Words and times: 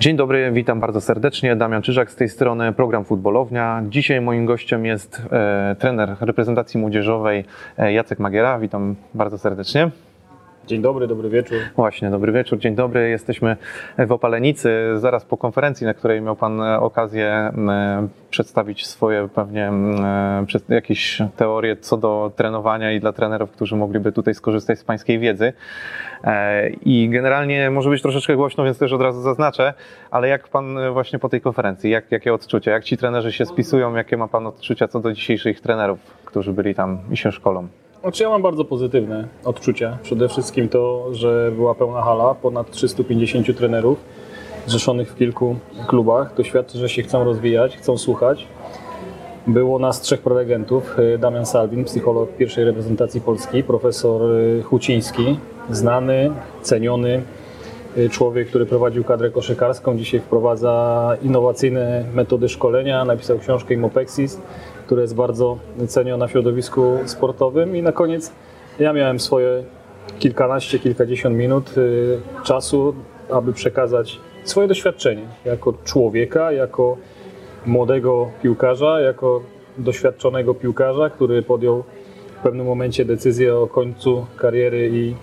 Dzień 0.00 0.16
dobry, 0.16 0.50
witam 0.52 0.80
bardzo 0.80 1.00
serdecznie. 1.00 1.56
Damian 1.56 1.82
Czyżak 1.82 2.10
z 2.10 2.16
tej 2.16 2.28
strony, 2.28 2.72
program 2.72 3.04
Futbolownia. 3.04 3.82
Dzisiaj 3.88 4.20
moim 4.20 4.46
gościem 4.46 4.86
jest 4.86 5.22
e, 5.32 5.76
trener 5.78 6.16
reprezentacji 6.20 6.80
młodzieżowej 6.80 7.44
e, 7.78 7.92
Jacek 7.92 8.18
Magiera. 8.18 8.58
Witam 8.58 8.96
bardzo 9.14 9.38
serdecznie. 9.38 9.90
Dzień 10.66 10.82
dobry, 10.82 11.06
dobry 11.06 11.28
wieczór. 11.28 11.58
Właśnie, 11.76 12.10
dobry 12.10 12.32
wieczór, 12.32 12.58
dzień 12.58 12.74
dobry. 12.74 13.08
Jesteśmy 13.08 13.56
w 13.98 14.12
Opalenicy, 14.12 14.70
zaraz 14.96 15.24
po 15.24 15.36
konferencji, 15.36 15.86
na 15.86 15.94
której 15.94 16.22
miał 16.22 16.36
Pan 16.36 16.60
okazję 16.60 17.26
e, 17.26 18.08
przedstawić 18.30 18.86
swoje 18.86 19.28
pewnie 19.34 19.68
e, 19.68 20.74
jakieś 20.74 21.22
teorie 21.36 21.76
co 21.76 21.96
do 21.96 22.32
trenowania 22.36 22.92
i 22.92 23.00
dla 23.00 23.12
trenerów, 23.12 23.50
którzy 23.50 23.76
mogliby 23.76 24.12
tutaj 24.12 24.34
skorzystać 24.34 24.78
z 24.78 24.84
Pańskiej 24.84 25.18
wiedzy. 25.18 25.52
E, 26.24 26.70
I 26.70 27.08
generalnie 27.08 27.70
może 27.70 27.90
być 27.90 28.02
troszeczkę 28.02 28.36
głośno, 28.36 28.64
więc 28.64 28.78
też 28.78 28.92
od 28.92 29.00
razu 29.00 29.22
zaznaczę, 29.22 29.74
ale 30.10 30.28
jak 30.28 30.48
Pan 30.48 30.78
właśnie 30.92 31.18
po 31.18 31.28
tej 31.28 31.40
konferencji, 31.40 31.90
jak, 31.90 32.12
jakie 32.12 32.34
odczucia, 32.34 32.70
jak 32.70 32.84
ci 32.84 32.96
trenerzy 32.96 33.32
się 33.32 33.46
spisują, 33.46 33.94
jakie 33.94 34.16
ma 34.16 34.28
Pan 34.28 34.46
odczucia 34.46 34.88
co 34.88 35.00
do 35.00 35.12
dzisiejszych 35.12 35.60
trenerów, 35.60 35.98
którzy 36.24 36.52
byli 36.52 36.74
tam 36.74 36.98
i 37.10 37.16
się 37.16 37.32
szkolą? 37.32 37.68
Znaczy 38.00 38.22
ja 38.22 38.28
mam 38.28 38.42
bardzo 38.42 38.64
pozytywne 38.64 39.28
odczucia. 39.44 39.98
Przede 40.02 40.28
wszystkim 40.28 40.68
to, 40.68 41.06
że 41.12 41.52
była 41.56 41.74
pełna 41.74 42.02
hala, 42.02 42.34
ponad 42.34 42.70
350 42.70 43.56
trenerów 43.56 43.98
zrzeszonych 44.66 45.12
w 45.12 45.16
kilku 45.16 45.56
klubach. 45.86 46.34
To 46.34 46.44
świadczy, 46.44 46.78
że 46.78 46.88
się 46.88 47.02
chcą 47.02 47.24
rozwijać, 47.24 47.76
chcą 47.76 47.98
słuchać. 47.98 48.46
Było 49.46 49.78
nas 49.78 50.00
trzech 50.00 50.20
prelegentów. 50.20 50.96
Damian 51.18 51.46
Salwin, 51.46 51.84
psycholog 51.84 52.36
pierwszej 52.36 52.64
reprezentacji 52.64 53.20
Polski, 53.20 53.62
profesor 53.62 54.22
Huciński, 54.64 55.38
znany, 55.70 56.30
ceniony 56.62 57.22
człowiek, 58.10 58.48
który 58.48 58.66
prowadził 58.66 59.04
kadrę 59.04 59.30
koszykarską, 59.30 59.96
dzisiaj 59.96 60.20
wprowadza 60.20 61.16
innowacyjne 61.22 62.04
metody 62.14 62.48
szkolenia, 62.48 63.04
napisał 63.04 63.38
książkę 63.38 63.74
Imopexis, 63.74 64.40
która 64.86 65.02
jest 65.02 65.14
bardzo 65.14 65.58
ceniona 65.88 66.26
w 66.26 66.30
środowisku 66.30 66.98
sportowym 67.04 67.76
i 67.76 67.82
na 67.82 67.92
koniec 67.92 68.32
ja 68.78 68.92
miałem 68.92 69.20
swoje 69.20 69.64
kilkanaście, 70.18 70.78
kilkadziesiąt 70.78 71.36
minut 71.36 71.78
y, 71.78 72.18
czasu, 72.44 72.94
aby 73.30 73.52
przekazać 73.52 74.20
swoje 74.44 74.68
doświadczenie 74.68 75.22
jako 75.44 75.74
człowieka, 75.84 76.52
jako 76.52 76.96
młodego 77.66 78.30
piłkarza, 78.42 79.00
jako 79.00 79.42
doświadczonego 79.78 80.54
piłkarza, 80.54 81.10
który 81.10 81.42
podjął 81.42 81.84
w 82.38 82.42
pewnym 82.42 82.66
momencie 82.66 83.04
decyzję 83.04 83.56
o 83.56 83.66
końcu 83.66 84.26
kariery 84.36 84.90
i 84.92 85.14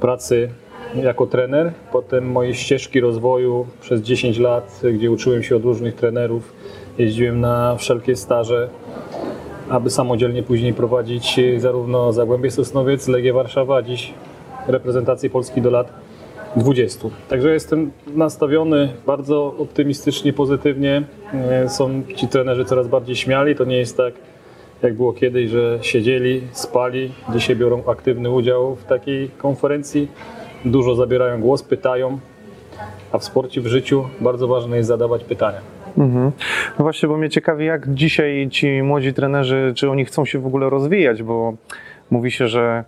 pracy 0.00 0.50
jako 0.94 1.26
trener. 1.26 1.72
Potem 1.92 2.30
moje 2.30 2.54
ścieżki 2.54 3.00
rozwoju 3.00 3.66
przez 3.80 4.00
10 4.00 4.38
lat, 4.38 4.80
gdzie 4.94 5.10
uczyłem 5.10 5.42
się 5.42 5.56
od 5.56 5.64
różnych 5.64 5.94
trenerów, 5.94 6.52
jeździłem 6.98 7.40
na 7.40 7.76
wszelkie 7.76 8.16
staże, 8.16 8.68
aby 9.68 9.90
samodzielnie 9.90 10.42
później 10.42 10.74
prowadzić 10.74 11.40
zarówno 11.58 12.12
Zagłębie 12.12 12.50
Sosnowiec, 12.50 13.08
Legię 13.08 13.32
Warszawa, 13.32 13.76
a 13.76 13.82
dziś 13.82 14.14
reprezentację 14.66 15.30
Polski 15.30 15.62
do 15.62 15.70
lat 15.70 15.92
20. 16.56 17.08
Także 17.28 17.52
jestem 17.52 17.90
nastawiony 18.06 18.92
bardzo 19.06 19.54
optymistycznie, 19.58 20.32
pozytywnie. 20.32 21.02
Są 21.68 22.02
ci 22.16 22.28
trenerzy 22.28 22.64
coraz 22.64 22.88
bardziej 22.88 23.16
śmiali. 23.16 23.56
To 23.56 23.64
nie 23.64 23.76
jest 23.76 23.96
tak, 23.96 24.14
jak 24.82 24.94
było 24.94 25.12
kiedyś, 25.12 25.50
że 25.50 25.78
siedzieli, 25.82 26.42
spali. 26.52 27.12
Dzisiaj 27.32 27.56
biorą 27.56 27.82
aktywny 27.86 28.30
udział 28.30 28.74
w 28.74 28.84
takiej 28.84 29.28
konferencji. 29.28 30.08
Dużo 30.64 30.94
zabierają 30.94 31.40
głos, 31.40 31.62
pytają. 31.62 32.18
A 33.12 33.18
w 33.18 33.24
sporcie, 33.24 33.60
w 33.60 33.66
życiu 33.66 34.04
bardzo 34.20 34.48
ważne 34.48 34.76
jest 34.76 34.88
zadawać 34.88 35.24
pytania. 35.24 35.60
Mhm. 35.98 36.32
No 36.78 36.82
właśnie, 36.82 37.08
bo 37.08 37.16
mnie 37.16 37.30
ciekawi, 37.30 37.66
jak 37.66 37.94
dzisiaj 37.94 38.48
ci 38.50 38.82
młodzi 38.82 39.14
trenerzy, 39.14 39.72
czy 39.76 39.90
oni 39.90 40.04
chcą 40.04 40.24
się 40.24 40.38
w 40.38 40.46
ogóle 40.46 40.70
rozwijać, 40.70 41.22
bo 41.22 41.54
mówi 42.10 42.30
się, 42.30 42.48
że 42.48 42.84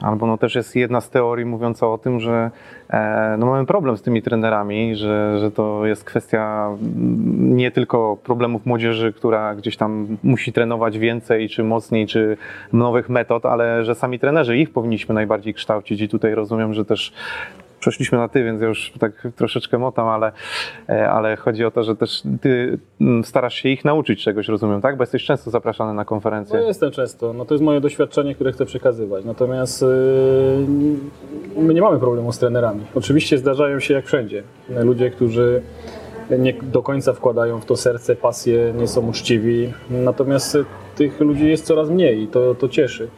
albo 0.00 0.26
no 0.26 0.38
też 0.38 0.54
jest 0.54 0.76
jedna 0.76 1.00
z 1.00 1.10
teorii 1.10 1.46
mówiąca 1.46 1.88
o 1.88 1.98
tym, 1.98 2.20
że 2.20 2.50
e, 2.90 3.36
no 3.38 3.46
mamy 3.46 3.66
problem 3.66 3.96
z 3.96 4.02
tymi 4.02 4.22
trenerami, 4.22 4.96
że, 4.96 5.38
że 5.38 5.50
to 5.50 5.86
jest 5.86 6.04
kwestia 6.04 6.68
mm, 6.68 7.56
nie 7.56 7.70
tylko 7.70 8.16
problemów 8.24 8.66
młodzieży, 8.66 9.12
która 9.12 9.54
gdzieś 9.54 9.76
tam 9.76 10.16
musi 10.22 10.52
trenować 10.52 10.98
więcej, 10.98 11.48
czy 11.48 11.64
mocniej, 11.64 12.06
czy 12.06 12.36
nowych 12.72 13.08
metod, 13.08 13.46
ale 13.46 13.84
że 13.84 13.94
sami 13.94 14.18
trenerzy 14.18 14.58
ich 14.58 14.70
powinniśmy 14.70 15.14
najbardziej 15.14 15.54
kształcić 15.54 16.00
i 16.00 16.08
tutaj 16.08 16.34
rozumiem, 16.34 16.74
że 16.74 16.84
też 16.84 17.12
przeszliśmy 17.80 18.18
na 18.18 18.28
ty, 18.28 18.44
więc 18.44 18.62
ja 18.62 18.68
już 18.68 18.92
tak 18.98 19.28
troszeczkę 19.36 19.78
motam, 19.78 20.08
ale, 20.08 20.32
e, 20.88 21.10
ale 21.10 21.36
chodzi 21.36 21.64
o 21.64 21.70
to, 21.70 21.82
że 21.82 21.96
też 21.96 22.22
ty 22.40 22.78
mm, 23.00 23.24
starasz 23.24 23.54
się 23.54 23.68
ich 23.68 23.84
nauczyć 23.84 24.24
czegoś, 24.24 24.48
rozumiem, 24.48 24.80
tak? 24.80 24.96
Bo 24.96 25.02
jesteś 25.02 25.24
często 25.24 25.50
zapraszany 25.50 25.94
na 25.94 26.04
konferencje. 26.04 26.60
No 26.60 26.66
jestem 26.66 26.90
często, 26.90 27.32
no 27.32 27.44
to 27.44 27.54
jest 27.54 27.64
moje 27.64 27.80
doświadczenie, 27.80 28.34
które 28.34 28.52
chcę 28.52 28.66
przekazywać. 28.66 29.24
Natomiast 29.24 29.82
yy, 29.82 31.62
my 31.62 31.74
nie 31.74 31.82
mamy 31.82 31.98
problemu 31.98 32.32
z 32.32 32.38
trenerami. 32.38 32.80
Oczywiście 32.94 33.38
zdarzają 33.38 33.80
się 33.80 33.94
jak 33.94 34.06
wszędzie 34.06 34.42
ludzie, 34.68 35.10
którzy 35.10 35.62
nie 36.38 36.52
do 36.52 36.82
końca 36.82 37.12
wkładają 37.12 37.60
w 37.60 37.64
to 37.64 37.76
serce, 37.76 38.16
pasję, 38.16 38.72
nie 38.76 38.88
są 38.88 39.08
uczciwi. 39.08 39.72
Natomiast 39.90 40.58
tych 40.96 41.20
ludzi 41.20 41.48
jest 41.48 41.64
coraz 41.64 41.90
mniej 41.90 42.22
i 42.22 42.28
to, 42.28 42.54
to 42.54 42.68
cieszy. 42.68 43.08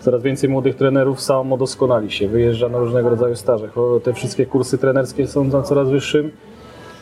Coraz 0.00 0.22
więcej 0.22 0.50
młodych 0.50 0.76
trenerów 0.76 1.20
samo 1.20 1.56
doskonali 1.56 2.10
się, 2.10 2.28
wyjeżdża 2.28 2.68
na 2.68 2.78
różnego 2.78 3.10
rodzaju 3.10 3.36
staże. 3.36 3.68
Te 4.02 4.12
wszystkie 4.12 4.46
kursy 4.46 4.78
trenerskie 4.78 5.26
są 5.26 5.44
na 5.44 5.62
coraz 5.62 5.90
wyższym 5.90 6.30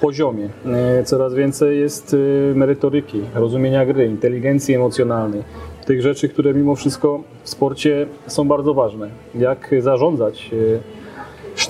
poziomie. 0.00 0.48
E, 0.66 1.04
coraz 1.04 1.34
więcej 1.34 1.80
jest 1.80 2.14
e, 2.14 2.54
merytoryki, 2.54 3.20
rozumienia 3.34 3.86
gry, 3.86 4.06
inteligencji 4.06 4.74
emocjonalnej. 4.74 5.42
Tych 5.86 6.02
rzeczy, 6.02 6.28
które 6.28 6.54
mimo 6.54 6.74
wszystko 6.74 7.20
w 7.42 7.48
sporcie 7.48 8.06
są 8.26 8.48
bardzo 8.48 8.74
ważne. 8.74 9.08
Jak 9.34 9.74
zarządzać 9.80 10.50
e, 10.52 11.01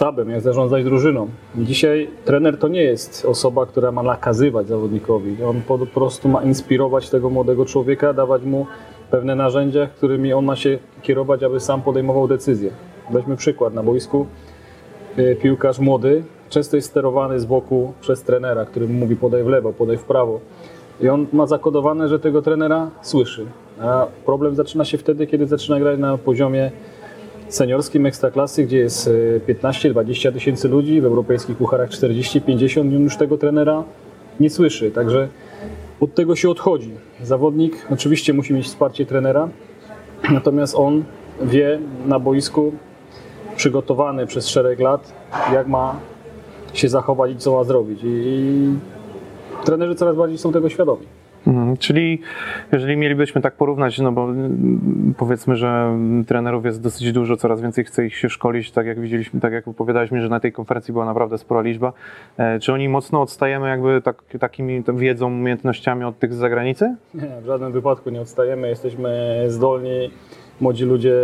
sztabem, 0.03 0.31
jak 0.31 0.41
zarządzać 0.41 0.85
drużyną. 0.85 1.29
Dzisiaj 1.57 2.11
trener 2.25 2.59
to 2.59 2.69
nie 2.69 2.83
jest 2.83 3.25
osoba, 3.25 3.67
która 3.67 3.93
ma 3.93 4.03
nakazywać 4.03 4.69
zawodnikowi. 4.69 5.45
On 5.45 5.63
po 5.63 5.79
prostu 5.79 6.29
ma 6.29 6.43
inspirować 6.43 7.11
tego 7.11 7.31
młodego 7.31 7.65
człowieka, 7.65 8.13
dawać 8.13 8.43
mu 8.43 8.67
pewne 9.11 9.35
narzędzia, 9.35 9.87
którymi 9.87 10.33
on 10.33 10.45
ma 10.45 10.57
się 10.57 10.79
kierować, 11.03 11.43
aby 11.43 11.61
sam 11.61 11.83
podejmował 11.83 12.29
decyzje. 12.29 12.71
Weźmy 13.11 13.37
przykład. 13.37 13.75
Na 13.75 13.83
boisku 13.83 14.27
e, 15.17 15.35
piłkarz 15.35 15.79
młody 15.79 16.25
często 16.49 16.77
jest 16.77 16.89
sterowany 16.89 17.41
z 17.41 17.45
boku 17.45 17.93
przez 18.01 18.23
trenera, 18.23 18.65
który 18.65 18.89
mówi 18.89 19.17
podaj 19.17 19.45
w 19.45 19.49
lewo, 19.49 19.73
podaj 19.73 19.97
w 19.97 20.05
prawo. 20.05 20.41
I 21.01 21.09
on 21.09 21.27
ma 21.33 21.47
zakodowane, 21.47 22.09
że 22.09 22.19
tego 22.19 22.43
trenera 22.43 22.91
słyszy. 23.03 23.47
A 23.81 24.07
problem 24.27 24.55
zaczyna 24.55 24.85
się 24.85 24.99
wtedy, 24.99 25.27
kiedy 25.27 25.47
zaczyna 25.47 25.81
grać 25.81 25.99
na 25.99 26.19
poziomie 26.19 26.71
seniorskim 27.55 28.07
ekstraklasy, 28.07 28.65
gdzie 28.65 28.79
jest 28.79 29.11
15-20 29.49 30.29
e, 30.29 30.33
tysięcy 30.33 30.69
ludzi, 30.69 31.01
w 31.01 31.05
europejskich 31.05 31.57
pucharach 31.57 31.91
40-50 31.91 33.01
już 33.01 33.17
tego 33.17 33.39
trenera 33.39 33.85
nie 34.41 34.51
słyszy. 34.51 34.91
Także 34.91 35.29
od 36.01 36.15
tego 36.15 36.37
się 36.37 36.51
odchodzi. 36.51 36.91
Zawodnik 37.23 37.87
oczywiście 37.91 38.33
musi 38.33 38.55
mieć 38.55 38.67
wsparcie 38.67 39.07
trenera, 39.07 39.49
natomiast 40.33 40.75
on 40.75 41.05
wie 41.43 41.79
na 42.07 42.19
boisku, 42.19 42.73
przygotowany 43.57 44.27
przez 44.27 44.49
szereg 44.49 44.81
lat, 44.81 45.13
jak 45.53 45.69
ma 45.69 45.97
się 46.75 46.89
zachować 46.89 47.33
i 47.33 47.37
co 47.37 47.53
ma 47.53 47.65
zrobić. 47.65 48.01
I 48.05 48.75
trenerzy 49.65 49.95
coraz 49.95 50.17
bardziej 50.17 50.39
są 50.39 50.53
tego 50.53 50.69
świadomi. 50.69 51.07
Mhm, 51.47 51.77
czyli 51.77 52.21
jeżeli 52.73 52.97
mielibyśmy 52.97 53.41
tak 53.41 53.55
porównać, 53.55 53.99
no 53.99 54.13
bo 54.13 54.25
mm, 54.25 55.15
powiedzmy, 55.19 55.57
że 55.57 55.99
trenerów 56.27 56.65
jest 56.65 56.83
dosyć 56.83 57.13
dużo, 57.13 57.37
coraz 57.37 57.61
więcej 57.61 57.85
chce 57.85 58.07
ich 58.07 58.17
się 58.17 58.29
szkolić, 58.29 58.71
tak 58.71 58.87
jak 58.87 59.01
widzieliśmy, 59.01 59.41
tak 59.41 59.53
jak 59.53 59.69
opowiadałeś 59.69 60.11
mi, 60.11 60.21
że 60.21 60.29
na 60.29 60.41
tej 60.41 60.53
konferencji 60.53 60.93
była 60.93 61.05
naprawdę 61.05 61.39
spora 61.39 61.61
liczba. 61.61 61.93
E, 62.37 62.59
czy 62.59 62.73
oni 62.73 62.89
mocno 62.89 63.23
odstajemy 63.23 63.69
jakby 63.69 64.03
tak, 64.03 64.23
takimi 64.41 64.83
wiedzą, 64.95 65.27
umiejętnościami 65.27 66.05
od 66.05 66.19
tych 66.19 66.35
z 66.35 66.37
zagranicy? 66.37 66.97
Nie, 67.15 67.41
w 67.43 67.45
żadnym 67.45 67.73
wypadku 67.73 68.11
nie 68.11 68.21
odstajemy, 68.21 68.69
jesteśmy 68.69 69.45
zdolni. 69.49 70.11
Młodzi 70.61 70.85
ludzie, 70.85 71.15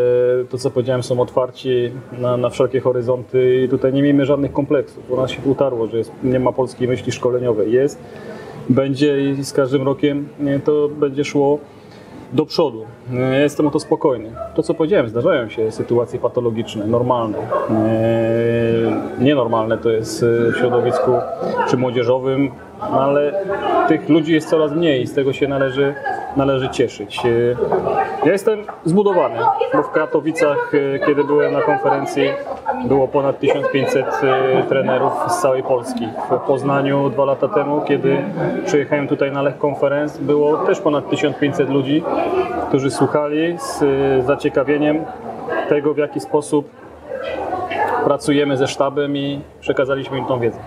to 0.50 0.58
co 0.58 0.70
powiedziałem, 0.70 1.02
są 1.02 1.20
otwarci 1.20 1.92
na, 2.18 2.36
na 2.36 2.50
wszelkie 2.50 2.80
horyzonty 2.80 3.62
i 3.64 3.68
tutaj 3.68 3.92
nie 3.92 4.02
miejmy 4.02 4.26
żadnych 4.26 4.52
kompleksów. 4.52 5.10
U 5.10 5.16
nas 5.16 5.30
się 5.30 5.42
utarło, 5.44 5.86
że 5.86 5.98
jest, 5.98 6.12
nie 6.22 6.40
ma 6.40 6.52
polskiej 6.52 6.88
myśli 6.88 7.12
szkoleniowej. 7.12 7.72
Jest, 7.72 8.02
będzie 8.68 9.30
i 9.30 9.44
z 9.44 9.52
każdym 9.52 9.82
rokiem 9.82 10.28
to 10.64 10.88
będzie 10.88 11.24
szło 11.24 11.58
do 12.32 12.46
przodu. 12.46 12.84
Jestem 13.42 13.66
o 13.66 13.70
to 13.70 13.80
spokojny. 13.80 14.30
To, 14.54 14.62
co 14.62 14.74
powiedziałem, 14.74 15.08
zdarzają 15.08 15.48
się 15.48 15.70
sytuacje 15.70 16.18
patologiczne, 16.18 16.86
normalne. 16.86 17.38
Nienormalne 19.20 19.78
to 19.78 19.90
jest 19.90 20.24
w 20.24 20.56
środowisku 20.58 21.10
czy 21.70 21.76
młodzieżowym, 21.76 22.50
ale 22.80 23.44
tych 23.88 24.08
ludzi 24.08 24.32
jest 24.32 24.48
coraz 24.48 24.72
mniej 24.72 25.06
z 25.06 25.14
tego 25.14 25.32
się 25.32 25.48
należy 25.48 25.94
należy 26.36 26.68
cieszyć. 26.68 27.24
Y, 27.24 27.56
Ja 28.24 28.32
jestem 28.32 28.58
zbudowany, 28.84 29.36
bo 29.74 29.82
w 29.82 29.90
Katowicach, 29.90 30.74
y, 30.74 31.00
kiedy 31.06 31.24
byłem 31.24 31.52
na 31.52 31.60
konferencji, 31.62 32.30
było 32.84 33.08
ponad 33.08 33.38
1500 33.40 34.06
y, 34.06 34.68
trenerów 34.68 35.12
z 35.28 35.42
całej 35.42 35.62
Polski. 35.62 36.08
W 36.30 36.38
Poznaniu 36.46 37.10
dwa 37.10 37.24
lata 37.24 37.48
temu, 37.48 37.80
kiedy 37.80 38.16
przyjechałem 38.66 39.08
tutaj 39.08 39.32
na 39.32 39.42
Lech 39.42 39.58
Konferenc, 39.58 40.18
było 40.18 40.56
też 40.56 40.80
ponad 40.80 41.10
1500 41.10 41.70
ludzi, 41.70 42.04
którzy 42.68 42.90
słuchali 42.90 43.56
z 43.58 43.84
zaciekawieniem 44.26 45.04
tego, 45.68 45.94
w 45.94 45.98
jaki 45.98 46.20
sposób 46.20 46.70
pracujemy 48.04 48.56
ze 48.56 48.68
sztabem 48.68 49.16
i 49.16 49.40
przekazaliśmy 49.60 50.18
im 50.18 50.24
tą 50.24 50.40
wiedzę. 50.40 50.58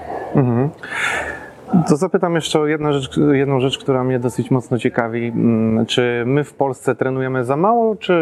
To 1.87 1.97
zapytam 1.97 2.35
jeszcze 2.35 2.59
o 2.59 2.67
jedną 2.67 2.93
rzecz, 2.93 3.17
jedną 3.31 3.59
rzecz, 3.59 3.77
która 3.77 4.03
mnie 4.03 4.19
dosyć 4.19 4.51
mocno 4.51 4.77
ciekawi. 4.77 5.27
Mm, 5.27 5.85
Czy 5.85 6.23
my 6.25 6.43
w 6.43 6.53
Polsce 6.53 6.95
trenujemy 6.95 7.45
za 7.45 7.57
mało, 7.57 7.95
czy 7.95 8.15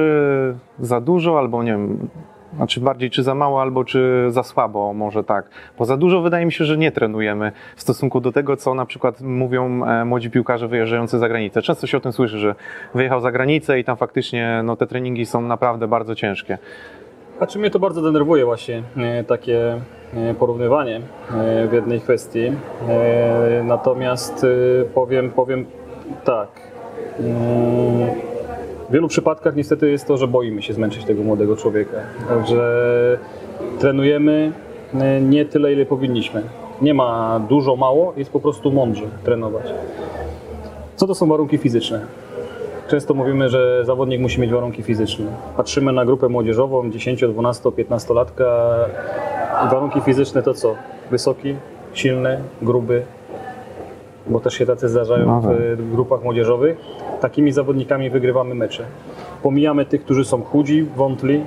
za 0.80 1.02
dużo, 1.02 1.38
albo 1.40 1.64
nie 1.64 1.72
wiem, 1.72 2.10
znaczy 2.56 2.80
bardziej 2.82 3.10
czy 3.10 3.24
za 3.24 3.36
mało, 3.36 3.62
albo 3.62 3.84
czy 3.84 4.26
za 4.30 4.44
słabo, 4.44 4.94
może 4.94 5.24
tak. 5.24 5.50
Bo 5.78 5.86
za 5.86 5.98
dużo 5.98 6.22
wydaje 6.22 6.46
mi 6.46 6.52
się, 6.52 6.66
że 6.66 6.78
nie 6.78 6.92
trenujemy 6.92 7.52
w 7.76 7.82
stosunku 7.82 8.22
do 8.22 8.32
tego, 8.32 8.58
co 8.58 8.74
na 8.74 8.86
przykład 8.86 9.22
mówią 9.22 9.86
e, 9.86 10.06
młodzi 10.06 10.32
piłkarze 10.32 10.68
wyjeżdżający 10.68 11.20
za 11.20 11.30
granicę. 11.30 11.62
Często 11.62 11.88
się 11.88 11.98
o 11.98 12.02
tym 12.02 12.12
słyszy, 12.12 12.40
że 12.40 12.56
wyjechał 12.94 13.22
za 13.22 13.32
granicę 13.32 13.80
i 13.80 13.84
tam 13.84 13.98
faktycznie 13.98 14.62
no, 14.64 14.76
te 14.76 14.88
treningi 14.88 15.26
są 15.26 15.42
naprawdę 15.42 15.88
bardzo 15.88 16.16
ciężkie. 16.16 16.58
A 17.40 17.48
czy 17.48 17.60
mnie 17.60 17.70
to 17.72 17.80
bardzo 17.80 18.02
denerwuje 18.02 18.46
właśnie 18.46 18.84
e, 18.98 19.24
takie 19.24 19.82
e, 20.16 20.34
porównywanie 20.40 21.02
e, 21.32 21.68
w 21.68 21.74
jednej 21.74 22.02
kwestii. 22.02 22.52
Natomiast 23.64 24.46
powiem, 24.94 25.32
powiem 25.32 25.66
tak. 26.26 26.48
Mm, 27.20 28.10
W 28.90 28.92
wielu 28.92 29.08
przypadkach 29.08 29.56
niestety 29.56 29.92
jest 29.92 30.08
to, 30.08 30.18
że 30.18 30.28
boimy 30.28 30.62
się 30.62 30.74
zmęczyć 30.74 31.04
tego 31.06 31.24
młodego 31.24 31.56
człowieka. 31.56 31.98
Że 32.48 33.18
trenujemy 33.80 34.52
nie 35.22 35.46
tyle, 35.46 35.74
ile 35.74 35.86
powinniśmy. 35.86 36.44
Nie 36.82 36.94
ma 36.94 37.40
dużo, 37.50 37.76
mało, 37.76 38.14
jest 38.18 38.32
po 38.32 38.40
prostu 38.40 38.72
mądrze 38.72 39.04
trenować. 39.24 39.74
Co 40.96 41.08
to 41.08 41.16
są 41.16 41.28
warunki 41.28 41.58
fizyczne? 41.58 42.06
Często 42.90 43.14
mówimy, 43.14 43.50
że 43.50 43.86
zawodnik 43.86 44.22
musi 44.22 44.42
mieć 44.42 44.52
warunki 44.52 44.84
fizyczne. 44.84 45.26
Patrzymy 45.58 45.92
na 45.92 46.06
grupę 46.06 46.30
młodzieżową, 46.30 46.92
10, 46.92 47.22
12, 47.22 47.72
15 47.72 48.14
latka. 48.14 48.46
Warunki 49.72 50.02
fizyczne 50.02 50.44
to 50.44 50.54
co? 50.54 50.76
Wysoki, 51.12 51.56
silny, 51.94 52.40
gruby, 52.62 53.04
bo 54.28 54.40
też 54.40 54.54
się 54.54 54.66
tacy 54.66 54.90
zdarzają 54.90 55.26
No 55.26 55.42
tak. 55.42 55.58
w 55.78 55.92
grupach 55.92 56.24
młodzieżowych. 56.24 56.78
Takimi 57.22 57.52
zawodnikami 57.52 58.10
wygrywamy 58.10 58.56
mecze. 58.56 58.84
Pomijamy 59.44 59.86
tych, 59.86 60.04
którzy 60.04 60.26
są 60.26 60.42
chudzi, 60.44 60.84
wątli, 60.96 61.44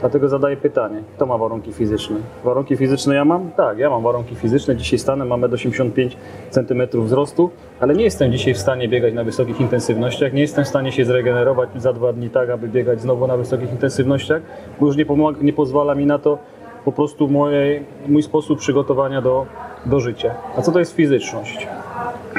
dlatego 0.00 0.28
zadaję 0.28 0.56
pytanie, 0.56 1.02
kto 1.16 1.26
ma 1.26 1.38
warunki 1.38 1.72
fizyczne? 1.72 2.16
Warunki 2.44 2.76
fizyczne 2.76 3.14
ja 3.14 3.24
mam? 3.24 3.50
Tak, 3.50 3.78
ja 3.78 3.90
mam 3.90 4.02
warunki 4.02 4.34
fizyczne, 4.34 4.76
dzisiaj 4.76 4.98
stanę, 4.98 5.24
mam 5.24 5.40
1,85 5.40 6.16
cm 6.50 7.02
wzrostu, 7.02 7.50
ale 7.80 7.94
nie 7.94 8.04
jestem 8.04 8.32
dzisiaj 8.32 8.54
w 8.54 8.58
stanie 8.58 8.88
biegać 8.88 9.14
na 9.14 9.24
wysokich 9.24 9.60
intensywnościach, 9.60 10.32
nie 10.32 10.40
jestem 10.40 10.64
w 10.64 10.68
stanie 10.68 10.92
się 10.92 11.04
zregenerować 11.04 11.68
za 11.76 11.92
dwa 11.92 12.12
dni 12.12 12.30
tak, 12.30 12.50
aby 12.50 12.68
biegać 12.68 13.00
znowu 13.00 13.26
na 13.26 13.36
wysokich 13.36 13.70
intensywnościach, 13.70 14.42
bo 14.80 14.86
już 14.86 14.96
nie, 14.96 15.06
pomaga, 15.06 15.38
nie 15.42 15.52
pozwala 15.52 15.94
mi 15.94 16.06
na 16.06 16.18
to 16.18 16.38
po 16.84 16.92
prostu 16.92 17.28
moje, 17.28 17.82
mój 18.08 18.22
sposób 18.22 18.58
przygotowania 18.58 19.22
do, 19.22 19.46
do 19.86 20.00
życia. 20.00 20.34
A 20.56 20.62
co 20.62 20.72
to 20.72 20.78
jest 20.78 20.92
fizyczność? 20.92 21.68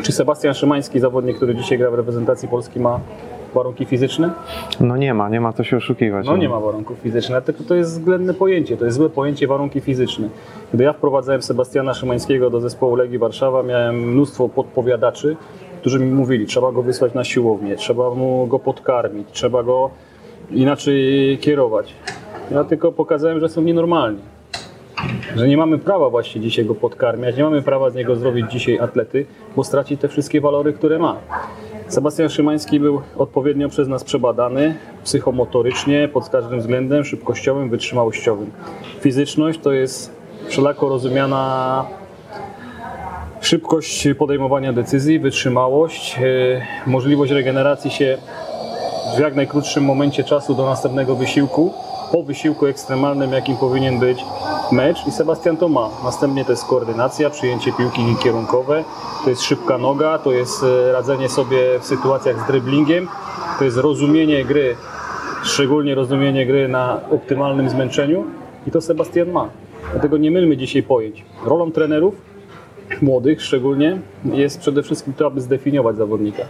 Czy 0.04 0.12
Sebastian 0.12 0.54
Szymański, 0.54 1.00
zawodnik, 1.00 1.38
który 1.38 1.56
dzisiaj 1.56 1.78
gra 1.78 1.92
w 1.92 1.94
reprezentacji 1.94 2.48
Polski, 2.48 2.80
ma 2.80 3.00
warunki 3.54 3.86
fizyczne? 3.86 4.32
No 4.80 4.98
nie 4.98 5.14
ma, 5.14 5.30
nie 5.30 5.42
ma 5.42 5.54
co 5.54 5.64
się 5.64 5.78
oszukiwać. 5.78 6.26
No 6.26 6.38
nie 6.38 6.50
ma 6.50 6.60
warunków 6.60 6.98
fizycznych, 6.98 7.44
tylko 7.44 7.64
to 7.64 7.76
jest 7.76 7.92
względne 7.92 8.34
pojęcie, 8.34 8.78
to 8.78 8.86
jest 8.86 8.98
złe 8.98 9.10
pojęcie 9.10 9.48
warunki 9.48 9.82
fizyczne. 9.82 10.30
Gdy 10.74 10.84
ja 10.84 10.94
wprowadzałem 10.94 11.42
Sebastiana 11.42 11.94
Szymańskiego 11.94 12.50
do 12.50 12.62
zespołu 12.62 12.96
Legii 12.96 13.18
Warszawa, 13.18 13.64
miałem 13.64 14.12
mnóstwo 14.12 14.50
podpowiadaczy, 14.50 15.36
którzy 15.82 16.00
mi 16.00 16.12
mówili, 16.12 16.46
trzeba 16.46 16.72
go 16.72 16.82
wysłać 16.82 17.14
na 17.14 17.24
siłownię, 17.24 17.76
trzeba 17.76 18.10
mu 18.10 18.48
go 18.48 18.60
podkarmić, 18.60 19.28
trzeba 19.32 19.64
go 19.64 19.90
inaczej 20.52 21.38
kierować. 21.42 21.94
Ja 22.52 22.64
tylko 22.64 22.92
pokazałem, 22.92 23.40
że 23.40 23.50
są 23.50 23.62
nienormalni. 23.62 24.20
Że 25.36 25.48
nie 25.48 25.58
mamy 25.58 25.78
prawa 25.78 26.10
właśnie 26.10 26.42
dzisiaj 26.42 26.66
go 26.66 26.76
podkarmiać, 26.76 27.38
nie 27.38 27.44
mamy 27.44 27.62
prawa 27.62 27.90
z 27.90 27.96
niego 27.96 28.16
zrobić 28.16 28.52
dzisiaj 28.52 28.80
atlety, 28.80 29.26
bo 29.56 29.64
straci 29.64 29.98
te 29.98 30.08
wszystkie 30.08 30.42
walory, 30.42 30.74
które 30.74 31.00
ma. 31.00 31.18
Sebastian 31.92 32.30
Szymański 32.30 32.80
był 32.80 33.02
odpowiednio 33.18 33.70
przez 33.70 33.88
nas 33.88 34.04
przebadany 34.04 34.76
psychomotorycznie, 35.04 36.10
pod 36.14 36.30
każdym 36.30 36.60
względem, 36.60 37.06
szybkościowym, 37.06 37.70
wytrzymałościowym. 37.70 38.52
Fizyczność 39.00 39.60
to 39.60 39.72
jest 39.72 40.16
wszelako 40.48 40.90
rozumiana 40.90 41.86
szybkość 43.42 44.08
podejmowania 44.18 44.74
decyzji, 44.74 45.20
wytrzymałość, 45.20 46.20
e, 46.20 46.90
możliwość 46.90 47.32
regeneracji 47.32 47.92
się 47.92 48.18
w 49.18 49.20
jak 49.20 49.36
najkrótszym 49.36 49.84
momencie 49.84 50.24
czasu 50.24 50.56
do 50.56 50.66
następnego 50.66 51.16
wysiłku, 51.16 51.74
po 52.12 52.24
wysiłku 52.24 52.66
ekstremalnym, 52.66 53.34
jakim 53.34 53.58
powinien 53.58 54.00
być 54.00 54.26
mecz 54.72 55.08
i 55.08 55.12
Sebastian 55.12 55.58
to 55.58 55.70
ma. 55.70 55.90
Następnie 56.04 56.46
to 56.46 56.52
jest 56.52 56.66
koordynacja, 56.66 57.30
przyjęcie 57.30 57.72
piłki 57.74 58.02
kierunkowe, 58.24 58.84
to 59.24 59.30
jest 59.30 59.42
szybka 59.42 59.78
noga, 59.78 60.18
to 60.18 60.32
jest 60.32 60.64
e, 60.64 60.92
radzenie 60.92 61.30
sobie 61.30 61.80
w 61.80 61.86
sytuacjach 61.86 62.44
z 62.44 62.48
driblingiem, 62.48 63.08
to 63.60 63.66
jest 63.66 63.78
rozumienie 63.78 64.46
gry, 64.46 64.76
szczególnie 65.44 65.96
rozumienie 65.96 66.46
gry 66.46 66.68
na 66.68 67.02
optymalnym 67.12 67.70
zmęczeniu 67.70 68.24
i 68.68 68.72
to 68.72 68.82
Sebastian 68.82 69.32
ma. 69.32 69.50
Dlatego 69.92 70.18
nie 70.18 70.32
mylmy 70.32 70.58
dzisiaj 70.58 70.84
pojęć. 70.84 71.26
Rolą 71.46 71.72
trenerów 71.72 72.31
młodych 73.02 73.42
szczególnie, 73.42 73.98
jest 74.26 74.60
przede 74.60 74.84
wszystkim 74.84 75.14
to, 75.14 75.28
aby 75.28 75.42
zdefiniować 75.42 75.96
zawodnika. 75.96 76.44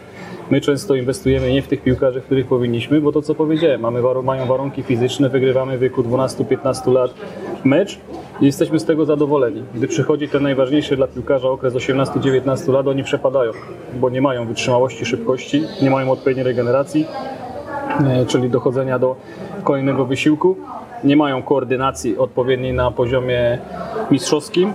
My 0.52 0.62
często 0.62 0.96
inwestujemy 0.96 1.52
nie 1.52 1.62
w 1.62 1.68
tych 1.68 1.84
piłkarzy, 1.84 2.22
w 2.22 2.26
których 2.26 2.48
powinniśmy, 2.48 3.02
bo 3.02 3.12
to 3.12 3.22
co 3.22 3.36
powiedziałem, 3.36 3.82
mamy 3.82 4.02
mają 4.24 4.46
warunki 4.46 4.84
fizyczne, 4.84 5.30
wygrywamy 5.30 5.78
w 5.78 5.82
wieku 5.82 6.04
12-15 6.04 6.94
lat 6.94 7.14
mecz 7.64 8.00
i 8.42 8.46
jesteśmy 8.46 8.80
z 8.80 8.86
tego 8.86 9.06
zadowoleni. 9.06 9.64
Gdy 9.76 9.88
przychodzi 9.88 10.30
ten 10.30 10.44
najważniejszy 10.44 10.96
dla 10.96 11.08
piłkarza 11.08 11.50
okres 11.50 11.74
18-19 11.74 12.74
lat, 12.74 12.88
oni 12.88 13.04
przepadają, 13.04 13.52
bo 14.00 14.10
nie 14.10 14.22
mają 14.22 14.46
wytrzymałości, 14.46 15.06
szybkości, 15.06 15.64
nie 15.82 15.90
mają 15.90 16.12
odpowiedniej 16.12 16.46
regeneracji, 16.46 17.06
e, 18.08 18.26
czyli 18.26 18.50
dochodzenia 18.50 19.00
do 19.00 19.16
kolejnego 19.64 20.06
wysiłku. 20.06 20.58
Nie 21.04 21.18
mają 21.18 21.44
koordynacji 21.44 22.18
odpowiedniej 22.18 22.74
na 22.74 22.92
poziomie 22.92 23.58
mistrzowskim, 24.12 24.74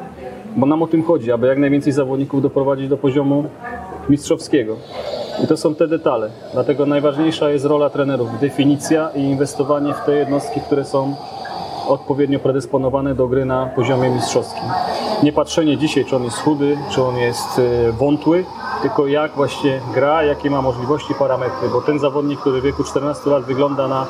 bo 0.56 0.66
nam 0.66 0.82
o 0.82 0.86
tym 0.86 1.02
chodzi, 1.02 1.32
aby 1.32 1.46
jak 1.46 1.58
najwięcej 1.58 1.92
zawodników 1.92 2.42
doprowadzić 2.42 2.88
do 2.88 2.96
poziomu 2.96 3.44
mistrzowskiego. 4.08 4.76
I 5.44 5.46
to 5.46 5.56
są 5.56 5.74
te 5.74 5.88
detale. 5.88 6.30
Dlatego 6.52 6.86
najważniejsza 6.86 7.50
jest 7.50 7.64
rola 7.64 7.90
trenerów, 7.90 8.40
definicja 8.40 9.10
i 9.14 9.20
inwestowanie 9.20 9.94
w 9.94 10.00
te 10.00 10.14
jednostki, 10.14 10.60
które 10.60 10.84
są 10.84 11.14
odpowiednio 11.88 12.38
predysponowane 12.38 13.14
do 13.14 13.28
gry 13.28 13.44
na 13.44 13.66
poziomie 13.66 14.10
mistrzowskim. 14.10 14.64
Nie 15.22 15.32
patrzenie 15.32 15.76
dzisiaj, 15.76 16.04
czy 16.04 16.16
on 16.16 16.24
jest 16.24 16.38
chudy, 16.38 16.78
czy 16.90 17.02
on 17.02 17.16
jest 17.16 17.58
e, 17.58 17.92
wątły, 17.92 18.44
tylko 18.82 19.06
jak 19.06 19.32
właśnie 19.32 19.80
gra, 19.94 20.22
jakie 20.22 20.50
ma 20.50 20.62
możliwości, 20.62 21.14
parametry, 21.14 21.68
bo 21.68 21.80
ten 21.80 21.98
zawodnik, 21.98 22.40
który 22.40 22.60
w 22.60 22.64
wieku 22.64 22.84
14 22.84 23.30
lat 23.30 23.44
wygląda 23.44 23.88
na 23.88 24.06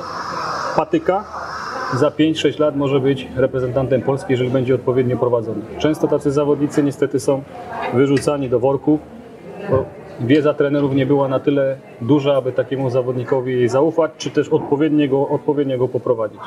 patyka, 0.76 1.24
za 1.94 2.10
5-6 2.10 2.60
lat 2.60 2.76
może 2.76 3.00
być 3.00 3.28
reprezentantem 3.36 4.02
Polski, 4.02 4.32
jeżeli 4.32 4.50
będzie 4.50 4.74
odpowiednio 4.74 5.16
prowadzony. 5.16 5.60
Często 5.78 6.08
tacy 6.08 6.30
zawodnicy 6.30 6.82
niestety 6.82 7.20
są 7.20 7.42
wyrzucani 7.94 8.48
do 8.48 8.60
worków, 8.60 9.00
wiedza 10.20 10.54
trenerów 10.54 10.94
nie 10.94 11.06
była 11.06 11.28
na 11.28 11.40
tyle 11.40 11.76
duża, 12.00 12.36
aby 12.36 12.52
takiemu 12.52 12.90
zawodnikowi 12.90 13.68
zaufać, 13.68 14.10
czy 14.18 14.30
też 14.30 14.48
odpowiednio 14.48 15.08
go, 15.08 15.28
odpowiednio 15.28 15.78
go 15.78 15.88
poprowadzić. 15.88 16.40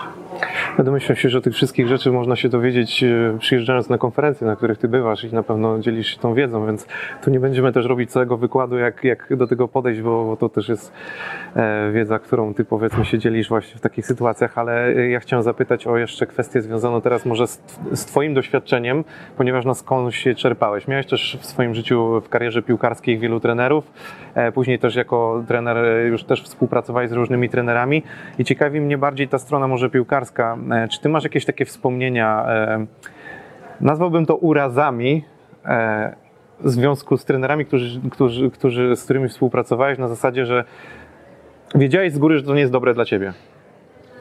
Ja 0.77 0.83
domyślam 0.83 1.15
się, 1.15 1.29
że 1.29 1.41
tych 1.41 1.53
wszystkich 1.53 1.87
rzeczy 1.87 2.11
można 2.11 2.35
się 2.35 2.49
dowiedzieć 2.49 3.03
e, 3.03 3.37
przyjeżdżając 3.39 3.89
na 3.89 3.97
konferencje, 3.97 4.47
na 4.47 4.55
których 4.55 4.77
ty 4.77 4.87
bywasz 4.87 5.23
i 5.23 5.33
na 5.33 5.43
pewno 5.43 5.79
dzielisz 5.79 6.07
się 6.07 6.19
tą 6.19 6.33
wiedzą, 6.33 6.65
więc 6.65 6.87
tu 7.23 7.29
nie 7.29 7.39
będziemy 7.39 7.73
też 7.73 7.85
robić 7.85 8.11
całego 8.11 8.37
wykładu, 8.37 8.77
jak, 8.77 9.03
jak 9.03 9.35
do 9.35 9.47
tego 9.47 9.67
podejść, 9.67 10.01
bo, 10.01 10.25
bo 10.25 10.37
to 10.37 10.49
też 10.49 10.69
jest 10.69 10.93
e, 11.55 11.91
wiedza, 11.91 12.19
którą 12.19 12.53
ty 12.53 12.65
powiedzmy 12.65 13.05
się 13.05 13.19
dzielisz 13.19 13.49
właśnie 13.49 13.77
w 13.77 13.81
takich 13.81 14.05
sytuacjach, 14.05 14.57
ale 14.57 14.87
e, 14.87 15.09
ja 15.09 15.19
chciałem 15.19 15.43
zapytać 15.43 15.87
o 15.87 15.97
jeszcze 15.97 16.27
kwestię 16.27 16.61
związaną 16.61 17.01
teraz 17.01 17.25
może 17.25 17.47
z, 17.47 17.61
z 17.93 18.05
twoim 18.05 18.33
doświadczeniem, 18.33 19.03
ponieważ 19.37 19.65
no 19.65 19.75
skąd 19.75 20.13
się 20.13 20.35
czerpałeś? 20.35 20.87
Miałeś 20.87 21.05
też 21.05 21.37
w 21.41 21.45
swoim 21.45 21.75
życiu 21.75 22.21
w 22.21 22.29
karierze 22.29 22.61
piłkarskiej 22.61 23.19
wielu 23.19 23.39
trenerów, 23.39 23.58
e, 24.35 24.51
później 24.51 24.79
też 24.79 24.95
jako 24.95 25.43
trener 25.47 25.77
e, 25.77 26.07
już 26.07 26.23
też 26.23 26.43
współpracowałeś 26.43 27.09
z 27.09 27.13
różnymi 27.13 27.49
trenerami 27.49 28.03
i 28.39 28.45
ciekawi 28.45 28.81
mnie 28.81 28.97
bardziej 28.97 29.27
ta 29.27 29.37
strona 29.37 29.67
może 29.67 29.89
piłkarska. 29.89 30.57
E, 30.71 30.87
Czy 30.87 31.01
ty 31.01 31.09
masz 31.09 31.23
jakieś 31.23 31.45
takie 31.45 31.65
wspomnienia, 31.65 32.45
nazwałbym 33.81 34.25
to 34.25 34.35
urazami, 34.35 35.23
w 36.59 36.69
związku 36.69 37.17
z 37.17 37.25
trenerami, 37.25 37.65
którzy, 37.65 38.01
którzy, 38.11 38.51
którzy, 38.51 38.95
z 38.95 39.03
którymi 39.03 39.29
współpracowałeś 39.29 39.97
na 39.97 40.07
zasadzie, 40.07 40.45
że 40.45 40.63
wiedziałeś 41.75 42.13
z 42.13 42.17
góry, 42.17 42.37
że 42.37 42.43
to 42.43 42.53
nie 42.53 42.59
jest 42.59 42.71
dobre 42.71 42.93
dla 42.93 43.05
ciebie. 43.05 43.33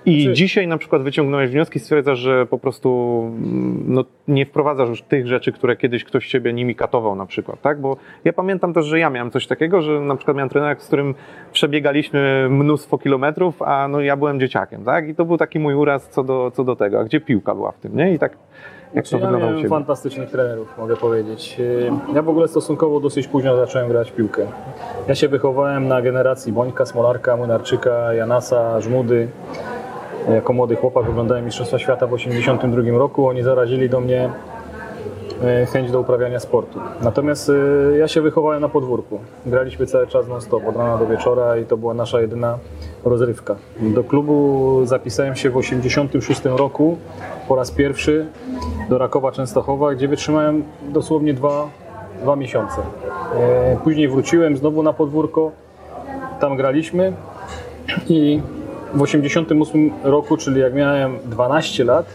I 0.06 0.22
Znaczy- 0.22 0.34
dzisiaj 0.34 0.66
na 0.66 0.78
przykład 0.78 1.02
wyciągnąłeś 1.02 1.50
wnioski, 1.50 1.78
stwierdzasz, 1.80 2.18
że 2.18 2.46
po 2.46 2.58
prostu 2.58 3.20
mm, 3.26 3.84
no, 3.86 4.04
nie 4.28 4.46
wprowadzasz 4.46 4.88
już 4.88 5.02
tych 5.02 5.26
rzeczy, 5.26 5.52
które 5.52 5.76
kiedyś 5.76 6.04
ktoś 6.04 6.28
ciebie 6.28 6.52
nimi 6.52 6.74
katował 6.74 7.14
na 7.14 7.26
przykład, 7.26 7.60
tak? 7.62 7.80
Bo 7.80 7.96
ja 8.24 8.32
pamiętam 8.32 8.72
też, 8.72 8.86
że 8.86 8.98
ja 8.98 9.10
miałem 9.10 9.30
coś 9.30 9.46
takiego, 9.46 9.82
że 9.82 10.00
na 10.00 10.16
przykład 10.16 10.36
miałem 10.36 10.48
trenera, 10.48 10.80
z 10.80 10.86
którym 10.86 11.14
przebiegaliśmy 11.52 12.48
mnóstwo 12.50 12.98
kilometrów, 12.98 13.62
a 13.62 13.88
no 13.88 14.00
ja 14.00 14.16
byłem 14.16 14.40
dzieciakiem, 14.40 14.84
tak? 14.84 15.08
I 15.08 15.14
to 15.14 15.24
był 15.24 15.36
taki 15.36 15.58
mój 15.58 15.74
uraz 15.74 16.08
co 16.08 16.24
do, 16.24 16.50
co 16.54 16.64
do 16.64 16.76
tego, 16.76 17.00
a 17.00 17.04
gdzie 17.04 17.20
piłka 17.20 17.54
była 17.54 17.72
w 17.72 17.78
tym, 17.78 17.96
nie? 17.96 18.14
I 18.14 18.18
tak 18.18 18.36
jak 18.94 19.06
Znaczy, 19.06 19.10
to 19.10 19.16
ja 19.16 19.22
wyglądało 19.22 19.52
miałem 19.52 19.70
fantastycznych 19.70 20.30
trenerów, 20.30 20.78
mogę 20.78 20.96
powiedzieć. 20.96 21.58
Yy, 21.58 21.90
Ja 22.14 22.22
w 22.22 22.28
ogóle 22.28 22.48
stosunkowo 22.48 23.00
dosyć 23.00 23.28
późno 23.28 23.56
zacząłem 23.56 23.88
grać 23.88 24.12
piłkę. 24.12 24.46
Ja 25.08 25.14
się 25.14 25.28
wychowałem 25.28 25.88
na 25.88 26.02
generacji 26.02 26.52
Bońka, 26.52 26.86
Smolarka, 26.86 27.36
Młynarczyka, 27.36 28.14
Janasa, 28.14 28.80
Żmudy. 28.80 29.28
Jako 30.34 30.52
młody 30.52 30.76
chłopak 30.76 31.08
oglądałem 31.08 31.44
Mistrzostwa 31.44 31.78
Świata 31.78 32.06
w 32.06 32.10
1982 32.10 32.98
roku. 32.98 33.28
Oni 33.28 33.42
zarazili 33.42 33.90
do 33.90 34.00
mnie 34.00 34.30
e, 35.44 35.66
chęć 35.66 35.90
do 35.90 36.00
uprawiania 36.00 36.40
sportu. 36.40 36.80
Natomiast 37.02 37.50
e, 37.94 37.98
ja 37.98 38.08
się 38.08 38.20
wychowałem 38.20 38.60
na 38.60 38.68
podwórku. 38.68 39.18
Graliśmy 39.46 39.86
cały 39.86 40.06
czas 40.06 40.28
non 40.28 40.40
stop, 40.40 40.68
od 40.68 40.76
rana 40.76 40.98
do 40.98 41.06
wieczora 41.06 41.56
i 41.56 41.64
to 41.64 41.76
była 41.76 41.94
nasza 41.94 42.20
jedyna 42.20 42.58
rozrywka. 43.04 43.56
Do 43.80 44.04
klubu 44.04 44.80
zapisałem 44.84 45.36
się 45.36 45.50
w 45.50 45.52
1986 45.56 46.58
roku 46.58 46.96
po 47.48 47.56
raz 47.56 47.70
pierwszy 47.70 48.26
do 48.88 48.98
Rakowa 48.98 49.32
Częstochowa, 49.32 49.94
gdzie 49.94 50.08
wytrzymałem 50.08 50.64
dosłownie 50.88 51.34
dwa, 51.34 51.68
dwa 52.22 52.36
miesiące. 52.36 52.76
E, 53.36 53.76
Później 53.84 54.08
wróciłem 54.08 54.56
znowu 54.56 54.82
na 54.82 54.92
podwórko, 54.92 55.52
tam 56.40 56.56
graliśmy 56.56 57.12
i 58.08 58.40
w 58.94 59.02
1988 59.02 59.90
roku, 60.04 60.36
czyli 60.36 60.60
jak 60.60 60.74
miałem 60.74 61.18
12 61.24 61.84
lat, 61.84 62.06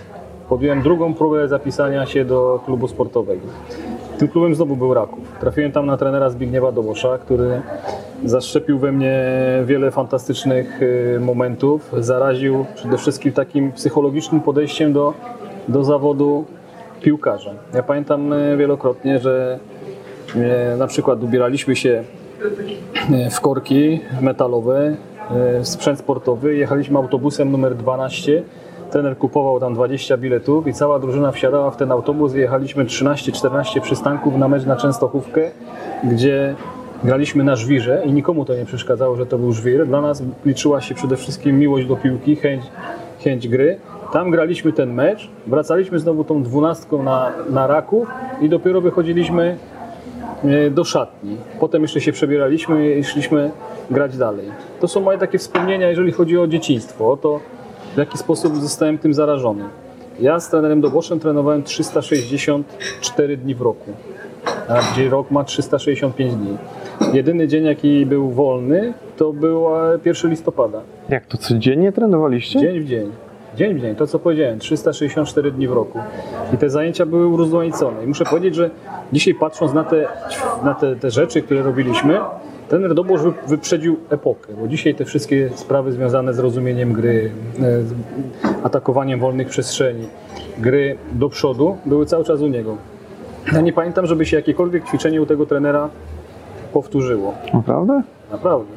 podjąłem 0.50 0.82
drugą 0.82 1.13
próbę 1.13 1.48
zapisania 1.48 2.06
się 2.06 2.25
do 2.25 2.60
klubu 2.65 2.88
sportowego. 2.88 3.48
Tym 4.18 4.27
klubem 4.27 4.56
znowu 4.56 4.75
był 4.75 4.94
Raków. 4.94 5.20
Trafiłem 5.39 5.72
tam 5.72 5.86
na 5.86 5.98
trenera 5.98 6.30
Zbigniewa 6.30 6.72
Dobosza, 6.72 7.18
który 7.18 7.62
zaszczepił 8.25 8.80
we 8.80 8.92
mnie 8.92 9.24
wiele 9.65 9.92
fantastycznych 9.92 10.82
y, 10.82 11.20
momentów. 11.20 11.92
Zaraził 11.98 12.65
przede 12.75 12.98
wszystkim 12.98 13.32
takim 13.32 13.72
psychologicznym 13.72 14.42
podejściem 14.42 14.94
do, 14.94 15.13
do 15.68 15.84
zawodu 15.84 16.46
piłkarza. 17.01 17.51
Ja 17.74 17.84
pamiętam 17.84 18.34
y, 18.34 18.58
wielokrotnie, 18.58 19.20
że 19.20 19.60
y, 20.36 20.77
na 20.77 20.88
przykład 20.88 21.24
ubieraliśmy 21.24 21.75
się 21.75 22.03
w 23.32 23.39
korki 23.42 24.00
metalowe, 24.22 24.96
sprzęt 25.63 26.00
sportowy. 26.00 26.56
Jechaliśmy 26.56 26.98
autobusem 26.98 27.51
numer 27.51 27.75
12. 27.75 28.44
Trener 28.92 29.18
kupował 29.18 29.60
tam 29.60 29.74
20 29.74 30.18
biletów 30.18 30.68
i 30.68 30.74
cała 30.74 31.00
drużyna 31.00 31.32
wsiadała 31.32 31.72
w 31.72 31.77
ten 31.77 31.92
autobus 31.92 32.34
jechaliśmy 32.34 32.86
13-14 32.86 33.82
przystanków 33.82 34.36
na 34.36 34.48
mecz 34.48 34.65
na 34.65 34.75
Częstochówkę, 34.75 35.51
gdzie 36.03 36.56
graliśmy 37.03 37.44
na 37.44 37.56
żwirze 37.56 38.01
i 38.06 38.13
nikomu 38.13 38.46
to 38.46 38.56
nie 38.56 38.65
przeszkadzało, 38.65 39.15
że 39.15 39.25
to 39.25 39.38
był 39.38 39.53
żwir. 39.53 39.88
Dla 39.88 40.01
nas 40.01 40.24
liczyła 40.46 40.82
się 40.82 40.96
przede 40.96 41.18
wszystkim 41.18 41.60
miłość 41.60 41.88
do 41.88 41.96
piłki, 41.96 42.36
chęć, 42.36 42.63
chęć 43.24 43.48
gry. 43.48 43.77
Tam 44.12 44.32
graliśmy 44.32 44.74
ten 44.74 44.94
mecz, 44.94 45.30
wracaliśmy 45.48 46.00
znowu 46.00 46.24
tą 46.24 46.44
dwunastką 46.44 47.03
na, 47.03 47.32
na 47.50 47.68
Raków 47.68 48.08
i 48.42 48.50
dopiero 48.50 48.82
wychodziliśmy 48.82 49.58
e, 50.44 50.70
do 50.70 50.84
szatni. 50.84 51.38
Potem 51.60 51.82
jeszcze 51.82 52.01
się 52.01 52.12
przebieraliśmy 52.12 52.96
i 52.96 53.03
szliśmy 53.03 53.51
grać 53.92 54.18
dalej. 54.18 54.51
To 54.84 54.88
są 54.88 55.02
moje 55.02 55.18
takie 55.18 55.38
wspomnienia, 55.38 55.90
jeżeli 55.90 56.12
chodzi 56.12 56.38
o 56.38 56.48
dzieciństwo, 56.48 57.12
o 57.12 57.18
to 57.18 57.40
w 57.94 57.98
jaki 57.98 58.18
sposób 58.18 58.56
zostałem 58.56 58.98
tym 58.98 59.13
zarażony. 59.13 59.63
Ja 60.20 60.40
z 60.40 60.50
trenerem 60.50 60.82
Doboszem 60.82 61.20
trenowałem 61.20 61.63
364 61.63 63.38
dni 63.38 63.56
w 63.56 63.62
roku, 63.62 63.92
a 64.68 64.80
gdzie 64.94 65.10
rok 65.10 65.32
ma 65.32 65.44
365 65.44 66.36
dni. 66.36 66.58
Jedyny 67.13 67.48
dzień, 67.48 67.66
jaki 67.66 68.06
był 68.06 68.30
wolny, 68.30 68.94
to 69.18 69.34
był 69.34 69.68
e, 69.75 70.00
1 70.06 70.32
listopada. 70.32 70.82
Jak 71.10 71.25
to 71.25 71.38
codziennie 71.38 71.92
trenowaliście? 71.92 72.60
Dzień 72.60 72.80
w 72.80 72.86
dzień. 72.86 73.12
Dzień 73.56 73.74
w 73.74 73.82
dzień, 73.82 73.96
to 73.96 74.08
co 74.08 74.20
powiedziałem, 74.20 74.60
364 74.60 75.52
dni 75.52 75.68
w 75.68 75.72
roku. 75.72 76.00
I 76.54 76.58
te 76.58 76.70
zajęcia 76.70 77.06
były 77.06 77.28
urozmaicone. 77.28 78.04
I 78.04 78.08
muszę 78.08 78.25
powiedzieć, 78.25 78.56
że 78.56 78.70
dzisiaj 79.13 79.34
patrząc 79.34 79.74
na 79.74 79.84
te, 79.84 80.08
na 80.63 80.74
te, 80.74 80.96
te 80.96 81.12
rzeczy, 81.12 81.42
które 81.42 81.62
robiliśmy, 81.62 82.20
trener 82.70 82.93
Dobosz 82.96 83.22
wy- 83.22 83.34
wyprzedził 83.48 83.98
epokę, 84.10 84.53
bo 84.62 84.67
dzisiaj 84.67 84.96
te 84.96 85.05
wszystkie 85.05 85.50
sprawy 85.55 85.91
związane 85.91 86.34
z 86.34 86.39
rozumieniem 86.39 86.93
gry, 86.93 87.32
e, 87.60 87.62
z 87.62 87.93
atakowaniem 88.63 89.20
wolnych 89.20 89.48
przestrzeni, 89.48 90.08
gry 90.58 90.98
do 91.12 91.29
przodu, 91.29 91.77
były 91.86 92.05
cały 92.05 92.24
czas 92.24 92.41
u 92.41 92.48
niego. 92.48 92.77
Ja 93.53 93.62
nie 93.62 93.74
pamiętam, 93.74 94.05
żeby 94.05 94.25
się 94.25 94.38
jakiekolwiek 94.38 94.86
ćwiczenie 94.88 95.22
u 95.22 95.25
tego 95.25 95.46
trenera 95.46 95.89
powtórzyło. 96.74 97.34
Naprawdę? 97.53 98.01
Naprawdę. 98.32 98.72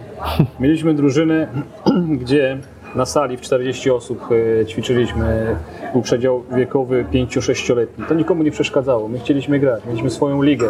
Mieliśmy 0.60 0.94
drużynę, 0.94 1.48
gdzie 2.20 2.58
na 2.94 3.06
sali 3.06 3.36
w 3.36 3.40
40 3.40 3.90
osób 3.90 4.20
e, 4.60 4.66
ćwiczyliśmy. 4.66 5.56
Był 5.92 6.02
przedział 6.02 6.42
wiekowy 6.56 7.04
5-6-letni. 7.12 8.04
To 8.08 8.14
nikomu 8.14 8.42
nie 8.42 8.50
przeszkadzało. 8.50 9.08
My 9.08 9.18
chcieliśmy 9.18 9.58
grać. 9.58 9.82
Mieliśmy 9.86 10.10
swoją 10.10 10.42
ligę. 10.42 10.68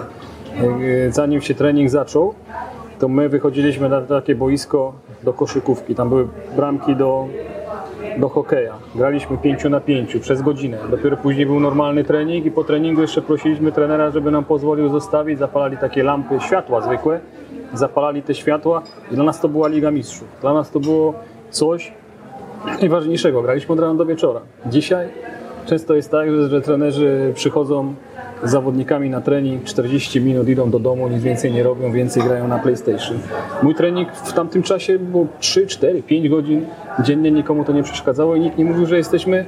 E, 1.08 1.12
Zanim 1.12 1.40
się 1.40 1.54
trening 1.54 1.90
zaczął, 1.90 2.35
to 2.99 3.09
my 3.09 3.29
wychodziliśmy 3.29 3.88
na 3.88 4.00
takie 4.00 4.35
boisko 4.35 4.93
do 5.23 5.33
koszykówki. 5.33 5.95
Tam 5.95 6.09
były 6.09 6.29
bramki 6.57 6.97
do, 6.97 7.26
do 8.19 8.29
hokeja. 8.29 8.75
Graliśmy 8.95 9.38
5 9.38 9.65
na 9.65 9.81
5 9.81 10.17
przez 10.17 10.43
godzinę. 10.43 10.79
Dopiero 10.91 11.17
później 11.17 11.47
był 11.47 11.61
normalny 11.61 12.05
trening 12.05 12.47
i 12.47 12.50
po 12.50 12.65
treningu 12.65 13.00
jeszcze 13.00 13.23
prosiliśmy 13.23 13.73
trenera, 13.73 14.11
żeby 14.11 14.31
nam 14.31 14.45
pozwolił 14.45 14.88
zostawić. 14.88 15.38
Zapalali 15.38 15.76
takie 15.76 16.03
lampy, 16.03 16.41
światła 16.41 16.81
zwykłe. 16.81 17.21
Zapalali 17.75 18.23
te 18.23 18.35
światła 18.35 18.83
i 19.12 19.15
dla 19.15 19.25
nas 19.25 19.41
to 19.41 19.49
była 19.49 19.69
Liga 19.69 19.91
Mistrzów. 19.91 20.29
Dla 20.41 20.55
nas 20.55 20.71
to 20.71 20.81
było 20.81 21.15
coś 21.50 21.93
najważniejszego. 22.81 23.43
Graliśmy 23.43 23.73
od 23.73 23.81
rana 23.81 23.95
do 23.95 24.07
wieczora. 24.07 24.41
Dzisiaj 24.67 25.09
często 25.67 25.95
jest 25.95 26.11
tak, 26.11 26.31
że, 26.31 26.49
że 26.49 26.61
trenerzy 26.61 27.33
przychodzą 27.35 27.95
zawodnikami 28.43 29.11
na 29.11 29.21
trening, 29.21 29.64
40 29.64 30.21
minut 30.21 30.49
idą 30.49 30.71
do 30.71 30.78
domu, 30.78 31.09
nic 31.09 31.23
więcej 31.23 31.52
nie 31.52 31.62
robią, 31.62 31.93
więcej 31.93 32.23
grają 32.23 32.49
na 32.49 32.59
PlayStation. 32.59 33.19
Mój 33.62 33.75
trening 33.75 34.12
w 34.12 34.33
tamtym 34.33 34.62
czasie 34.62 34.99
było 34.99 35.26
3, 35.38 35.66
4, 35.66 36.02
5 36.02 36.28
godzin 36.28 36.66
dziennie, 37.00 37.31
nikomu 37.31 37.64
to 37.64 37.73
nie 37.73 37.83
przeszkadzało 37.83 38.37
i 38.37 38.40
nikt 38.40 38.59
nie 38.59 38.64
mówił, 38.64 38.87
że 38.87 38.97
jesteśmy 38.97 39.47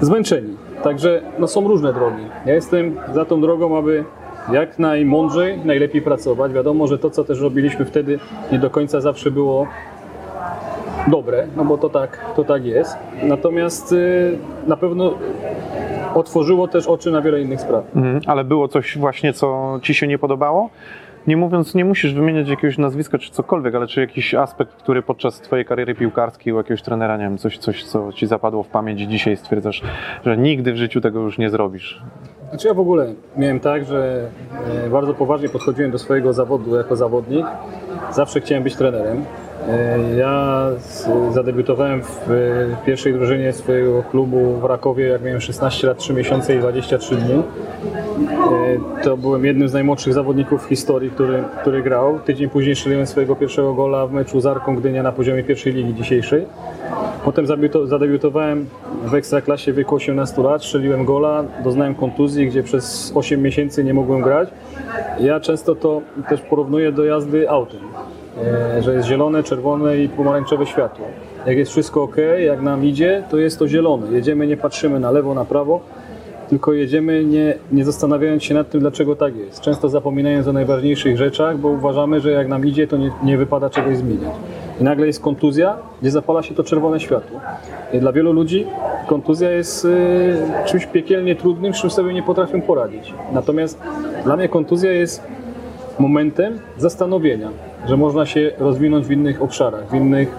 zmęczeni. 0.00 0.56
Także 0.82 1.22
no, 1.38 1.48
są 1.48 1.68
różne 1.68 1.92
drogi. 1.92 2.22
Ja 2.46 2.54
jestem 2.54 2.96
za 3.14 3.24
tą 3.24 3.40
drogą, 3.40 3.78
aby 3.78 4.04
jak 4.52 4.78
najmądrzej, 4.78 5.58
najlepiej 5.64 6.02
pracować. 6.02 6.52
Wiadomo, 6.52 6.86
że 6.86 6.98
to, 6.98 7.10
co 7.10 7.24
też 7.24 7.40
robiliśmy 7.40 7.84
wtedy, 7.84 8.18
nie 8.52 8.58
do 8.58 8.70
końca 8.70 9.00
zawsze 9.00 9.30
było 9.30 9.66
dobre, 11.06 11.46
no 11.56 11.64
bo 11.64 11.78
to 11.78 11.88
tak, 11.88 12.18
to 12.36 12.44
tak 12.44 12.64
jest. 12.64 12.96
Natomiast 13.22 13.92
y, 13.92 14.38
na 14.66 14.76
pewno 14.76 15.14
otworzyło 16.14 16.68
też 16.68 16.86
oczy 16.86 17.10
na 17.10 17.22
wiele 17.22 17.40
innych 17.40 17.60
spraw. 17.60 17.96
Mhm. 17.96 18.20
Ale 18.26 18.44
było 18.44 18.68
coś 18.68 18.98
właśnie, 18.98 19.32
co 19.32 19.78
ci 19.82 19.94
się 19.94 20.06
nie 20.06 20.18
podobało? 20.18 20.70
Nie 21.26 21.36
mówiąc, 21.36 21.74
nie 21.74 21.84
musisz 21.84 22.14
wymieniać 22.14 22.48
jakiegoś 22.48 22.78
nazwiska 22.78 23.18
czy 23.18 23.30
cokolwiek, 23.30 23.74
ale 23.74 23.86
czy 23.86 24.00
jakiś 24.00 24.34
aspekt, 24.34 24.74
który 24.74 25.02
podczas 25.02 25.40
twojej 25.40 25.64
kariery 25.64 25.94
piłkarskiej 25.94 26.52
u 26.52 26.56
jakiegoś 26.56 26.82
trenera, 26.82 27.16
nie 27.16 27.24
wiem, 27.24 27.38
coś, 27.38 27.58
coś 27.58 27.84
co 27.84 28.12
ci 28.12 28.26
zapadło 28.26 28.62
w 28.62 28.68
pamięć 28.68 29.00
i 29.00 29.08
dzisiaj 29.08 29.36
stwierdzasz, 29.36 29.82
że 30.24 30.36
nigdy 30.36 30.72
w 30.72 30.76
życiu 30.76 31.00
tego 31.00 31.20
już 31.20 31.38
nie 31.38 31.50
zrobisz. 31.50 32.02
Znaczy 32.50 32.68
ja 32.68 32.74
w 32.74 32.80
ogóle 32.80 33.06
miałem 33.36 33.60
tak, 33.60 33.84
że 33.84 34.28
e, 34.86 34.90
bardzo 34.90 35.14
poważnie 35.14 35.48
podchodziłem 35.48 35.90
do 35.90 35.98
swojego 35.98 36.32
zawodu 36.32 36.76
jako 36.76 36.96
zawodnik. 36.96 37.46
Zawsze 38.10 38.40
chciałem 38.40 38.64
być 38.64 38.76
trenerem. 38.76 39.24
E, 39.68 39.98
Ja 40.16 40.66
zadebiutowałem 41.32 42.02
w 42.02 42.30
e, 42.30 42.86
pierwszej 42.86 43.12
drużynie 43.12 43.52
swojego 43.52 44.02
klubu 44.02 44.60
w 44.60 44.64
Rakowie, 44.64 45.06
jak 45.06 45.22
miałem 45.22 45.40
16 45.40 45.86
lat, 45.86 45.98
3 45.98 46.12
miesiące 46.14 46.56
i 46.56 46.58
23 46.58 47.16
dni. 47.16 47.34
E, 47.34 49.02
To 49.04 49.16
byłem 49.16 49.44
jednym 49.44 49.68
z 49.68 49.72
najmłodszych 49.72 50.14
zawodników 50.14 50.64
w 50.64 50.68
historii, 50.68 51.10
który, 51.10 51.44
który 51.60 51.82
grał. 51.82 52.18
Tydzień 52.18 52.48
później 52.48 52.76
strzeliłem 52.76 53.06
swojego 53.06 53.36
pierwszego 53.36 53.74
gola 53.74 54.06
w 54.06 54.12
meczu 54.12 54.40
z 54.40 54.46
Arką 54.46 54.76
Gdynia 54.76 55.02
na 55.02 55.12
poziomie 55.12 55.44
pierwszej 55.44 55.72
ligi 55.72 55.94
dzisiejszej. 55.94 56.46
Potem 57.24 57.46
zadebiutowałem 57.84 58.66
w 59.04 59.14
Ekstraklasie 59.14 59.72
w 59.72 59.76
wieku 59.76 59.94
18 59.94 60.42
lat, 60.42 60.62
strzeliłem 60.64 61.04
gola, 61.04 61.44
doznałem 61.64 61.94
kontuzji, 61.94 62.46
gdzie 62.46 62.62
przez 62.62 63.12
8 63.14 63.42
miesięcy 63.42 63.84
nie 63.84 63.94
mogłem 63.94 64.20
grać. 64.20 64.48
Ja 65.20 65.40
często 65.40 65.74
to 65.74 66.02
też 66.28 66.40
porównuję 66.40 66.92
do 66.92 67.04
jazdy 67.04 67.50
autem, 67.50 67.80
że 68.80 68.94
jest 68.94 69.08
zielone, 69.08 69.42
czerwone 69.42 69.98
i 69.98 70.08
pomarańczowe 70.08 70.66
światło. 70.66 71.06
Jak 71.46 71.56
jest 71.56 71.70
wszystko 71.70 72.02
ok, 72.02 72.16
jak 72.44 72.62
nam 72.62 72.84
idzie, 72.84 73.22
to 73.30 73.36
jest 73.36 73.58
to 73.58 73.68
zielone. 73.68 74.12
Jedziemy, 74.12 74.46
nie 74.46 74.56
patrzymy 74.56 75.00
na 75.00 75.10
lewo, 75.10 75.34
na 75.34 75.44
prawo, 75.44 75.80
tylko 76.48 76.72
jedziemy 76.72 77.24
nie, 77.24 77.54
nie 77.72 77.84
zastanawiając 77.84 78.44
się 78.44 78.54
nad 78.54 78.70
tym, 78.70 78.80
dlaczego 78.80 79.16
tak 79.16 79.36
jest. 79.36 79.60
Często 79.60 79.88
zapominając 79.88 80.48
o 80.48 80.52
najważniejszych 80.52 81.16
rzeczach, 81.16 81.58
bo 81.58 81.68
uważamy, 81.68 82.20
że 82.20 82.30
jak 82.30 82.48
nam 82.48 82.66
idzie, 82.66 82.86
to 82.86 82.96
nie, 82.96 83.10
nie 83.22 83.38
wypada 83.38 83.70
czegoś 83.70 83.96
zmieniać. 83.96 84.32
I 84.80 84.84
nagle 84.84 85.06
jest 85.06 85.22
kontuzja, 85.22 85.76
gdzie 86.02 86.10
zapala 86.10 86.42
się 86.42 86.54
to 86.54 86.64
czerwone 86.64 87.00
światło. 87.00 87.40
I 87.92 87.98
dla 87.98 88.12
wielu 88.12 88.32
ludzi 88.32 88.66
kontuzja 89.06 89.50
jest 89.50 89.84
y, 89.84 90.36
czymś 90.66 90.86
piekielnie 90.86 91.36
trudnym, 91.36 91.74
z 91.74 91.80
czym 91.80 91.90
sobie 91.90 92.14
nie 92.14 92.22
potrafią 92.22 92.62
poradzić. 92.62 93.14
Natomiast 93.32 93.80
dla 94.24 94.36
mnie 94.36 94.48
kontuzja 94.48 94.92
jest 94.92 95.22
momentem 95.98 96.58
zastanowienia, 96.76 97.50
że 97.86 97.96
można 97.96 98.26
się 98.26 98.50
rozwinąć 98.58 99.06
w 99.06 99.10
innych 99.10 99.42
obszarach, 99.42 99.90
w 99.90 99.94
innych 99.94 100.38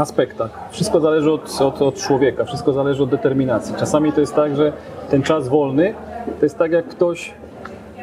aspektach. 0.00 0.68
Wszystko 0.70 1.00
zależy 1.00 1.32
od, 1.32 1.60
od, 1.60 1.82
od 1.82 1.94
człowieka, 1.94 2.44
wszystko 2.44 2.72
zależy 2.72 3.02
od 3.02 3.10
determinacji. 3.10 3.74
Czasami 3.78 4.12
to 4.12 4.20
jest 4.20 4.34
tak, 4.34 4.56
że 4.56 4.72
ten 5.10 5.22
czas 5.22 5.48
wolny 5.48 5.94
to 6.40 6.46
jest 6.46 6.58
tak, 6.58 6.72
jak 6.72 6.88
ktoś 6.88 7.34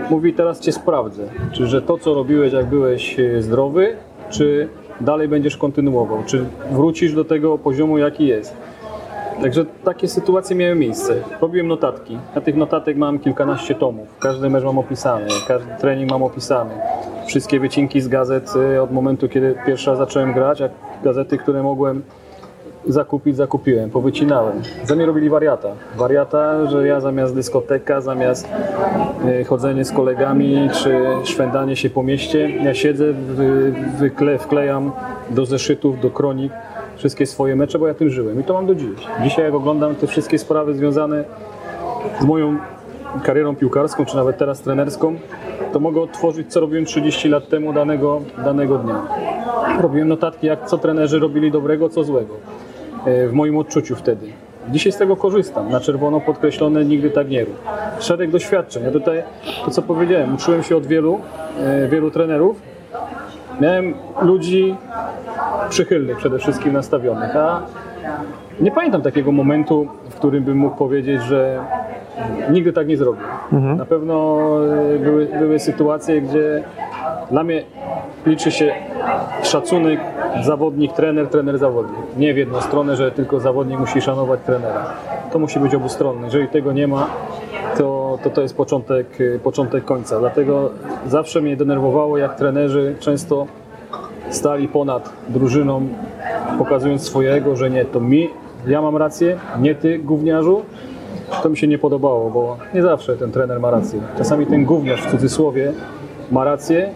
mówi, 0.10 0.34
teraz 0.34 0.60
cię 0.60 0.72
sprawdzę. 0.72 1.24
Czy 1.52 1.68
że 1.68 1.82
to, 1.82 1.98
co 1.98 2.14
robiłeś, 2.14 2.54
jak 2.54 2.66
byłeś 2.66 3.20
e, 3.20 3.42
zdrowy, 3.42 3.96
czy 4.30 4.70
dalej 5.02 5.28
będziesz 5.28 5.58
kontynuował, 5.58 6.24
czy 6.26 6.46
wrócisz 6.72 7.14
do 7.14 7.26
tego 7.26 7.58
poziomu, 7.58 7.98
jaki 7.98 8.28
jest. 8.28 8.56
Także 9.42 9.66
takie 9.84 10.08
sytuacje 10.08 10.56
miały 10.56 10.76
miejsce. 10.76 11.16
Robiłem 11.42 11.68
notatki. 11.68 12.18
Na 12.36 12.42
tych 12.42 12.56
notatek 12.56 12.98
mam 12.98 13.20
kilkanaście 13.20 13.76
tomów. 13.76 14.08
Każdy 14.20 14.50
mecz 14.50 14.64
mam 14.64 14.78
opisany, 14.78 15.28
każdy 15.48 15.72
trening 15.80 16.12
mam 16.12 16.24
opisany. 16.24 16.72
Wszystkie 17.28 17.60
wycinki 17.60 18.02
z 18.02 18.08
gazet 18.08 18.54
y, 18.76 18.82
od 18.82 18.92
momentu, 18.92 19.30
kiedy 19.30 19.56
pierwszy 19.66 19.90
raz 19.90 20.00
zacząłem 20.00 20.34
grać, 20.34 20.62
a 20.62 20.70
gazety, 21.04 21.38
które 21.38 21.64
mogłem 21.64 22.02
zakupić, 22.88 23.36
zakupiłem, 23.36 23.90
powycinałem. 23.90 24.62
Ze 24.84 24.96
mnie 24.96 25.06
robili 25.06 25.30
wariata. 25.30 25.70
Wariata, 25.98 26.66
że 26.66 26.88
ja 26.88 27.02
zamiast 27.02 27.36
dyskoteka, 27.36 28.02
zamiast 28.02 28.50
y, 29.42 29.44
chodzenie 29.44 29.86
z 29.86 29.92
kolegami, 29.92 30.70
czy 30.74 31.06
szwendanie 31.24 31.76
się 31.76 31.90
po 31.90 32.04
mieście, 32.04 32.50
ja 32.50 32.74
siedzę, 32.74 33.14
wy, 33.14 33.74
wykle, 33.98 34.38
wklejam 34.38 34.92
do 35.30 35.46
zeszytów, 35.46 36.02
do 36.02 36.10
kronik 36.10 36.52
wszystkie 37.04 37.26
swoje 37.26 37.56
mecze, 37.56 37.80
bo 37.80 37.88
ja 37.88 37.94
tym 37.94 38.10
żyłem 38.10 38.40
i 38.40 38.44
to 38.44 38.54
mam 38.54 38.66
do 38.66 38.76
dziś. 38.76 39.08
Dzisiaj 39.24 39.46
jak 39.46 39.54
oglądam 39.54 39.96
te 39.96 40.08
wszystkie 40.08 40.40
sprawy 40.40 40.74
związane 40.74 41.24
z 42.22 42.26
moją 42.26 42.58
karierą 43.24 43.56
piłkarską, 43.56 44.06
czy 44.06 44.16
nawet 44.16 44.38
teraz 44.38 44.62
trenerską, 44.62 45.16
to 45.74 45.80
mogę 45.80 46.02
odtworzyć, 46.02 46.52
co 46.52 46.60
robiłem 46.60 46.86
30 46.86 47.30
lat 47.30 47.50
temu 47.50 47.74
danego, 47.74 48.22
danego 48.46 48.78
dnia. 48.78 49.02
Robiłem 49.82 50.08
notatki, 50.08 50.48
jak 50.48 50.66
co 50.66 50.78
trenerzy 50.78 51.20
robili 51.20 51.52
dobrego, 51.52 51.90
co 51.90 52.04
złego. 52.04 52.34
E, 53.06 53.28
W 53.28 53.34
moim 53.34 53.58
odczuciu 53.58 53.96
wtedy. 53.96 54.26
Dzisiaj 54.70 54.92
z 54.92 54.98
tego 54.98 55.16
korzystam. 55.16 55.70
Na 55.72 55.80
czerwono 55.80 56.22
podkreślone 56.22 56.86
nigdy 56.86 57.10
tak 57.10 57.30
nie 57.30 57.46
rób. 57.46 57.56
Szereg 58.00 58.32
doświadczeń. 58.32 58.84
Ja 58.84 58.92
tutaj, 58.92 59.24
to 59.66 59.72
co 59.72 59.82
powiedziałem, 59.82 60.36
uczyłem 60.36 60.64
się 60.64 60.78
od 60.78 60.86
wielu, 60.86 61.20
e, 61.60 61.88
wielu 61.88 62.12
trenerów. 62.12 62.73
Miałem 63.62 63.94
ludzi 64.22 64.76
przychylnych 65.70 66.18
przede 66.18 66.40
wszystkim 66.40 66.74
nastawionych, 66.74 67.36
a 67.36 67.62
nie 68.60 68.72
pamiętam 68.72 69.02
takiego 69.02 69.32
momentu, 69.32 69.88
w 70.10 70.16
którym 70.16 70.44
bym 70.44 70.58
mógł 70.58 70.76
powiedzieć, 70.76 71.22
że 71.22 71.60
nigdy 72.52 72.74
tak 72.74 72.88
nie 72.88 72.98
zrobię. 72.98 73.22
Na 73.78 73.86
pewno 73.86 74.40
e, 74.96 75.00
były, 75.00 75.26
były 75.40 75.60
sytuacje, 75.60 76.22
gdzie 76.22 76.64
dla 77.32 77.44
mnie 77.44 77.64
liczy 78.26 78.52
się 78.52 78.74
szacunek 79.44 80.00
zawodnik, 80.44 80.94
trener, 80.94 81.28
trener, 81.28 81.58
zawodnik. 81.58 82.00
Nie 82.18 82.34
w 82.34 82.38
jedną 82.38 82.62
stronę, 82.62 82.96
że 82.96 83.12
tylko 83.12 83.40
zawodnik 83.40 83.80
musi 83.80 84.02
szanować 84.02 84.40
trenera. 84.46 84.86
To 85.32 85.40
musi 85.40 85.60
być 85.60 85.76
obustronne. 85.76 86.26
Jeżeli 86.26 86.48
tego 86.48 86.72
nie 86.72 86.88
ma, 86.88 87.08
to 87.78 88.04
to, 88.24 88.30
to 88.30 88.42
jest 88.42 88.58
początek, 88.58 89.08
początek 89.44 89.86
końca. 89.86 90.20
Dlatego 90.20 90.70
zawsze 91.08 91.42
mnie 91.42 91.58
denerwowało, 91.58 92.18
jak 92.18 92.36
trenerzy 92.36 92.96
często 93.00 93.48
stali 94.30 94.68
ponad 94.68 95.14
drużyną, 95.30 95.88
pokazując 96.58 97.04
swojego, 97.04 97.56
że 97.56 97.70
nie, 97.70 97.86
to 97.86 98.00
mi, 98.00 98.30
ja 98.68 98.82
mam 98.82 98.98
rację, 98.98 99.38
nie 99.60 99.76
ty, 99.76 100.00
gówniarzu. 100.00 100.62
To 101.44 101.50
mi 101.50 101.58
się 101.58 101.68
nie 101.68 101.78
podobało, 101.78 102.30
bo 102.30 102.58
nie 102.74 102.82
zawsze 102.82 103.18
ten 103.18 103.32
trener 103.32 103.60
ma 103.60 103.72
rację. 103.72 104.00
Czasami 104.18 104.46
ten 104.46 104.66
gówniarz 104.66 105.02
w 105.02 105.12
cudzysłowie 105.12 105.74
ma 106.32 106.44
rację. 106.44 106.90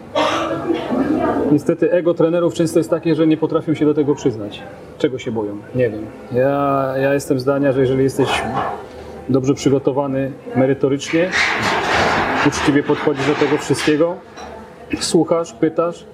Niestety 1.52 1.92
ego 1.92 2.14
trenerów 2.14 2.54
często 2.54 2.78
jest 2.78 2.90
takie, 2.90 3.14
że 3.14 3.26
nie 3.26 3.36
potrafią 3.36 3.74
się 3.74 3.84
do 3.84 3.94
tego 3.94 4.14
przyznać. 4.14 4.62
Czego 4.98 5.18
się 5.18 5.32
boją? 5.32 5.56
Nie 5.74 5.90
wiem. 5.90 6.06
Ja, 6.32 6.94
ja 6.96 7.14
jestem 7.14 7.40
zdania, 7.40 7.72
że 7.72 7.80
jeżeli 7.80 8.02
jesteś 8.02 8.42
dobrze 9.28 9.54
przygotowany 9.54 10.32
merytorycznie, 10.56 11.30
uczciwie 12.46 12.82
podchodzisz 12.82 13.26
do 13.26 13.34
tego 13.34 13.58
wszystkiego, 13.58 14.16
słuchasz, 15.00 15.52
pytasz, 15.52 16.04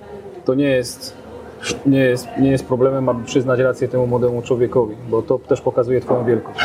to 0.45 0.55
nie 0.55 0.69
jest, 0.69 1.17
nie 1.87 1.99
jest, 1.99 2.29
nie 2.41 2.51
jest 2.51 2.67
problemem, 2.69 3.09
aby 3.09 3.25
przyznać 3.25 3.61
rację 3.61 3.89
temu 3.89 4.07
młodemu 4.07 4.43
człowiekowi, 4.43 4.95
bo 5.11 5.23
to 5.23 5.39
też 5.39 5.61
pokazuje 5.61 6.01
Twoją 6.01 6.25
wielkość. 6.25 6.59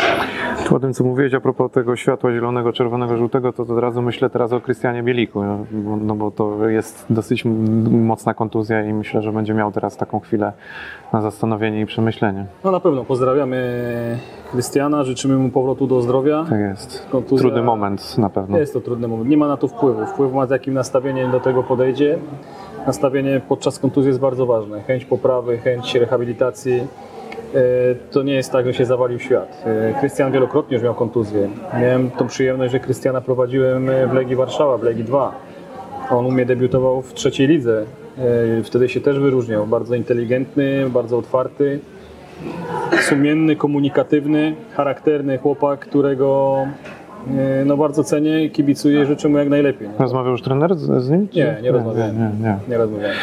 Tu 0.68 0.76
o 0.76 0.80
tym, 0.80 0.94
co 0.94 1.04
mówiłeś 1.04 1.34
a 1.34 1.40
propos 1.40 1.72
tego 1.72 1.96
światła 1.96 2.32
zielonego, 2.32 2.74
czerwonego, 2.74 3.18
żółtego, 3.18 3.54
to, 3.54 3.64
od 3.64 3.80
razu 3.80 4.02
myślę 4.02 4.30
teraz 4.30 4.54
o 4.54 4.62
Krystianie 4.62 5.04
Bieliku, 5.04 5.44
no 5.44 6.16
bo, 6.16 6.16
no 6.16 6.32
to 6.32 6.70
jest 6.70 7.06
dosyć 7.10 7.46
mocna 7.92 8.34
kontuzja 8.34 8.86
i 8.86 8.94
myślę, 8.94 9.22
że 9.22 9.32
będzie 9.32 9.54
miał 9.54 9.72
teraz 9.72 9.98
taką 9.98 10.20
chwilę 10.20 10.54
na 11.14 11.22
zastanowienie 11.22 11.82
i 11.82 11.86
przemyślenie. 11.86 12.46
No 12.64 12.72
na 12.72 12.80
pewno 12.80 13.04
pozdrawiamy 13.06 13.60
Krystiana, 14.52 15.04
życzymy 15.04 15.36
mu 15.38 15.50
powrotu 15.50 15.88
do 15.88 16.02
zdrowia. 16.02 16.46
Tak 16.50 16.60
jest. 16.60 17.08
Kontuzja- 17.12 17.40
Trudny 17.40 17.62
moment 17.62 18.18
na 18.18 18.30
pewno. 18.30 18.58
Jest 18.58 18.74
to 18.74 18.82
trudny 18.82 19.08
moment, 19.08 19.30
nie 19.30 19.38
ma 19.38 19.48
na 19.48 19.58
to 19.58 19.68
wpływu. 19.68 20.06
Wpływ 20.06 20.34
ma 20.34 20.46
z 20.46 20.50
jakim 20.50 20.74
nastawieniem 20.74 21.32
do 21.32 21.40
tego 21.40 21.64
podejdzie. 21.64 22.18
Nastawienie 22.88 23.42
podczas 23.50 23.80
kontuzji 23.80 24.08
jest 24.08 24.20
bardzo 24.20 24.46
ważne. 24.46 24.82
Chęć 24.82 25.06
poprawy, 25.06 25.58
chęć 25.58 25.96
rehabilitacji. 25.96 26.74
E, 27.56 27.96
To 28.12 28.24
nie 28.24 28.34
jest 28.34 28.52
tak, 28.52 28.66
że 28.66 28.74
się 28.74 28.86
zawalił 28.86 29.20
świat. 29.20 29.64
E, 29.66 30.00
Krystian 30.00 30.32
wielokrotnie 30.32 30.76
już 30.76 30.84
miał 30.84 30.96
kontuzję. 30.96 31.50
Miałem 31.82 32.12
tą 32.12 32.28
przyjemność, 32.28 32.72
że 32.72 32.80
Krystiana 32.80 33.22
prowadziłem 33.22 33.90
e, 33.90 34.08
w 34.08 34.14
Legii 34.14 34.36
Warszawa, 34.36 34.78
w 34.78 34.84
Legii 34.84 35.04
2. 35.04 35.32
On 36.12 36.26
u 36.26 36.32
mnie 36.32 36.46
debiutował 36.46 37.02
w 37.02 37.14
trzeciej 37.14 37.48
lidze. 37.48 37.86
Wtedy 38.64 38.90
się 38.90 39.02
też 39.02 39.20
wyróżniał. 39.20 39.68
Bardzo 39.68 39.96
inteligentny, 39.96 40.90
bardzo 40.90 41.18
otwarty, 41.18 41.80
sumienny, 43.02 43.56
komunikatywny, 43.56 44.56
charakterny 44.74 45.38
chłopak, 45.38 45.80
którego 45.80 46.58
no, 47.66 47.78
bardzo 47.78 48.04
cenię 48.04 48.44
i 48.44 48.50
kibicuję 48.52 49.02
i 49.04 49.06
życzę 49.06 49.30
mu 49.30 49.38
jak 49.38 49.50
najlepiej. 49.50 49.90
Rozmawiał 50.00 50.32
już 50.32 50.42
trener 50.42 50.76
z, 50.76 51.04
z 51.04 51.10
nim? 51.10 51.28
czy- 51.28 51.38
Nie, 51.38 51.58
nie 51.64 51.72
rozmawiałem. 51.72 52.16
Nie, 52.18 52.24
nie, 52.24 52.44
nie. 52.44 52.58
Nie 52.70 52.78
rozmawiałem. 52.78 53.16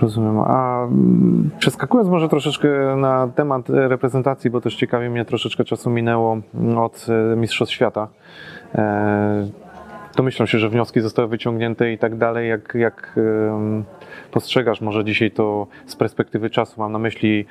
Rozumiem. 0.00 0.38
A 0.38 0.84
mm, 0.84 1.50
przeskakując 1.58 2.08
może 2.08 2.28
troszeczkę 2.28 2.68
na 2.96 3.28
temat 3.34 3.70
e, 3.70 3.88
reprezentacji, 3.88 4.50
bo 4.50 4.60
też 4.60 4.76
ciekawi 4.76 5.08
mnie, 5.08 5.24
troszeczkę 5.24 5.64
czasu 5.64 5.90
minęło 5.90 6.38
mm, 6.54 6.78
od 6.78 7.06
e, 7.32 7.36
Mistrzostw 7.36 7.74
Świata. 7.74 8.08
E, 8.74 9.48
Domyślam 10.16 10.46
się, 10.46 10.58
że 10.58 10.68
wnioski 10.68 11.00
zostały 11.00 11.28
wyciągnięte 11.28 11.92
i 11.92 11.98
tak 11.98 12.16
dalej. 12.16 12.48
Jak, 12.48 12.74
jak 12.74 13.18
postrzegasz 14.30 14.80
może 14.80 15.04
dzisiaj 15.04 15.30
to 15.30 15.66
z 15.86 15.96
perspektywy 15.96 16.50
czasu? 16.50 16.80
Mam 16.80 16.92
na 16.92 16.98
myśli 16.98 17.46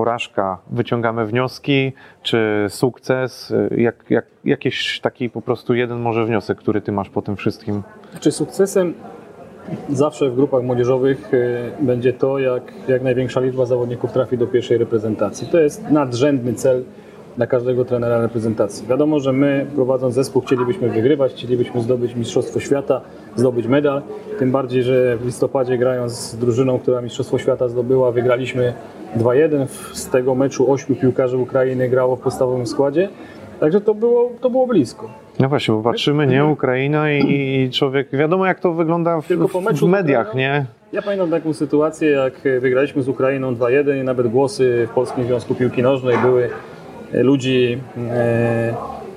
porażka, 0.00 0.58
wyciągamy 0.70 1.26
wnioski, 1.26 1.92
czy 2.22 2.66
sukces? 2.68 3.52
Jak, 3.76 4.04
jak, 4.10 4.26
jakiś 4.44 5.00
taki 5.00 5.30
po 5.30 5.42
prostu 5.42 5.74
jeden 5.74 5.98
może 5.98 6.26
wniosek, 6.26 6.58
który 6.58 6.80
ty 6.80 6.92
masz 6.92 7.10
po 7.10 7.22
tym 7.22 7.36
wszystkim? 7.36 7.82
Czy 8.20 8.32
sukcesem 8.32 8.94
zawsze 9.88 10.30
w 10.30 10.34
grupach 10.34 10.62
młodzieżowych 10.62 11.34
e, 11.34 11.84
będzie 11.84 12.12
to, 12.12 12.38
jak, 12.38 12.62
jak 12.88 13.02
największa 13.02 13.40
liczba 13.40 13.66
zawodników 13.66 14.12
trafi 14.12 14.38
do 14.38 14.46
pierwszej 14.46 14.78
reprezentacji. 14.78 15.48
To 15.48 15.60
jest 15.60 15.90
nadrzędny 15.90 16.54
cel 16.54 16.84
dla 17.36 17.46
każdego 17.46 17.84
trenera 17.84 18.20
reprezentacji. 18.20 18.86
Wiadomo, 18.86 19.20
że 19.20 19.32
my 19.32 19.66
prowadząc 19.74 20.14
zespół 20.14 20.42
chcielibyśmy 20.42 20.88
wygrywać, 20.88 21.32
chcielibyśmy 21.32 21.80
zdobyć 21.80 22.14
Mistrzostwo 22.14 22.60
Świata, 22.60 23.00
zdobyć 23.36 23.66
medal. 23.66 24.02
Tym 24.38 24.50
bardziej, 24.50 24.82
że 24.82 25.16
w 25.16 25.24
listopadzie 25.24 25.78
grając 25.78 26.12
z 26.12 26.36
drużyną, 26.36 26.78
która 26.78 27.02
Mistrzostwo 27.02 27.38
Świata 27.38 27.68
zdobyła, 27.68 28.12
wygraliśmy 28.12 28.72
2-1. 29.16 29.66
Z 29.92 30.08
tego 30.08 30.34
meczu 30.34 30.72
ośmiu 30.72 30.96
piłkarzy 30.96 31.38
Ukrainy 31.38 31.88
grało 31.88 32.16
w 32.16 32.20
podstawowym 32.20 32.66
składzie. 32.66 33.08
Także 33.60 33.80
to 33.80 33.94
było, 33.94 34.30
to 34.40 34.50
było 34.50 34.66
blisko. 34.66 35.10
No 35.38 35.48
właśnie, 35.48 35.74
bo 35.74 35.82
patrzymy, 35.82 36.26
nie, 36.26 36.44
Ukraina 36.44 37.12
i, 37.12 37.20
i 37.28 37.70
człowiek, 37.70 38.08
wiadomo 38.12 38.46
jak 38.46 38.60
to 38.60 38.72
wygląda 38.72 39.20
w, 39.20 39.26
w 39.80 39.82
mediach, 39.82 40.34
nie? 40.34 40.66
Ja 40.92 41.02
pamiętam 41.02 41.30
taką 41.30 41.52
sytuację, 41.52 42.10
jak 42.10 42.60
wygraliśmy 42.60 43.02
z 43.02 43.08
Ukrainą 43.08 43.54
2-1 43.54 44.00
i 44.00 44.04
nawet 44.04 44.28
głosy 44.28 44.88
w 44.90 44.94
Polskim 44.94 45.24
Związku 45.24 45.54
Piłki 45.54 45.82
Nożnej 45.82 46.18
były 46.18 46.50
ludzi, 47.12 47.78
e, 48.10 48.74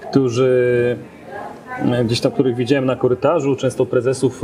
którzy 0.10 0.98
e, 1.92 2.06
gdzieś 2.06 2.20
tam, 2.20 2.32
których 2.32 2.56
widziałem 2.56 2.86
na 2.86 2.96
korytarzu, 2.96 3.56
często 3.56 3.86
prezesów, 3.86 4.44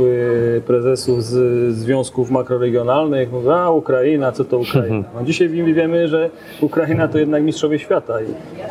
e, 0.56 0.60
prezesów 0.60 1.24
z 1.24 1.74
związków 1.74 2.30
makroregionalnych, 2.30 3.32
mówią, 3.32 3.52
a 3.52 3.70
Ukraina, 3.70 4.32
co 4.32 4.44
to 4.44 4.58
Ukraina. 4.58 5.04
No, 5.14 5.24
dzisiaj 5.24 5.48
wiemy, 5.48 6.08
że 6.08 6.30
Ukraina 6.60 7.08
to 7.08 7.18
jednak 7.18 7.42
mistrzowie 7.42 7.78
świata 7.78 8.22
i 8.22 8.26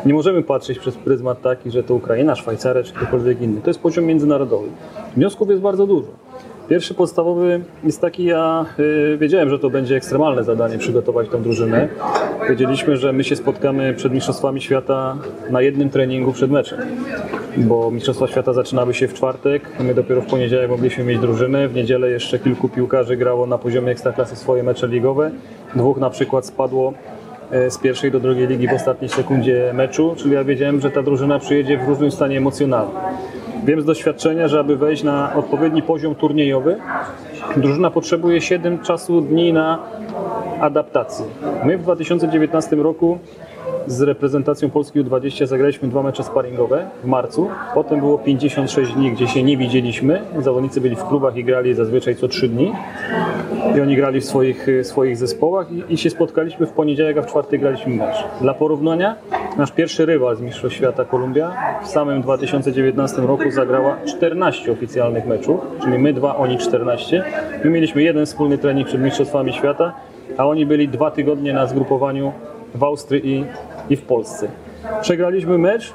nie 0.08 0.14
możemy 0.14 0.42
patrzeć 0.42 0.78
przez 0.78 0.96
pryzmat 0.96 1.42
taki, 1.42 1.70
że 1.70 1.82
to 1.82 1.94
Ukraina, 1.94 2.36
Szwajcaria 2.36 2.82
czy 2.82 2.92
ktokolwiek 2.92 3.42
inny. 3.42 3.60
To 3.60 3.70
jest 3.70 3.80
poziom 3.80 4.04
międzynarodowy. 4.04 4.68
Wniosków 5.16 5.50
jest 5.50 5.62
bardzo 5.62 5.86
dużo. 5.86 6.29
Pierwszy 6.70 6.94
podstawowy 6.94 7.60
jest 7.84 8.00
taki, 8.00 8.24
ja 8.24 8.66
y, 8.78 9.18
wiedziałem, 9.20 9.50
że 9.50 9.58
to 9.58 9.70
będzie 9.70 9.96
ekstremalne 9.96 10.44
zadanie 10.44 10.78
przygotować 10.78 11.28
tą 11.28 11.42
drużynę. 11.42 11.88
Wiedzieliśmy, 12.48 12.96
że 12.96 13.12
my 13.12 13.24
się 13.24 13.36
spotkamy 13.36 13.94
przed 13.94 14.12
Mistrzostwami 14.12 14.60
Świata 14.60 15.16
na 15.50 15.62
jednym 15.62 15.90
treningu 15.90 16.32
przed 16.32 16.50
meczem, 16.50 16.78
bo 17.56 17.90
Mistrzostwa 17.90 18.26
Świata 18.26 18.52
zaczynały 18.52 18.94
się 18.94 19.08
w 19.08 19.14
czwartek, 19.14 19.62
my 19.80 19.94
dopiero 19.94 20.22
w 20.22 20.26
poniedziałek 20.26 20.70
mogliśmy 20.70 21.04
mieć 21.04 21.18
drużynę, 21.18 21.68
w 21.68 21.74
niedzielę 21.74 22.10
jeszcze 22.10 22.38
kilku 22.38 22.68
piłkarzy 22.68 23.16
grało 23.16 23.46
na 23.46 23.58
poziomie 23.58 23.92
ekstraklasy 23.92 24.36
swoje 24.36 24.62
mecze 24.62 24.88
ligowe, 24.88 25.30
dwóch 25.74 25.98
na 25.98 26.10
przykład 26.10 26.46
spadło 26.46 26.92
e, 27.50 27.70
z 27.70 27.78
pierwszej 27.78 28.10
do 28.10 28.20
drugiej 28.20 28.46
ligi 28.46 28.68
w 28.68 28.72
ostatniej 28.72 29.08
sekundzie 29.08 29.72
meczu, 29.74 30.14
czyli 30.16 30.34
ja 30.34 30.44
wiedziałem, 30.44 30.80
że 30.80 30.90
ta 30.90 31.02
drużyna 31.02 31.38
przyjedzie 31.38 31.78
w 31.78 31.88
różnym 31.88 32.10
stanie 32.10 32.36
emocjonalnym. 32.38 32.96
Wiem 33.64 33.80
z 33.80 33.84
doświadczenia, 33.84 34.48
że 34.48 34.60
aby 34.60 34.76
wejść 34.76 35.02
na 35.02 35.34
odpowiedni 35.34 35.82
poziom 35.82 36.14
turniejowy, 36.14 36.76
drużyna 37.56 37.90
potrzebuje 37.90 38.40
7 38.40 38.78
czasu 38.78 39.20
dni 39.20 39.52
na 39.52 39.78
adaptację. 40.60 41.26
My 41.64 41.78
w 41.78 41.82
2019 41.82 42.76
roku 42.76 43.18
z 43.86 44.00
reprezentacją 44.00 44.70
Polski 44.70 45.00
U20 45.00 45.46
zagraliśmy 45.46 45.88
dwa 45.88 46.02
mecze 46.02 46.22
sparingowe 46.22 46.86
w 47.04 47.06
marcu. 47.06 47.48
Potem 47.74 48.00
było 48.00 48.18
56 48.18 48.92
dni, 48.92 49.12
gdzie 49.12 49.28
się 49.28 49.42
nie 49.42 49.56
widzieliśmy. 49.56 50.20
Zawodnicy 50.38 50.80
byli 50.80 50.96
w 50.96 51.04
klubach 51.04 51.36
i 51.36 51.44
grali 51.44 51.74
zazwyczaj 51.74 52.16
co 52.16 52.28
3 52.28 52.48
dni. 52.48 52.72
I 53.76 53.80
oni 53.80 53.96
grali 53.96 54.20
w 54.20 54.24
swoich, 54.24 54.66
swoich 54.82 55.16
zespołach 55.16 55.72
i, 55.72 55.94
i 55.94 55.98
się 55.98 56.10
spotkaliśmy 56.10 56.66
w 56.66 56.72
poniedziałek, 56.72 57.18
a 57.18 57.22
w 57.22 57.26
czwartek 57.26 57.60
graliśmy 57.60 57.94
mecz. 57.94 58.16
Dla 58.40 58.54
porównania, 58.54 59.16
nasz 59.56 59.72
pierwszy 59.72 60.06
rywal 60.06 60.36
z 60.36 60.40
Mistrzostw 60.40 60.76
Świata 60.76 61.04
Kolumbia 61.04 61.52
w 61.82 61.86
samym 61.86 62.22
2019 62.22 63.22
roku 63.22 63.50
zagrała 63.50 63.96
14 64.08 64.72
oficjalnych 64.72 65.26
meczów, 65.26 65.60
czyli 65.82 65.98
my 65.98 66.12
dwa, 66.12 66.36
oni 66.36 66.58
14. 66.58 67.24
My 67.64 67.70
mieliśmy 67.70 68.02
jeden 68.02 68.26
wspólny 68.26 68.58
trening 68.58 68.88
przed 68.88 69.00
Mistrzostwami 69.00 69.52
Świata, 69.52 69.92
a 70.36 70.46
oni 70.46 70.66
byli 70.66 70.88
dwa 70.88 71.10
tygodnie 71.10 71.52
na 71.52 71.66
zgrupowaniu 71.66 72.32
w 72.74 72.84
Austrii 72.84 73.28
i, 73.28 73.44
i 73.90 73.96
w 73.96 74.02
Polsce. 74.02 74.48
Przegraliśmy 75.00 75.58
mecz, 75.58 75.92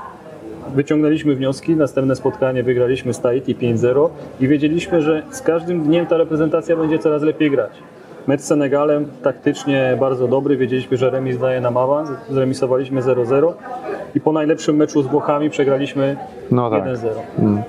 wyciągnęliśmy 0.75 1.35
wnioski, 1.35 1.75
następne 1.75 2.15
spotkanie 2.15 2.63
wygraliśmy 2.63 3.13
z 3.13 3.19
Tahiti 3.19 3.55
5-0 3.55 4.09
i 4.39 4.47
wiedzieliśmy, 4.47 5.01
że 5.01 5.23
z 5.31 5.41
każdym 5.41 5.83
dniem 5.83 6.07
ta 6.07 6.17
reprezentacja 6.17 6.75
będzie 6.75 6.99
coraz 6.99 7.21
lepiej 7.21 7.51
grać. 7.51 7.71
Mecz 8.27 8.41
z 8.41 8.45
Senegalem 8.45 9.05
taktycznie 9.23 9.97
bardzo 9.99 10.27
dobry, 10.27 10.57
wiedzieliśmy, 10.57 10.97
że 10.97 11.09
remis 11.09 11.37
daje 11.37 11.61
nam 11.61 11.77
awans, 11.77 12.09
zremisowaliśmy 12.29 13.01
0-0 13.01 13.53
i 14.15 14.21
po 14.21 14.31
najlepszym 14.31 14.75
meczu 14.75 15.03
z 15.03 15.07
Włochami 15.07 15.49
przegraliśmy 15.49 16.17
No 16.51 16.69
tak. 16.69 16.83
1-0. 16.83 17.61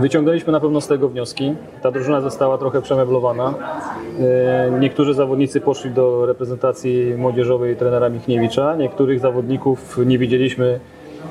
Wyciągnęliśmy 0.00 0.52
na 0.52 0.60
pewno 0.60 0.80
z 0.80 0.88
tego 0.88 1.08
wnioski. 1.08 1.54
Ta 1.82 1.90
drużyna 1.90 2.20
została 2.20 2.58
trochę 2.58 2.82
przemeblowana. 2.82 3.54
E, 4.20 4.70
Niektórzy 4.80 5.14
zawodnicy 5.14 5.60
poszli 5.60 5.90
do 5.90 6.26
reprezentacji 6.26 7.14
młodzieżowej 7.18 7.76
trenera 7.76 8.08
Michniewicza. 8.08 8.76
Niektórych 8.76 9.20
zawodników 9.20 9.98
nie 10.06 10.18
widzieliśmy 10.18 10.80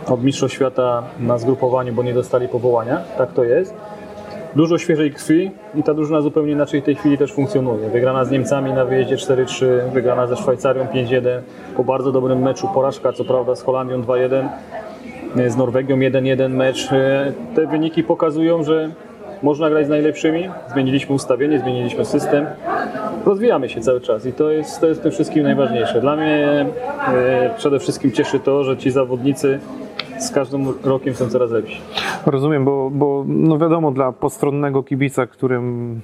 od 0.07 0.23
Mistrzostw 0.23 0.55
Świata 0.55 1.03
na 1.19 1.37
zgrupowaniu, 1.37 1.93
bo 1.93 2.03
nie 2.03 2.13
dostali 2.13 2.47
powołania. 2.47 3.01
Tak 3.17 3.31
to 3.33 3.43
jest. 3.43 3.73
Dużo 4.55 4.77
świeżej 4.77 5.11
krwi 5.11 5.51
i 5.75 5.83
ta 5.83 5.93
drużyna 5.93 6.21
zupełnie 6.21 6.51
inaczej 6.51 6.81
w 6.81 6.83
tej 6.83 6.95
chwili 6.95 7.17
też 7.17 7.33
funkcjonuje. 7.33 7.89
Wygrana 7.89 8.25
z 8.25 8.31
Niemcami 8.31 8.73
na 8.73 8.85
wyjeździe 8.85 9.15
4-3, 9.15 9.65
wygrana 9.93 10.27
ze 10.27 10.35
Szwajcarią 10.35 10.85
5-1, 10.85 11.21
po 11.75 11.83
bardzo 11.83 12.11
dobrym 12.11 12.41
meczu 12.41 12.67
porażka 12.73 13.13
co 13.13 13.25
prawda 13.25 13.55
z 13.55 13.61
Holandią 13.61 14.01
2-1, 14.01 14.47
z 15.47 15.57
Norwegią 15.57 15.97
1-1 15.97 16.49
mecz. 16.49 16.91
E, 16.91 17.33
Te 17.55 17.67
wyniki 17.67 18.03
pokazują, 18.03 18.63
że 18.63 18.89
można 19.43 19.69
grać 19.69 19.85
z 19.85 19.89
najlepszymi. 19.89 20.49
Zmieniliśmy 20.73 21.15
ustawienie, 21.15 21.59
zmieniliśmy 21.59 22.05
system. 22.05 22.45
Rozwijamy 23.25 23.69
się 23.69 23.81
cały 23.81 24.01
czas 24.01 24.25
i 24.25 24.33
to 24.33 24.51
jest, 24.51 24.81
to 24.81 24.87
jest 24.87 24.99
w 24.99 25.03
tym 25.03 25.11
wszystkim 25.11 25.43
najważniejsze. 25.43 26.01
Dla 26.01 26.15
mnie 26.15 26.65
e, 27.07 27.49
przede 27.57 27.79
wszystkim 27.79 28.11
cieszy 28.11 28.39
to, 28.39 28.63
że 28.63 28.77
ci 28.77 28.91
zawodnicy 28.91 29.59
z 30.19 30.31
każdym 30.31 30.73
rokiem 30.83 31.13
są 31.13 31.29
coraz 31.29 31.51
lepsi. 31.51 31.81
Rozumiem, 32.25 32.65
bo, 32.65 32.89
bo 32.89 33.25
no 33.27 33.57
wiadomo, 33.57 33.91
dla 33.91 34.11
postronnego 34.11 34.83
kibica, 34.83 35.27
którym 35.27 36.01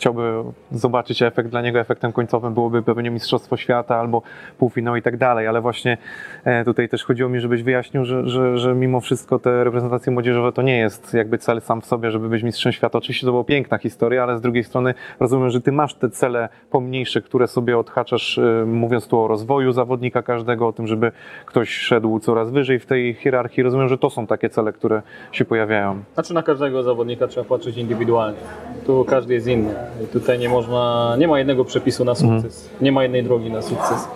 chciałby 0.00 0.32
zobaczyć 0.72 1.22
efekt, 1.22 1.48
dla 1.50 1.62
niego 1.62 1.78
efektem 1.78 2.12
końcowym 2.12 2.54
byłoby 2.54 2.82
pewnie 2.82 3.10
Mistrzostwo 3.10 3.56
Świata 3.56 3.96
albo 3.96 4.22
półfinał 4.58 4.96
i 4.96 5.02
tak 5.02 5.16
dalej, 5.16 5.46
ale 5.46 5.60
właśnie 5.60 5.98
e, 6.44 6.64
tutaj 6.64 6.88
też 6.88 7.04
chodziło 7.04 7.28
mi, 7.28 7.40
żebyś 7.40 7.62
wyjaśnił, 7.62 8.04
że, 8.04 8.28
że, 8.28 8.58
że 8.58 8.74
mimo 8.74 9.00
wszystko 9.00 9.38
te 9.38 9.64
reprezentacje 9.64 10.12
młodzieżowe 10.12 10.52
to 10.52 10.62
nie 10.62 10.78
jest 10.78 11.14
jakby 11.14 11.38
cel 11.38 11.60
sam 11.60 11.80
w 11.80 11.86
sobie, 11.86 12.10
żeby 12.10 12.28
być 12.28 12.42
mistrzem 12.42 12.72
świata. 12.72 12.98
Oczywiście 12.98 13.26
to 13.26 13.32
była 13.32 13.44
piękna 13.44 13.78
historia, 13.78 14.22
ale 14.22 14.38
z 14.38 14.40
drugiej 14.40 14.64
strony 14.64 14.94
rozumiem, 15.20 15.50
że 15.50 15.60
ty 15.60 15.72
masz 15.72 15.94
te 15.94 16.10
cele 16.10 16.48
pomniejsze, 16.70 17.22
które 17.22 17.48
sobie 17.48 17.78
odhaczasz, 17.78 18.38
e, 18.38 18.64
mówiąc 18.66 19.08
tu 19.08 19.18
o 19.18 19.28
rozwoju 19.28 19.72
zawodnika 19.72 20.22
każdego, 20.22 20.68
o 20.68 20.72
tym, 20.72 20.86
żeby 20.86 21.12
ktoś 21.46 21.70
szedł 21.70 22.18
coraz 22.18 22.50
wyżej 22.50 22.78
w 22.78 22.86
tej 22.86 23.14
hierarchii. 23.14 23.62
Rozumiem, 23.62 23.88
że 23.88 23.98
to 23.98 24.10
są 24.10 24.26
takie 24.26 24.50
cele, 24.50 24.72
które 24.72 25.02
się 25.32 25.44
pojawiają. 25.44 26.02
Znaczy 26.14 26.34
na 26.34 26.42
każdego 26.42 26.82
zawodnika 26.82 27.26
trzeba 27.28 27.48
patrzeć 27.48 27.76
indywidualnie. 27.76 28.38
Tu 28.86 29.04
każdy 29.04 29.34
jest 29.34 29.46
inny. 29.46 29.89
Tutaj 30.12 30.38
nie 30.38 30.48
można, 30.48 31.16
nie 31.18 31.28
ma 31.28 31.38
jednego 31.38 31.64
przepisu 31.64 32.04
na 32.04 32.14
sukces. 32.14 32.68
Nie 32.80 32.92
ma 32.92 33.02
jednej 33.02 33.24
drogi 33.24 33.50
na 33.50 33.62
sukces. 33.62 34.08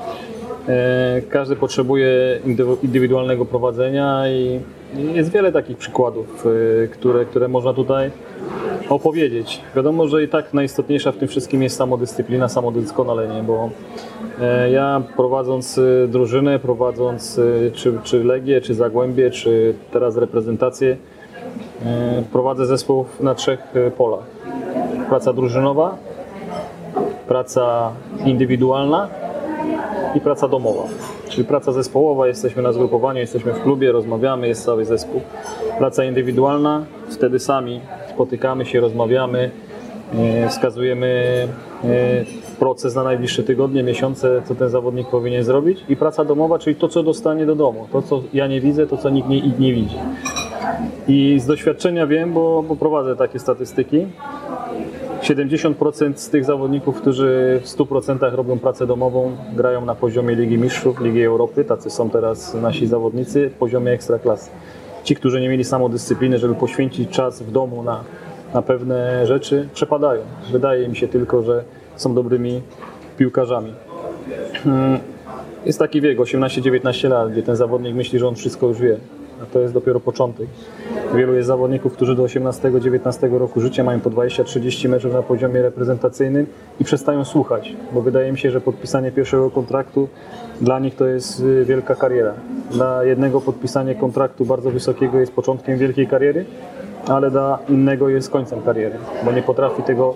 E, 0.68 1.22
Każdy 1.30 1.56
potrzebuje 1.56 2.40
indywidualnego 2.82 3.44
prowadzenia 3.44 4.28
i 4.28 4.60
jest 5.14 5.30
wiele 5.32 5.52
takich 5.52 5.76
przykładów, 5.76 6.46
e, 6.84 6.88
które, 6.88 7.24
które 7.24 7.48
można 7.48 7.72
tutaj 7.74 8.10
opowiedzieć. 8.88 9.60
Wiadomo, 9.76 10.08
że 10.08 10.24
i 10.24 10.28
tak 10.28 10.54
najistotniejsza 10.54 11.12
w 11.12 11.16
tym 11.16 11.28
wszystkim 11.28 11.62
jest 11.62 11.76
samodyscyplina, 11.76 12.48
samodoskonalenie, 12.48 13.42
bo 13.42 13.70
e, 14.40 14.70
ja 14.70 15.02
prowadząc 15.16 15.80
drużynę, 16.08 16.58
prowadząc 16.58 17.40
czy, 17.72 17.98
czy 18.04 18.24
Legię, 18.24 18.60
czy 18.60 18.74
Zagłębie, 18.74 19.30
czy 19.30 19.74
teraz 19.92 20.16
reprezentację, 20.16 20.96
prowadzę 22.32 22.66
zespół 22.66 23.04
na 23.20 23.34
trzech 23.34 23.60
polach. 23.96 24.24
Praca 25.08 25.32
drużynowa, 25.32 25.96
praca 27.28 27.92
indywidualna 28.24 29.08
i 30.14 30.20
praca 30.20 30.48
domowa. 30.48 30.82
Czyli 31.28 31.44
praca 31.44 31.72
zespołowa, 31.72 32.26
jesteśmy 32.26 32.62
na 32.62 32.72
zgrupowaniu, 32.72 33.20
jesteśmy 33.20 33.52
w 33.52 33.62
klubie, 33.62 33.92
rozmawiamy, 33.92 34.48
jest 34.48 34.64
cały 34.64 34.84
zespół. 34.84 35.20
Praca 35.78 36.04
indywidualna, 36.04 36.84
wtedy 37.10 37.38
sami 37.38 37.80
spotykamy 38.14 38.66
się, 38.66 38.80
rozmawiamy, 38.80 39.50
e, 40.14 40.48
wskazujemy 40.48 41.48
e, 41.84 41.88
proces 42.58 42.94
na 42.94 43.02
najbliższe 43.02 43.42
tygodnie, 43.42 43.82
miesiące, 43.82 44.42
co 44.44 44.54
ten 44.54 44.68
zawodnik 44.68 45.08
powinien 45.08 45.44
zrobić. 45.44 45.84
I 45.88 45.96
praca 45.96 46.24
domowa, 46.24 46.58
czyli 46.58 46.76
to, 46.76 46.88
co 46.88 47.02
dostanie 47.02 47.46
do 47.46 47.56
domu, 47.56 47.86
to, 47.92 48.02
co 48.02 48.22
ja 48.32 48.46
nie 48.46 48.60
widzę, 48.60 48.86
to, 48.86 48.96
co 48.96 49.10
nikt 49.10 49.28
nie, 49.28 49.42
nie 49.42 49.72
widzi. 49.72 49.96
I 51.08 51.40
z 51.40 51.46
doświadczenia 51.46 52.06
wiem, 52.06 52.32
bo, 52.32 52.64
bo 52.68 52.76
prowadzę 52.76 53.16
takie 53.16 53.38
statystyki, 53.38 54.06
70% 55.24 56.16
z 56.16 56.28
tych 56.30 56.44
zawodników, 56.44 57.00
którzy 57.00 57.60
w 57.62 57.66
100% 57.66 58.34
robią 58.34 58.58
pracę 58.58 58.86
domową, 58.86 59.36
grają 59.56 59.84
na 59.84 59.94
poziomie 59.94 60.34
Ligi 60.34 60.58
Mistrzów, 60.58 61.00
Ligi 61.00 61.22
Europy. 61.22 61.64
Tacy 61.64 61.90
są 61.90 62.10
teraz 62.10 62.54
nasi 62.54 62.86
zawodnicy 62.86 63.50
poziomie 63.58 63.92
ekstraklasy. 63.92 64.50
Ci, 65.04 65.16
którzy 65.16 65.40
nie 65.40 65.48
mieli 65.48 65.64
samodyscypliny, 65.64 66.38
żeby 66.38 66.54
poświęcić 66.54 67.10
czas 67.10 67.42
w 67.42 67.52
domu 67.52 67.82
na, 67.82 68.00
na 68.54 68.62
pewne 68.62 69.26
rzeczy, 69.26 69.68
przepadają. 69.74 70.22
Wydaje 70.52 70.88
mi 70.88 70.96
się 70.96 71.08
tylko, 71.08 71.42
że 71.42 71.64
są 71.96 72.14
dobrymi 72.14 72.62
piłkarzami. 73.18 73.72
Mm, 74.66 74.98
Jest 75.66 75.78
taki 75.78 76.00
wiek, 76.00 76.18
18-19 76.18 77.08
lat, 77.08 77.32
gdzie 77.32 77.42
ten 77.42 77.56
zawodnik 77.56 77.94
myśli, 77.94 78.18
że 78.18 78.28
on 78.28 78.34
wszystko 78.34 78.66
już 78.66 78.78
wie. 78.80 78.96
A 79.42 79.46
to 79.46 79.60
jest 79.60 79.74
dopiero 79.74 80.00
początek. 80.00 80.46
Wielu 81.14 81.34
jest 81.34 81.46
zawodników, 81.46 81.92
którzy 81.92 82.16
do 82.16 82.22
18-19 82.22 83.38
roku 83.38 83.60
życia 83.60 83.84
mają 83.84 84.00
po 84.00 84.10
20-30 84.10 84.88
meczów 84.88 85.12
na 85.12 85.22
poziomie 85.22 85.62
reprezentacyjnym 85.62 86.46
i 86.80 86.84
przestają 86.84 87.24
słuchać, 87.24 87.76
bo 87.92 88.02
wydaje 88.02 88.32
mi 88.32 88.38
się, 88.38 88.50
że 88.50 88.60
podpisanie 88.60 89.12
pierwszego 89.12 89.50
kontraktu 89.50 90.08
dla 90.60 90.78
nich 90.78 90.94
to 90.94 91.06
jest 91.06 91.40
y, 91.40 91.64
wielka 91.64 91.94
kariera. 91.94 92.34
Dla 92.70 93.04
jednego 93.04 93.40
podpisanie 93.40 93.94
kontraktu 93.94 94.44
bardzo 94.44 94.70
wysokiego 94.70 95.18
jest 95.18 95.32
początkiem 95.32 95.78
wielkiej 95.78 96.06
kariery, 96.06 96.44
ale 97.06 97.30
dla 97.30 97.58
innego 97.68 98.08
jest 98.08 98.30
końcem 98.30 98.62
kariery, 98.62 98.96
bo 99.24 99.32
nie 99.32 99.42
potrafi 99.42 99.82
tego 99.82 100.14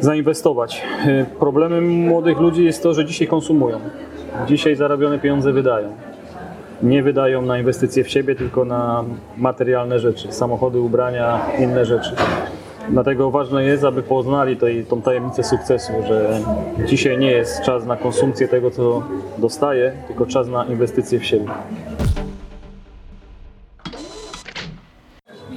zainwestować. 0.00 0.86
Y, 1.06 1.26
Problemem 1.38 1.88
młodych 1.90 2.40
ludzi 2.40 2.64
jest 2.64 2.82
to, 2.82 2.94
że 2.94 3.04
dzisiaj 3.04 3.28
konsumują. 3.28 3.78
Dzisiaj 4.46 4.76
zarobione 4.76 5.18
pieniądze 5.18 5.52
wydają 5.52 6.09
nie 6.82 7.02
wydają 7.02 7.42
na 7.42 7.58
inwestycje 7.58 8.04
w 8.04 8.08
siebie, 8.10 8.34
tylko 8.34 8.64
na 8.64 9.04
materialne 9.36 9.98
rzeczy, 9.98 10.32
samochody, 10.32 10.80
ubrania, 10.80 11.40
inne 11.58 11.84
rzeczy. 11.84 12.10
Dlatego 12.88 13.30
ważne 13.30 13.64
jest, 13.64 13.84
aby 13.84 14.02
poznali 14.02 14.56
tej, 14.56 14.84
tą 14.84 15.02
tajemnicę 15.02 15.42
sukcesu, 15.44 15.92
że 16.08 16.40
dzisiaj 16.86 17.18
nie 17.18 17.30
jest 17.30 17.62
czas 17.62 17.86
na 17.86 17.96
konsumpcję 17.96 18.48
tego, 18.48 18.70
co 18.70 19.02
dostaję, 19.38 19.92
tylko 20.06 20.26
czas 20.26 20.48
na 20.48 20.64
inwestycje 20.64 21.18
w 21.20 21.24
siebie. 21.24 21.46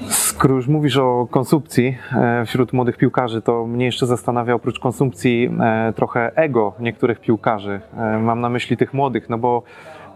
Skoro 0.10 0.56
już 0.56 0.68
mówisz 0.68 0.98
o 0.98 1.28
konsumpcji 1.32 1.98
e, 2.16 2.46
wśród 2.46 2.74
młodych 2.74 2.98
piłkarzy, 2.98 3.42
to 3.42 3.66
mnie 3.66 3.86
jeszcze 3.86 4.06
zastanawia 4.06 4.54
oprócz 4.54 4.80
konsumpcji 4.80 5.50
e, 5.62 5.94
trochę 5.96 6.32
ego 6.36 6.74
niektórych 6.80 7.20
piłkarzy. 7.20 7.82
E, 7.98 8.20
Mam 8.20 8.42
na 8.42 8.50
myśli 8.50 8.78
tych 8.78 8.94
młodych, 8.94 9.30
no 9.30 9.38
bo 9.38 9.64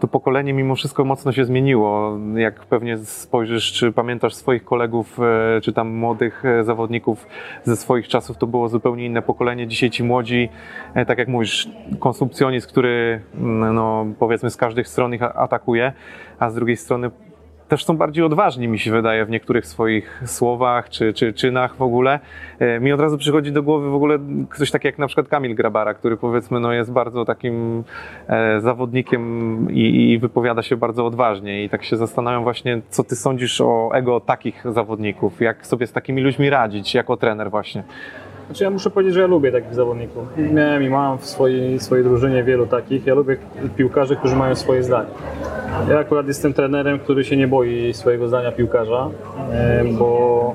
to 0.00 0.08
pokolenie 0.08 0.52
mimo 0.52 0.74
wszystko 0.74 1.04
mocno 1.04 1.32
się 1.32 1.44
zmieniło. 1.44 2.18
Jak 2.34 2.66
pewnie 2.66 2.96
spojrzysz, 2.98 3.72
czy 3.72 3.92
pamiętasz 3.92 4.34
swoich 4.34 4.64
kolegów, 4.64 5.18
e, 5.20 5.60
czy 5.60 5.72
tam 5.72 5.88
młodych 5.88 6.44
e, 6.44 6.64
zawodników 6.64 7.26
ze 7.64 7.76
swoich 7.76 8.08
czasów, 8.08 8.38
to 8.38 8.46
było 8.46 8.68
zupełnie 8.68 9.06
inne 9.06 9.22
pokolenie. 9.22 9.66
Dzisiaj 9.66 9.90
ci 9.90 10.04
młodzi, 10.04 10.48
e, 10.94 11.06
tak 11.06 11.18
jak 11.18 11.28
mówisz, 11.28 11.68
konsumpcjonizm, 11.98 12.68
który 12.68 13.20
mm, 13.34 13.74
no, 13.74 14.06
powiedzmy 14.18 14.50
z 14.50 14.56
każdej 14.56 14.84
strony 14.84 15.16
ich 15.16 15.22
atakuje, 15.22 15.92
a 16.38 16.50
z 16.50 16.54
drugiej 16.54 16.76
strony 16.76 17.10
też 17.68 17.84
są 17.84 17.96
bardziej 17.96 18.24
odważni, 18.24 18.68
mi 18.68 18.78
się 18.78 18.90
wydaje, 18.90 19.24
w 19.24 19.30
niektórych 19.30 19.66
swoich 19.66 20.22
słowach 20.26 20.88
czy, 20.88 21.12
czy 21.12 21.32
czynach 21.32 21.76
w 21.76 21.82
ogóle. 21.82 22.20
E, 22.58 22.80
Mi 22.80 22.92
od 22.92 23.00
razu 23.00 23.18
przychodzi 23.18 23.52
do 23.52 23.62
głowy 23.62 23.90
w 23.90 23.94
ogóle 23.94 24.18
ktoś 24.50 24.70
taki 24.70 24.86
jak 24.86 24.98
na 24.98 25.06
przykład 25.06 25.28
Kamil 25.28 25.54
Grabara, 25.54 25.94
który 25.94 26.16
powiedzmy 26.16 26.60
no, 26.60 26.72
jest 26.72 26.92
bardzo 26.92 27.24
takim 27.24 27.84
e, 28.28 28.60
zawodnikiem 28.60 29.66
i, 29.70 30.12
i 30.12 30.18
wypowiada 30.18 30.62
się 30.62 30.76
bardzo 30.76 31.06
odważnie. 31.06 31.64
I 31.64 31.68
tak 31.68 31.84
się 31.84 31.96
zastanawiam 31.96 32.42
właśnie, 32.42 32.80
co 32.90 33.04
ty 33.04 33.16
sądzisz 33.16 33.60
o 33.60 33.90
ego 33.94 34.20
takich 34.20 34.64
zawodników? 34.64 35.40
Jak 35.40 35.66
sobie 35.66 35.86
z 35.86 35.92
takimi 35.92 36.22
ludźmi 36.22 36.50
radzić 36.50 36.94
jako 36.94 37.16
trener 37.16 37.50
właśnie? 37.50 37.82
Znaczy 38.48 38.64
ja 38.64 38.70
muszę 38.70 38.90
powiedzieć, 38.90 39.14
że 39.14 39.20
ja 39.20 39.26
lubię 39.26 39.52
takich 39.52 39.74
zawodników. 39.74 40.24
Miałem 40.52 40.82
i 40.82 40.88
mam 40.88 41.18
w 41.18 41.26
swojej, 41.26 41.80
swojej 41.80 42.04
drużynie 42.04 42.44
wielu 42.44 42.66
takich. 42.66 43.06
Ja 43.06 43.14
lubię 43.14 43.36
piłkarzy, 43.76 44.16
którzy 44.16 44.36
mają 44.36 44.54
swoje 44.54 44.82
zdanie. 44.82 45.08
Ja 45.88 45.98
akurat 45.98 46.26
jestem 46.26 46.54
trenerem, 46.54 46.98
który 46.98 47.24
się 47.24 47.36
nie 47.36 47.48
boi 47.48 47.94
swojego 47.94 48.28
zdania 48.28 48.52
piłkarza, 48.52 49.10
e, 49.52 49.84
bo 49.98 50.54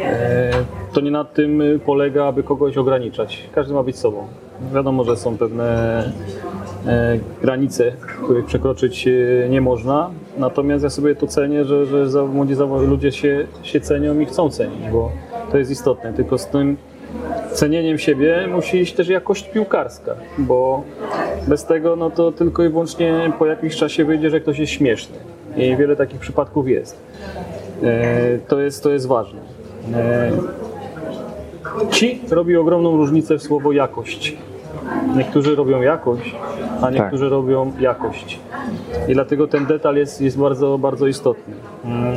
e, 0.00 0.50
to 0.92 1.00
nie 1.00 1.10
na 1.10 1.24
tym 1.24 1.62
polega, 1.86 2.24
aby 2.24 2.42
kogoś 2.42 2.76
ograniczać. 2.76 3.48
Każdy 3.54 3.74
ma 3.74 3.82
być 3.82 3.98
sobą. 3.98 4.26
Wiadomo, 4.74 5.04
że 5.04 5.16
są 5.16 5.38
pewne 5.38 5.64
e, 6.86 7.18
granice, 7.42 7.92
których 8.24 8.44
przekroczyć 8.44 9.08
nie 9.50 9.60
można. 9.60 10.10
Natomiast 10.38 10.84
ja 10.84 10.90
sobie 10.90 11.14
to 11.14 11.26
cenię, 11.26 11.64
że, 11.64 12.06
że 12.10 12.22
młodzi 12.22 12.54
ludzie 12.86 13.12
się, 13.12 13.46
się 13.62 13.80
cenią 13.80 14.20
i 14.20 14.26
chcą 14.26 14.50
cenić, 14.50 14.88
bo 14.92 15.12
to 15.50 15.58
jest 15.58 15.70
istotne. 15.70 16.12
Tylko 16.12 16.38
z 16.38 16.46
tym 16.46 16.76
cenieniem 17.52 17.98
siebie 17.98 18.46
musi 18.52 18.76
iść 18.80 18.94
też 18.94 19.08
jakość 19.08 19.48
piłkarska, 19.48 20.14
bo 20.38 20.82
bez 21.48 21.64
tego 21.64 21.96
no 21.96 22.10
to 22.10 22.32
tylko 22.32 22.64
i 22.64 22.68
wyłącznie 22.68 23.32
po 23.38 23.46
jakimś 23.46 23.76
czasie 23.76 24.04
wyjdzie, 24.04 24.30
że 24.30 24.40
ktoś 24.40 24.58
jest 24.58 24.72
śmieszny. 24.72 25.16
I 25.56 25.76
wiele 25.76 25.96
takich 25.96 26.20
przypadków 26.20 26.68
jest. 26.68 27.00
E, 27.82 28.38
To 28.48 28.60
jest, 28.60 28.82
to 28.82 28.90
jest 28.90 29.06
ważne. 29.06 29.40
E, 29.94 30.32
Ci 31.90 32.20
robi 32.30 32.56
ogromną 32.56 32.96
różnicę 32.96 33.38
w 33.38 33.42
słowo 33.42 33.72
jakość. 33.72 34.36
Niektórzy 35.16 35.54
robią 35.54 35.82
jakość, 35.82 36.36
a 36.82 36.90
niektórzy 36.90 37.28
robią 37.28 37.72
jakość. 37.80 38.40
I 39.08 39.12
dlatego 39.12 39.48
ten 39.48 39.66
detal 39.66 39.96
jest, 39.96 40.20
jest 40.20 40.38
bardzo, 40.38 40.78
bardzo 40.78 41.06
istotny. 41.06 41.54
Mm. 41.84 42.16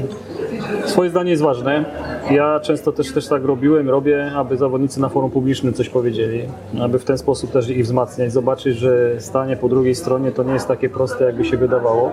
Swoje 0.85 1.09
zdanie 1.09 1.31
jest 1.31 1.43
ważne. 1.43 1.85
Ja 2.31 2.59
często 2.59 2.91
też, 2.91 3.13
też 3.13 3.27
tak 3.27 3.45
robiłem, 3.45 3.89
robię, 3.89 4.31
aby 4.35 4.57
zawodnicy 4.57 5.01
na 5.01 5.09
forum 5.09 5.31
publicznym 5.31 5.73
coś 5.73 5.89
powiedzieli, 5.89 6.41
aby 6.81 6.99
w 6.99 7.05
ten 7.05 7.17
sposób 7.17 7.51
też 7.51 7.69
ich 7.69 7.83
wzmacniać, 7.85 8.31
zobaczyć, 8.31 8.77
że 8.77 9.21
stanie 9.21 9.55
po 9.57 9.69
drugiej 9.69 9.95
stronie 9.95 10.31
to 10.31 10.43
nie 10.43 10.53
jest 10.53 10.67
takie 10.67 10.89
proste, 10.89 11.25
jakby 11.25 11.45
się 11.45 11.57
wydawało. 11.57 12.11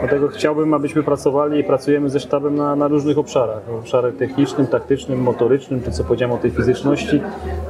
Dlatego 0.00 0.28
chciałbym, 0.28 0.74
abyśmy 0.74 1.02
pracowali 1.02 1.60
i 1.60 1.64
pracujemy 1.64 2.10
ze 2.10 2.20
sztabem 2.20 2.56
na, 2.56 2.76
na 2.76 2.88
różnych 2.88 3.18
obszarach. 3.18 3.62
W 3.64 3.74
obszarze 3.74 4.12
technicznym, 4.12 4.66
taktycznym, 4.66 5.22
motorycznym, 5.22 5.80
to 5.80 5.90
co 5.90 6.04
powiedziałem 6.04 6.36
o 6.36 6.38
tej 6.38 6.50
fizyczności, 6.50 7.20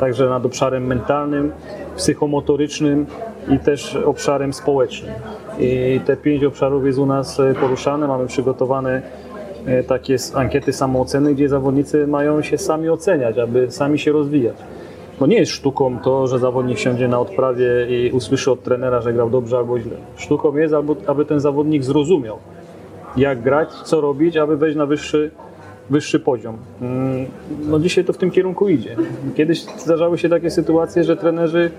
także 0.01 0.29
nad 0.29 0.47
obszarem 0.47 0.87
mentalnym, 0.87 1.53
psychomotorycznym 2.01 3.07
i 3.49 3.59
też 3.59 3.97
obszarem 3.97 4.53
społecznym. 4.53 5.13
I 5.59 6.01
te 6.07 6.17
pięć 6.17 6.45
obszarów 6.45 6.87
jest 6.87 6.99
u 6.99 7.07
nas 7.07 7.41
e, 7.41 7.55
poruszane, 7.55 8.09
mamy 8.09 8.27
przygotowane 8.27 9.03
e, 9.67 9.83
takie 9.83 10.17
ankiety 10.35 10.73
samooceny, 10.73 11.35
gdzie 11.35 11.49
zawodnicy 11.49 12.07
mają 12.07 12.43
się 12.43 12.59
sami 12.59 12.89
oceniać, 12.89 13.39
aby 13.39 13.71
sami 13.71 13.99
się 13.99 14.13
rozwijać. 14.13 14.57
No 15.21 15.27
nie 15.27 15.37
jest 15.37 15.53
sztuką 15.53 15.99
to, 15.99 16.27
że 16.27 16.39
zawodnik 16.39 16.79
siądzie 16.79 17.09
na 17.09 17.21
odprawie 17.21 17.67
i 17.89 18.11
usłyszy 18.11 18.51
od 18.51 18.63
trenera, 18.63 19.01
że 19.01 19.13
grał 19.13 19.31
dobrze 19.31 19.57
albo 19.57 19.81
źle. 19.81 19.97
Sztuką 20.17 20.57
jest, 20.57 20.75
aby 21.07 21.25
ten 21.25 21.41
zawodnik 21.41 21.85
zrozumiał, 21.85 22.39
jak 23.17 23.43
grać, 23.43 23.69
co 23.73 24.01
robić, 24.01 24.37
aby 24.37 24.57
wejść 24.57 24.77
na 24.77 24.87
wyższy, 24.87 25.31
wyższy 25.91 26.21
poziom. 26.21 26.57
Mm, 26.83 27.27
No 27.69 27.79
dzisiaj 27.79 28.05
to 28.05 28.13
w 28.13 28.17
tym 28.17 28.31
kierunku 28.31 28.69
idzie. 28.69 28.97
Kiedyś 29.37 29.63
zdarzały 29.63 30.19
się 30.19 30.29
takie 30.29 30.51
sytuacje, 30.51 31.05
że 31.05 31.17
trenerzy 31.17 31.71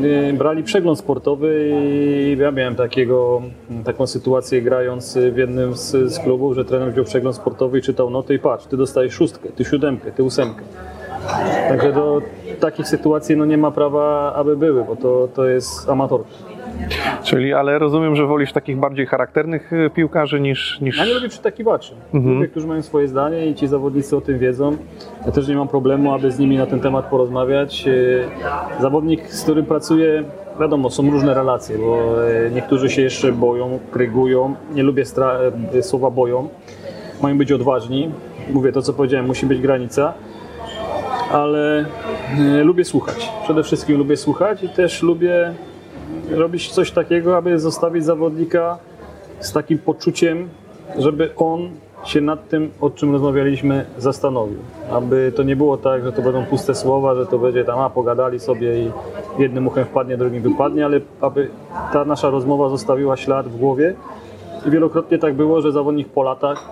y, 0.00 0.32
brali 0.32 0.62
przegląd 0.62 0.98
sportowy 0.98 1.70
i 1.82 2.36
ja 2.40 2.50
miałem 2.50 2.74
takiego, 2.76 3.42
taką 3.84 4.06
sytuację 4.06 4.62
grając 4.62 5.18
w 5.32 5.36
jednym 5.36 5.74
z, 5.76 6.12
z 6.12 6.18
klubów, 6.18 6.54
że 6.54 6.64
trener 6.64 6.92
wziął 6.92 7.04
przegląd 7.04 7.36
sportowy 7.36 7.78
i 7.78 7.82
czytał 7.82 8.10
noty 8.10 8.34
i 8.34 8.38
patrz, 8.38 8.66
ty 8.66 8.76
dostajesz 8.76 9.14
szóstkę, 9.14 9.48
ty 9.56 9.64
siódemkę, 9.64 10.12
ty 10.12 10.22
ósemkę. 10.22 10.62
Także 11.68 11.92
do 11.92 12.22
takich 12.60 12.88
sytuacji 12.88 13.36
no, 13.36 13.44
nie 13.44 13.58
ma 13.58 13.70
prawa, 13.70 14.34
aby 14.34 14.56
były, 14.56 14.84
bo 14.84 14.96
to, 14.96 15.28
to 15.34 15.46
jest 15.46 15.88
amatorka. 15.88 16.30
Czyli, 17.22 17.54
ale 17.54 17.78
rozumiem, 17.78 18.16
że 18.16 18.26
wolisz 18.26 18.52
takich 18.52 18.76
bardziej 18.76 19.06
charakternych 19.06 19.72
y, 19.72 19.90
piłkarzy 19.94 20.40
niż... 20.40 20.80
niż... 20.80 20.98
Ja 20.98 21.06
nie 21.06 21.14
lubię 21.14 21.28
przytakiwaczy. 21.28 21.94
Mhm. 22.14 22.34
Lubię, 22.34 22.48
którzy 22.48 22.66
mają 22.66 22.82
swoje 22.82 23.08
zdanie 23.08 23.46
i 23.46 23.54
ci 23.54 23.66
zawodnicy 23.66 24.16
o 24.16 24.20
tym 24.20 24.38
wiedzą. 24.38 24.76
Ja 25.26 25.32
też 25.32 25.48
nie 25.48 25.56
mam 25.56 25.68
problemu, 25.68 26.12
aby 26.12 26.30
z 26.30 26.38
nimi 26.38 26.56
na 26.56 26.66
ten 26.66 26.80
temat 26.80 27.04
porozmawiać. 27.04 27.88
E, 27.88 28.80
Zawodnik, 28.82 29.30
z 29.30 29.42
którym 29.42 29.66
pracuję, 29.66 30.24
wiadomo, 30.60 30.90
są 30.90 31.10
różne 31.10 31.34
relacje, 31.34 31.78
bo 31.78 32.24
e, 32.30 32.50
niektórzy 32.50 32.90
się 32.90 33.02
jeszcze 33.02 33.32
boją, 33.32 33.78
krygują. 33.90 34.54
Nie 34.74 34.82
lubię 34.82 35.04
słowa 35.82 36.10
boją. 36.10 36.48
Mają 37.22 37.38
być 37.38 37.52
odważni. 37.52 38.10
Mówię 38.50 38.72
to, 38.72 38.82
co 38.82 38.92
powiedziałem, 38.92 39.26
musi 39.26 39.46
być 39.46 39.60
granica. 39.60 40.14
Ale 41.32 41.84
lubię 42.64 42.84
słuchać. 42.84 43.32
Przede 43.44 43.62
wszystkim 43.62 43.98
lubię 43.98 44.16
słuchać 44.16 44.62
i 44.62 44.68
też 44.68 45.02
lubię 45.02 45.54
robić 46.30 46.70
coś 46.70 46.90
takiego, 46.90 47.36
aby 47.36 47.58
zostawić 47.58 48.04
zawodnika 48.04 48.78
z 49.40 49.52
takim 49.52 49.78
poczuciem, 49.78 50.48
żeby 50.98 51.30
on 51.36 51.70
się 52.04 52.20
nad 52.20 52.48
tym, 52.48 52.70
o 52.80 52.90
czym 52.90 53.12
rozmawialiśmy, 53.12 53.84
zastanowił. 53.98 54.58
Aby 54.90 55.32
to 55.36 55.42
nie 55.42 55.56
było 55.56 55.76
tak, 55.76 56.04
że 56.04 56.12
to 56.12 56.22
będą 56.22 56.46
puste 56.46 56.74
słowa, 56.74 57.14
że 57.14 57.26
to 57.26 57.38
będzie 57.38 57.64
tam, 57.64 57.78
a 57.78 57.90
pogadali 57.90 58.40
sobie 58.40 58.78
i 58.78 58.90
jednym 59.38 59.66
uchem 59.66 59.84
wpadnie, 59.84 60.16
drugim 60.16 60.42
wypadnie, 60.42 60.84
ale 60.84 61.00
aby 61.20 61.48
ta 61.92 62.04
nasza 62.04 62.30
rozmowa 62.30 62.68
zostawiła 62.68 63.16
ślad 63.16 63.48
w 63.48 63.56
głowie. 63.56 63.94
I 64.66 64.70
wielokrotnie 64.70 65.18
tak 65.18 65.34
było, 65.34 65.60
że 65.60 65.72
zawodnik 65.72 66.08
po 66.08 66.22
latach 66.22 66.68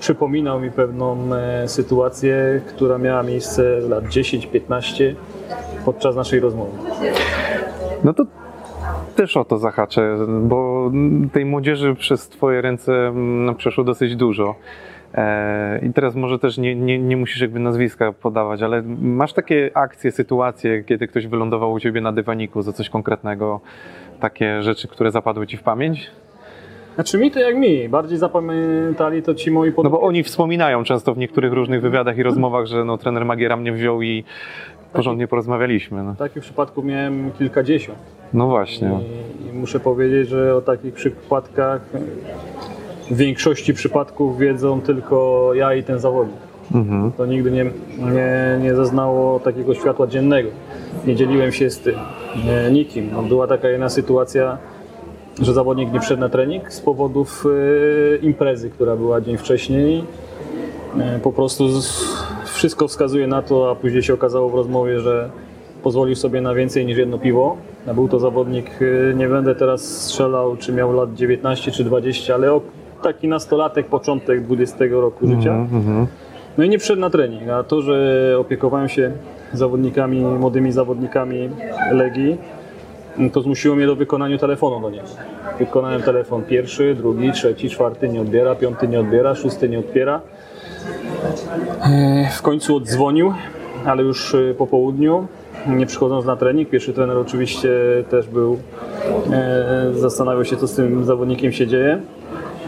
przypominał 0.00 0.60
mi 0.60 0.70
pewną 0.70 1.16
e, 1.34 1.68
sytuację, 1.68 2.60
która 2.66 2.98
miała 2.98 3.22
miejsce 3.22 3.62
lat 3.88 4.04
10-15 4.04 5.14
podczas 5.84 6.16
naszej 6.16 6.40
rozmowy. 6.40 6.70
No 8.04 8.14
to 8.14 8.24
też 9.14 9.36
o 9.36 9.44
to 9.44 9.58
zahaczę, 9.58 10.16
bo 10.42 10.90
tej 11.32 11.44
młodzieży 11.44 11.94
przez 11.94 12.28
Twoje 12.28 12.60
ręce 12.60 12.92
mm, 13.08 13.54
przeszło 13.54 13.84
dosyć 13.84 14.16
dużo. 14.16 14.54
E, 15.14 15.80
I 15.86 15.92
teraz 15.92 16.14
może 16.14 16.38
też 16.38 16.58
nie, 16.58 16.74
nie, 16.74 16.98
nie 16.98 17.16
musisz 17.16 17.40
jakby 17.40 17.58
nazwiska 17.60 18.12
podawać, 18.12 18.62
ale 18.62 18.82
masz 19.00 19.32
takie 19.32 19.70
akcje, 19.74 20.12
sytuacje, 20.12 20.84
kiedy 20.84 21.08
ktoś 21.08 21.26
wylądował 21.26 21.72
u 21.72 21.80
Ciebie 21.80 22.00
na 22.00 22.12
dywaniku 22.12 22.62
za 22.62 22.72
coś 22.72 22.90
konkretnego, 22.90 23.60
takie 24.20 24.62
rzeczy, 24.62 24.88
które 24.88 25.10
zapadły 25.10 25.46
Ci 25.46 25.56
w 25.56 25.62
pamięć? 25.62 26.10
Znaczy 26.94 27.18
mi 27.18 27.30
to 27.30 27.40
jak 27.40 27.56
mi, 27.56 27.88
bardziej 27.88 28.18
zapamiętali 28.18 29.22
to 29.22 29.34
ci 29.34 29.50
moi 29.50 29.68
No 29.68 29.74
podobni. 29.74 29.98
bo 29.98 30.06
oni 30.06 30.22
wspominają 30.22 30.84
często 30.84 31.14
w 31.14 31.18
niektórych 31.18 31.52
różnych 31.52 31.80
wywiadach 31.82 32.18
i 32.18 32.22
rozmowach, 32.22 32.66
że 32.66 32.84
no, 32.84 32.98
trener 32.98 33.24
Magiera 33.24 33.56
mnie 33.56 33.72
wziął 33.72 34.02
i 34.02 34.24
porządnie 34.92 35.28
porozmawialiśmy. 35.28 36.02
No, 36.02 36.14
Takich 36.14 36.42
przypadków 36.42 36.84
miałem 36.84 37.30
kilkadziesiąt. 37.32 37.98
No 38.34 38.48
właśnie. 38.48 38.98
I, 39.44 39.48
I 39.48 39.52
muszę 39.52 39.80
powiedzieć, 39.80 40.28
że 40.28 40.56
o 40.56 40.60
takich 40.60 40.94
przypadkach 40.94 41.80
w 43.10 43.16
większości 43.16 43.74
przypadków 43.74 44.38
wiedzą 44.38 44.80
tylko 44.80 45.50
ja 45.54 45.74
i 45.74 45.82
ten 45.82 45.98
zawodnik. 45.98 46.36
Mhm. 46.74 47.12
To 47.12 47.26
nigdy 47.26 47.50
nie, 47.50 47.64
nie, 47.98 48.58
nie 48.62 48.74
zaznało 48.74 49.40
takiego 49.40 49.74
światła 49.74 50.06
dziennego. 50.06 50.48
Nie 51.06 51.16
dzieliłem 51.16 51.52
się 51.52 51.70
z 51.70 51.78
tym 51.78 51.94
nie, 52.46 52.70
nikim. 52.70 53.10
No, 53.12 53.22
była 53.22 53.46
taka 53.46 53.68
jedna 53.68 53.88
sytuacja, 53.88 54.58
że 55.42 55.52
zawodnik 55.52 55.92
nie 55.92 56.00
wszedł 56.00 56.20
na 56.20 56.28
trening 56.28 56.72
z 56.72 56.80
powodów 56.80 57.44
e, 57.46 58.16
imprezy, 58.16 58.70
która 58.70 58.96
była 58.96 59.20
dzień 59.20 59.36
wcześniej. 59.36 60.04
E, 60.98 61.18
po 61.18 61.32
prostu 61.32 61.68
z, 61.68 62.04
wszystko 62.44 62.88
wskazuje 62.88 63.26
na 63.26 63.42
to, 63.42 63.70
a 63.70 63.74
później 63.74 64.02
się 64.02 64.14
okazało 64.14 64.48
w 64.48 64.54
rozmowie, 64.54 65.00
że 65.00 65.30
pozwolił 65.84 66.16
sobie 66.16 66.40
na 66.40 66.54
więcej 66.54 66.86
niż 66.86 66.98
jedno 66.98 67.18
piwo. 67.18 67.56
Był 67.94 68.08
to 68.08 68.18
zawodnik, 68.18 68.70
e, 69.10 69.14
nie 69.14 69.28
będę 69.28 69.54
teraz 69.54 70.02
strzelał, 70.02 70.56
czy 70.56 70.72
miał 70.72 70.92
lat 70.92 71.14
19 71.14 71.72
czy 71.72 71.84
20, 71.84 72.34
ale 72.34 72.60
taki 73.02 73.28
nastolatek, 73.28 73.86
początek 73.86 74.42
20 74.42 75.00
roku 75.00 75.26
życia. 75.26 75.50
Mhm, 75.54 75.76
mhm. 75.80 76.06
No 76.58 76.64
i 76.64 76.68
nie 76.68 76.78
przyszedł 76.78 77.00
na 77.00 77.10
trening, 77.10 77.48
a 77.48 77.62
to, 77.62 77.82
że 77.82 78.36
opiekowałem 78.38 78.88
się 78.88 79.10
zawodnikami, 79.52 80.20
młodymi 80.20 80.72
zawodnikami 80.72 81.48
Legii, 81.92 82.36
no 83.18 83.30
to 83.30 83.40
zmusiło 83.42 83.76
mnie 83.76 83.86
do 83.86 83.96
wykonania 83.96 84.38
telefonu 84.38 84.80
do 84.80 84.90
niego. 84.90 85.08
Wykonałem 85.58 86.02
telefon 86.02 86.42
pierwszy, 86.42 86.94
drugi, 86.94 87.32
trzeci, 87.32 87.70
czwarty 87.70 88.08
nie 88.08 88.20
odbiera, 88.20 88.54
piąty 88.54 88.88
nie 88.88 89.00
odbiera, 89.00 89.34
szósty 89.34 89.68
nie 89.68 89.78
odbiera. 89.78 90.20
E, 91.82 92.30
W 92.32 92.42
końcu 92.42 92.76
oddzwonił, 92.76 93.32
ale 93.84 94.02
już 94.02 94.34
e, 94.34 94.54
po 94.54 94.66
południu, 94.66 95.26
nie 95.66 95.86
przychodząc 95.86 96.26
na 96.26 96.36
trening. 96.36 96.68
Pierwszy 96.68 96.92
trener 96.92 97.18
oczywiście 97.18 97.70
też 98.10 98.28
był, 98.28 98.58
e, 99.32 99.92
zastanawiał 99.94 100.44
się, 100.44 100.56
co 100.56 100.66
z 100.66 100.74
tym 100.74 101.04
zawodnikiem 101.04 101.52
się 101.52 101.66
dzieje. 101.66 102.00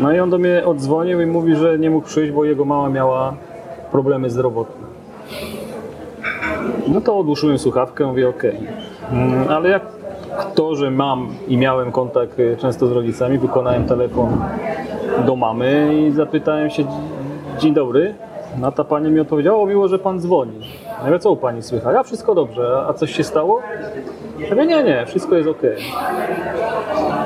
No 0.00 0.12
i 0.12 0.20
on 0.20 0.30
do 0.30 0.38
mnie 0.38 0.62
oddzwonił 0.64 1.20
i 1.20 1.26
mówi, 1.26 1.54
że 1.56 1.78
nie 1.78 1.90
mógł 1.90 2.06
przyjść, 2.06 2.32
bo 2.32 2.44
jego 2.44 2.64
mama 2.64 2.88
miała 2.88 3.34
problemy 3.92 4.30
zdrowotne. 4.30 4.86
No 6.88 7.00
to 7.00 7.18
odłożyłem 7.18 7.58
słuchawkę, 7.58 8.06
mówię 8.06 8.28
ok. 8.28 8.42
Ale 9.48 9.68
jak 9.68 9.82
to, 10.54 10.74
że 10.76 10.90
mam 10.90 11.28
i 11.48 11.56
miałem 11.56 11.92
kontakt 11.92 12.38
y, 12.38 12.56
często 12.60 12.86
z 12.86 12.92
rodzicami, 12.92 13.38
wykonałem 13.38 13.84
telefon 13.84 14.38
do 15.26 15.36
mamy 15.36 15.94
i 15.94 16.10
zapytałem 16.10 16.70
się, 16.70 16.84
dzień 17.58 17.74
dobry. 17.74 18.14
No 18.60 18.72
ta 18.72 18.84
pani 18.84 19.10
mi 19.10 19.20
odpowiedziała, 19.20 19.66
miło, 19.66 19.88
że 19.88 19.98
pan 19.98 20.20
dzwoni. 20.20 20.60
Mówię, 21.04 21.18
co 21.18 21.30
u 21.30 21.36
pani 21.36 21.62
słychać? 21.62 21.94
Ja 21.94 22.02
wszystko 22.02 22.34
dobrze, 22.34 22.84
a 22.88 22.92
coś 22.92 23.16
się 23.16 23.24
stało? 23.24 23.62
Ja 24.56 24.64
nie, 24.64 24.82
nie, 24.84 25.04
wszystko 25.06 25.34
jest 25.34 25.48
ok. 25.48 25.62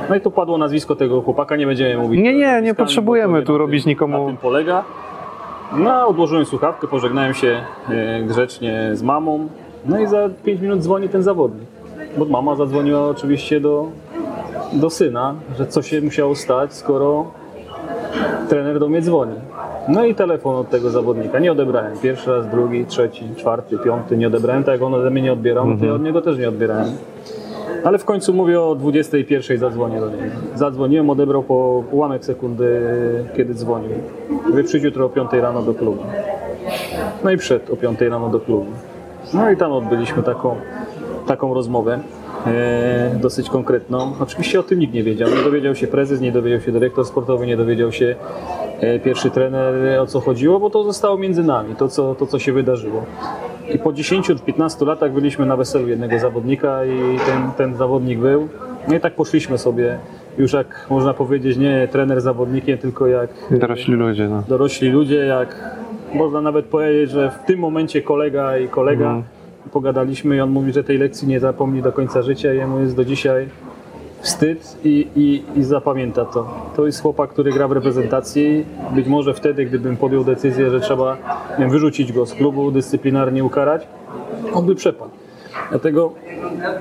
No 0.09 0.17
i 0.17 0.21
tu 0.21 0.31
padło 0.31 0.59
nazwisko 0.59 0.97
tego 0.97 1.23
chłopaka, 1.23 1.57
nie 1.57 1.67
będziemy 1.67 1.97
mówić. 2.03 2.21
Nie, 2.23 2.35
nie, 2.35 2.63
nie 2.63 2.75
potrzebujemy 2.75 3.43
tu 3.43 3.59
robić 3.59 3.87
nikomu- 3.87 4.19
Na 4.23 4.27
tym 4.27 4.37
polega. 4.37 4.85
No, 5.77 6.07
odłożyłem 6.07 6.45
słuchawkę, 6.45 6.87
pożegnałem 6.89 7.35
się 7.35 7.61
e, 7.91 8.23
grzecznie 8.23 8.91
z 8.95 9.03
mamą. 9.03 9.49
No 9.87 10.01
i 10.01 10.07
za 10.07 10.29
5 10.45 10.61
minut 10.61 10.81
dzwoni 10.81 11.09
ten 11.09 11.23
zawodnik. 11.23 11.69
Bo 12.19 12.25
mama 12.25 12.55
zadzwoniła 12.57 13.01
oczywiście 13.09 13.61
do, 13.61 13.87
do 14.73 14.91
syna, 14.91 15.35
że 15.59 15.67
co 15.67 15.83
się 15.83 16.01
musiało 16.01 16.35
stać, 16.35 16.75
skoro 16.75 17.25
trener 18.49 18.79
do 18.79 18.89
mnie 18.89 19.03
dzwoni. 19.03 19.35
No 19.89 20.05
i 20.05 20.15
telefon 20.15 20.57
od 20.57 20.71
tego 20.71 20.91
zawodnika. 20.91 21.39
Nie 21.39 21.53
odebrałem. 21.53 21.99
Pierwszy 21.99 22.31
raz, 22.31 22.49
drugi, 22.49 22.87
trzeci, 22.87 23.25
czwarty, 23.37 23.79
piąty 23.79 24.17
nie 24.17 24.27
odebrałem. 24.27 24.65
Tak 24.65 24.73
jak 24.73 24.83
on 24.83 24.95
ode 24.95 25.11
mnie 25.11 25.23
nie 25.23 25.33
odbierał, 25.33 25.67
no 25.67 25.77
to 25.77 25.85
ja 25.85 25.93
od 25.93 26.03
niego 26.03 26.23
też 26.23 26.39
nie 26.39 26.49
odbierałem. 26.49 26.89
Ale 27.85 27.99
w 27.99 28.05
końcu 28.05 28.35
mówię 28.35 28.61
o 28.61 28.75
21 28.75 29.59
zadzwonię 29.59 30.01
do 30.01 30.11
niego. 30.11 30.23
Zadzwoniłem, 30.55 31.11
odebrał 31.11 31.43
po 31.43 31.85
ułamek 31.91 32.25
sekundy, 32.25 32.81
kiedy 33.37 33.55
dzwonił. 33.55 33.91
Mówię, 34.49 34.65
przyjdź 34.65 34.85
jutro 34.85 35.07
o 35.07 35.09
5 35.09 35.33
rano 35.33 35.63
do 35.63 35.75
klubu. 35.75 36.03
No 37.25 37.31
i 37.31 37.37
wszedł 37.37 37.73
o 37.73 37.77
5 37.77 38.01
rano 38.01 38.29
do 38.29 38.41
klubu. 38.41 38.67
No 39.35 39.51
i 39.51 39.57
tam 39.57 39.73
odbyliśmy 39.73 40.23
taką, 40.23 40.57
taką 41.27 41.55
rozmowę. 41.55 41.99
E, 42.47 43.17
dosyć 43.21 43.51
konkretną. 43.51 44.13
Oczywiście 44.21 44.61
o 44.61 44.63
tym 44.63 44.79
nikt 44.79 44.95
nie 44.95 45.03
wiedział. 45.03 45.29
Nie 45.29 45.45
dowiedział 45.45 45.75
się 45.75 45.87
prezes, 45.87 46.21
nie 46.21 46.33
dowiedział 46.33 46.61
się 46.61 46.73
dyrektor 46.73 47.07
sportowy, 47.07 47.47
nie 47.47 47.57
dowiedział 47.57 47.93
się 47.93 48.17
pierwszy 49.05 49.31
trener 49.31 49.99
o 50.01 50.07
co 50.07 50.21
chodziło, 50.21 50.61
bo 50.61 50.71
to 50.71 50.85
zostało 50.85 51.19
między 51.19 51.43
nami, 51.43 51.75
to 51.77 51.89
co, 51.89 52.15
to 52.15 52.27
co 52.27 52.39
się 52.39 52.53
wydarzyło. 52.53 53.05
I 53.75 53.79
po 53.79 53.91
10-15 53.93 54.87
latach 54.87 55.13
byliśmy 55.13 55.47
na 55.47 55.57
weselu 55.57 55.89
jednego 55.89 56.19
zawodnika 56.19 56.85
i 56.85 57.19
ten, 57.27 57.51
ten 57.57 57.77
zawodnik 57.77 58.19
był. 58.19 58.49
No 58.89 58.95
i 58.97 59.01
tak 59.01 59.15
poszliśmy 59.15 59.59
sobie, 59.59 59.99
już 60.39 60.53
jak 60.53 60.87
można 60.91 61.15
powiedzieć, 61.15 61.57
nie 61.57 61.89
trener 61.93 62.21
zawodnikiem, 62.21 62.79
tylko 62.79 63.07
jak 63.07 63.31
Dorośli 63.51 63.95
ludzie, 63.95 64.29
no. 64.29 64.43
dorośli 64.49 64.89
ludzie, 64.89 65.17
jak 65.17 65.77
można 66.15 66.41
nawet 66.41 66.67
powiedzieć, 66.67 67.11
że 67.11 67.31
w 67.31 67.47
tym 67.47 67.59
momencie 67.61 68.03
kolega 68.03 68.59
i 68.59 68.69
kolega 68.69 69.05
Mhm. 69.07 69.23
pogadaliśmy 69.73 70.37
i 70.37 70.41
on 70.41 70.51
mówi, 70.51 70.73
że 70.73 70.85
tej 70.85 70.99
lekcji 70.99 71.29
nie 71.29 71.41
zapomni 71.41 71.83
do 71.83 71.93
końca 71.93 72.23
życia, 72.23 72.53
jemu 72.53 72.81
jest 72.81 72.97
do 72.97 73.05
dzisiaj 73.05 73.49
wstyd 74.21 74.77
i, 74.85 75.07
i, 75.17 75.59
i 75.59 75.63
zapamięta 75.63 76.25
to. 76.25 76.49
To 76.77 76.87
jest 76.87 77.03
chłopak, 77.03 77.31
który 77.31 77.53
gra 77.53 77.69
w 77.69 77.73
reprezentacji. 77.73 78.65
Być 78.95 79.07
może 79.07 79.35
wtedy, 79.35 79.65
gdybym 79.65 79.97
podjął 79.97 80.25
decyzję, 80.25 80.71
że 80.71 80.81
trzeba 80.81 81.17
wyrzucić 81.69 82.13
go 82.13 82.27
z 82.27 82.35
klubu, 82.35 82.71
dyscyplinarnie 82.71 83.45
ukarać, 83.45 83.87
on 84.53 84.67
by 84.67 84.75
przepadł. 84.75 85.11
Dlatego 85.71 86.13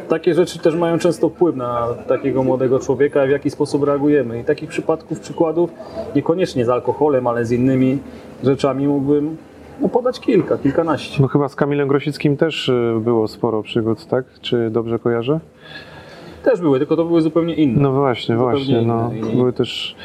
takie 0.07 0.33
rzeczy 0.33 0.59
też 0.59 0.75
mają 0.75 0.99
często 0.99 1.29
wpływ 1.29 1.55
na 1.55 1.87
takiego 2.07 2.43
młodego 2.43 2.79
człowieka, 2.79 3.25
w 3.25 3.29
jaki 3.29 3.49
sposób 3.49 3.83
reagujemy. 3.83 4.39
I 4.39 4.43
takich 4.43 4.69
przypadków, 4.69 5.19
przykładów, 5.19 5.69
niekoniecznie 6.15 6.65
z 6.65 6.69
alkoholem, 6.69 7.27
ale 7.27 7.45
z 7.45 7.51
innymi 7.51 7.97
rzeczami 8.43 8.87
mógłbym 8.87 9.37
no, 9.81 9.89
podać 9.89 10.19
kilka, 10.19 10.57
kilkanaście. 10.57 11.21
No 11.21 11.27
chyba 11.27 11.49
z 11.49 11.55
Kamilem 11.55 11.87
Grosickim 11.87 12.37
też 12.37 12.69
y, 12.69 12.93
było 13.01 13.27
sporo 13.27 13.63
przygód, 13.63 14.05
tak? 14.05 14.25
Czy 14.41 14.69
dobrze 14.69 14.99
kojarzę? 14.99 15.39
Też 16.43 16.61
były, 16.61 16.79
tylko 16.79 16.95
to 16.95 17.05
były 17.05 17.21
zupełnie 17.21 17.53
inne. 17.53 17.81
No 17.81 17.91
właśnie, 17.91 18.35
Zupełnie 18.37 18.57
właśnie. 18.57 18.81
No. 18.81 19.11
inne. 19.13 19.31
Były 19.31 19.53
też 19.53 19.95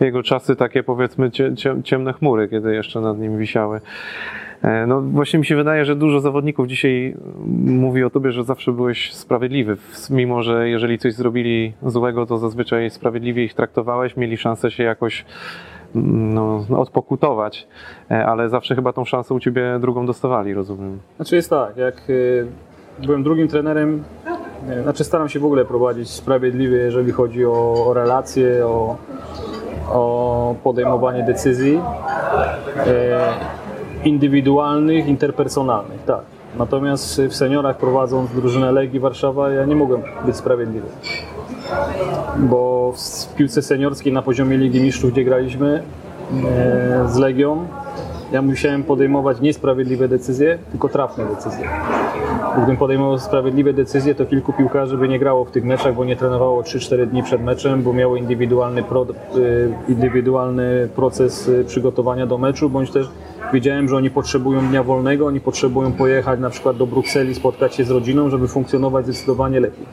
jego 0.00 0.22
czasy 0.22 0.56
takie 0.56 0.82
powiedzmy 0.82 1.30
cie, 1.30 1.54
cie, 1.56 1.76
ciemne 1.84 2.12
chmury, 2.12 2.48
kiedy 2.48 2.74
jeszcze 2.74 3.00
nad 3.00 3.18
nim 3.18 3.38
wisiały. 3.38 3.80
E, 4.62 4.86
No 4.86 5.02
właśnie 5.02 5.38
mi 5.38 5.46
się 5.46 5.56
wydaje, 5.56 5.84
że 5.84 5.96
dużo 5.96 6.20
zawodników 6.20 6.66
dzisiaj 6.66 7.16
mówi 7.64 8.04
o 8.04 8.10
tobie, 8.10 8.32
że 8.32 8.44
zawsze 8.44 8.72
byłeś 8.72 9.14
sprawiedliwy, 9.14 9.76
mimo 10.10 10.42
że 10.42 10.68
jeżeli 10.68 10.98
coś 10.98 11.14
zrobili 11.14 11.72
złego, 11.82 12.26
to 12.26 12.38
zazwyczaj 12.38 12.90
sprawiedliwie 12.90 13.44
ich 13.44 13.54
traktowałeś, 13.54 14.16
mieli 14.16 14.36
szansę 14.36 14.70
się 14.70 14.82
jakoś 14.84 15.24
mm, 15.94 16.34
no, 16.34 16.64
odpokutować, 16.78 17.68
E, 18.10 18.26
ale 18.26 18.48
zawsze 18.48 18.74
chyba 18.74 18.92
tą 18.92 19.04
szansę 19.04 19.34
u 19.34 19.40
ciebie 19.40 19.78
drugą 19.80 20.06
dostawali, 20.06 20.54
rozumiem. 20.54 20.98
Znaczy 21.16 21.36
jest 21.36 21.50
tak, 21.50 21.76
jak 21.76 22.10
y, 22.10 22.46
byłem 23.06 23.22
drugim 23.22 23.48
trenerem, 23.48 24.04
znaczy 24.82 25.04
staram 25.04 25.28
się 25.28 25.40
w 25.40 25.44
ogóle 25.44 25.64
prowadzić 25.64 26.10
sprawiedliwie, 26.10 26.76
jeżeli 26.76 27.12
chodzi 27.12 27.46
o, 27.46 27.86
o 27.86 27.94
relacje, 27.94 28.66
o, 28.66 28.96
o 29.88 30.54
podejmowanie 30.64 31.22
decyzji 31.22 31.80
y, 34.04 34.08
indywidualnych, 34.08 35.06
interpersonalnych, 35.06 36.04
tak. 36.04 36.20
Natomiast 36.58 37.20
w 37.28 37.34
seniorach 37.34 37.76
prowadząc 37.76 38.30
drużynę 38.30 38.72
Legii 38.72 39.00
Warszawa 39.00 39.50
ja 39.50 39.64
nie 39.64 39.76
mogłem 39.76 40.02
być 40.26 40.36
sprawiedliwy. 40.36 40.86
Bo 42.36 42.92
w 42.96 43.34
piłce 43.34 43.62
seniorskiej 43.62 44.12
na 44.12 44.22
poziomie 44.22 44.56
Ligi 44.56 44.80
Mistrzów, 44.80 45.12
gdzie 45.12 45.24
graliśmy 45.24 45.82
e, 46.44 47.08
z 47.08 47.16
Legią, 47.16 47.66
ja 48.32 48.42
musiałem 48.42 48.82
podejmować 48.82 49.40
niesprawiedliwe 49.40 50.08
decyzje, 50.08 50.58
tylko 50.70 50.88
trafne 50.88 51.24
decyzje. 51.24 51.68
Gdybym 52.56 52.76
podejmował 52.76 53.18
sprawiedliwe 53.18 53.72
decyzje, 53.72 54.14
to 54.14 54.26
kilku 54.26 54.52
piłkarzy 54.52 54.96
by 54.96 55.08
nie 55.08 55.18
grało 55.18 55.44
w 55.44 55.50
tych 55.50 55.64
meczach, 55.64 55.94
bo 55.94 56.04
nie 56.04 56.16
trenowało 56.16 56.62
3-4 56.62 57.06
dni 57.06 57.22
przed 57.22 57.42
meczem, 57.42 57.82
bo 57.82 57.92
miało 57.92 58.16
indywidualny, 58.16 58.82
pro, 58.82 59.06
y, 59.36 59.72
indywidualny 59.88 60.88
proces 60.96 61.48
y, 61.48 61.64
przygotowania 61.64 62.26
do 62.26 62.38
meczu, 62.38 62.70
bądź 62.70 62.90
też 62.90 63.08
wiedziałem, 63.52 63.88
że 63.88 63.96
oni 63.96 64.10
potrzebują 64.10 64.68
dnia 64.68 64.82
wolnego, 64.82 65.26
oni 65.26 65.40
potrzebują 65.40 65.92
pojechać 65.92 66.40
na 66.40 66.50
przykład 66.50 66.76
do 66.76 66.86
Brukseli, 66.86 67.34
spotkać 67.34 67.74
się 67.74 67.84
z 67.84 67.90
rodziną, 67.90 68.30
żeby 68.30 68.48
funkcjonować 68.48 69.04
zdecydowanie 69.04 69.60
lepiej. 69.60 69.86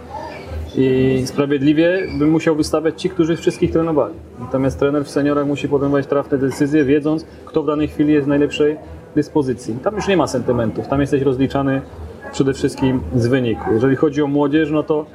I 0.78 1.22
sprawiedliwie 1.26 2.08
bym 2.20 2.30
musiał 2.30 2.56
wystawiać 2.56 3.02
ci, 3.02 3.10
którzy 3.10 3.38
wszystkich 3.38 3.72
trenowali. 3.72 4.16
Natomiast 4.40 4.80
trener 4.80 5.06
w 5.06 5.10
seniorach 5.10 5.48
musi 5.48 5.70
podejmować 5.70 6.08
trafne 6.08 6.38
decyzje, 6.38 6.86
wiedząc, 6.86 7.26
kto 7.46 7.64
w 7.64 7.68
danej 7.68 7.88
chwili 7.88 8.14
jest 8.14 8.26
w 8.26 8.30
najlepszej 8.30 8.78
dyspozycji. 9.16 9.76
Tam 9.84 9.96
już 9.96 10.08
nie 10.08 10.18
ma 10.18 10.28
sentymentów, 10.28 10.88
tam 10.88 11.02
jesteś 11.02 11.22
rozliczany 11.22 11.82
przede 12.32 12.54
wszystkim 12.54 13.02
z 13.16 13.28
wyniku. 13.28 13.74
Jeżeli 13.74 13.96
chodzi 13.96 14.22
o 14.22 14.28
młodzież, 14.28 14.72
no 14.72 14.84
to 14.84 15.06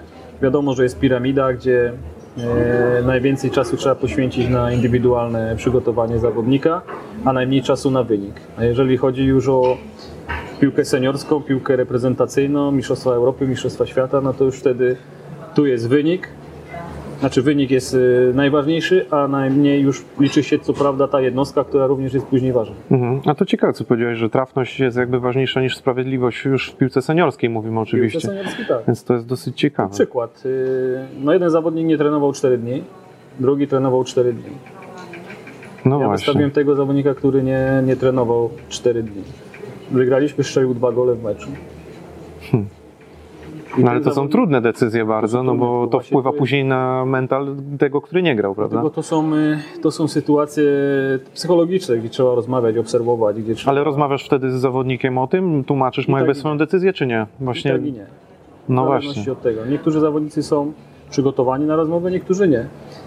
wiadomo, 0.43 0.75
że 0.75 0.83
jest 0.83 0.99
piramida, 0.99 1.53
gdzie 1.53 1.93
e, 2.39 3.03
najwięcej 3.07 3.51
czasu 3.51 3.77
trzeba 3.77 3.95
poświęcić 3.95 4.49
na 4.49 4.73
indywidualne 4.73 5.55
przygotowanie 5.57 6.19
zawodnika, 6.19 6.83
a 7.25 7.33
najmniej 7.33 7.63
czasu 7.63 7.91
na 7.91 8.03
wynik. 8.03 8.35
A 8.57 8.65
jeżeli 8.65 8.97
chodzi 8.97 9.25
już 9.25 9.49
o 9.49 9.77
piłkę 10.61 10.85
seniorską, 10.85 11.43
piłkę 11.43 11.77
reprezentacyjną, 11.77 12.73
Mistrzostwa 12.73 13.11
Europy, 13.11 13.47
Mistrzostwa 13.47 13.87
Świata, 13.87 14.21
no 14.21 14.33
to 14.33 14.45
już 14.45 14.57
wtedy 14.57 14.97
tu 15.55 15.67
jest 15.67 15.89
wynik. 15.89 16.29
Znaczy 17.21 17.43
wynik 17.43 17.71
jest 17.71 17.95
y, 17.95 18.33
najważniejszy, 18.35 19.07
a 19.11 19.29
najmniej 19.29 19.83
już 19.83 20.05
liczy 20.21 20.43
się 20.43 20.59
co 20.59 20.73
prawda 20.73 21.09
ta 21.09 21.21
jednostka, 21.21 21.65
która 21.65 21.87
również 21.87 22.15
jest 22.15 22.27
później 22.27 22.53
ważna. 22.53 22.75
Mhm. 22.91 23.21
A 23.27 23.35
to 23.35 23.45
ciekawe, 23.45 23.73
co 23.73 23.85
powiedziałeś, 23.85 24.19
że 24.19 24.31
trafność 24.31 24.81
jest 24.81 24.97
jakby 24.97 25.21
ważniejsza 25.21 25.61
niż 25.61 25.77
sprawiedliwość 25.77 26.45
już 26.45 26.71
w 26.71 26.77
piłce 26.77 27.03
seniorskiej, 27.03 27.51
mówimy 27.51 27.77
Piłce 27.77 27.91
oczywiście. 27.91 28.21
seniorskiej 28.21 28.67
tak. 28.67 28.79
Więc 28.87 29.05
to 29.05 29.15
jest 29.15 29.27
dosyć 29.27 29.57
ciekawe. 29.61 29.91
Przykład. 29.95 30.43
y, 30.47 30.99
No 31.21 31.33
jeden 31.33 31.51
zawodnik 31.51 31.87
nie 31.87 31.99
trenował 31.99 32.33
4 32.33 32.59
dni, 32.59 32.83
drugi 33.41 33.69
trenował 33.69 34.05
4 34.05 34.33
dni. 34.33 34.53
No 35.85 36.01
Ja 36.01 36.07
właśnie. 36.07 36.25
wystawiłem 36.27 36.51
tego 36.51 36.75
zawodnika, 36.77 37.15
który 37.15 37.43
nie, 37.43 37.83
nie 37.87 37.97
trenował 37.97 38.51
4 38.69 39.03
dni. 39.03 39.23
Wygraliśmy, 39.91 40.45
strzelił 40.45 40.75
dwa 40.75 40.93
gole 40.93 41.15
w 41.15 41.23
meczu. 41.25 41.49
I 42.53 42.57
No 43.79 43.91
ale 43.91 44.01
to 44.01 44.15
są 44.15 44.29
trudne 44.29 44.61
decyzje 44.61 45.05
bardzo, 45.05 45.43
no 45.43 45.55
bo 45.55 45.87
to 45.87 46.01
wpływa 46.01 46.33
później 46.33 46.65
na 46.65 47.05
mental 47.05 47.57
tego, 47.79 48.01
który 48.01 48.23
nie 48.23 48.37
grał, 48.37 48.55
prawda? 48.55 48.73
Dlatego 48.73 48.91
to 48.91 49.03
są, 49.03 49.35
y, 49.35 49.59
to 49.83 49.91
są 49.91 50.09
sytuacje 50.09 50.65
psychologiczne, 51.35 51.99
gdzie 51.99 52.09
trzeba 52.09 52.35
rozmawiać, 52.35 52.77
obserwować, 52.77 53.43
gdzie 53.43 53.55
trzeba... 53.55 53.73
Ale 53.73 53.85
rozmawiasz 53.85 54.25
wtedy 54.25 54.51
z 54.51 54.55
zawodnikiem 54.55 55.19
o 55.19 55.27
tym? 55.27 55.65
Tłumaczysz 55.65 56.09
mu 56.09 56.17
I 56.17 56.19
jakby 56.19 56.33
i 56.33 56.35
swoją 56.35 56.59
decyzję, 56.59 56.93
czy 56.93 57.07
nie? 57.07 57.27
I 57.41 57.45
Właśnie, 57.45 57.73
tak 57.73 57.87
i 57.87 57.93
nie. 57.93 58.07
no 58.69 58.87
właśnie. 58.87 59.33
od 59.33 59.43
tego. 59.43 59.67
Niektórzy 59.67 60.01
zawodnicy 60.01 60.43
są 60.43 60.73
przygotowani 61.11 61.65
na 61.67 61.77
rozmowę, 61.77 62.11
niektórzy 62.11 62.49
nie. 62.49 62.67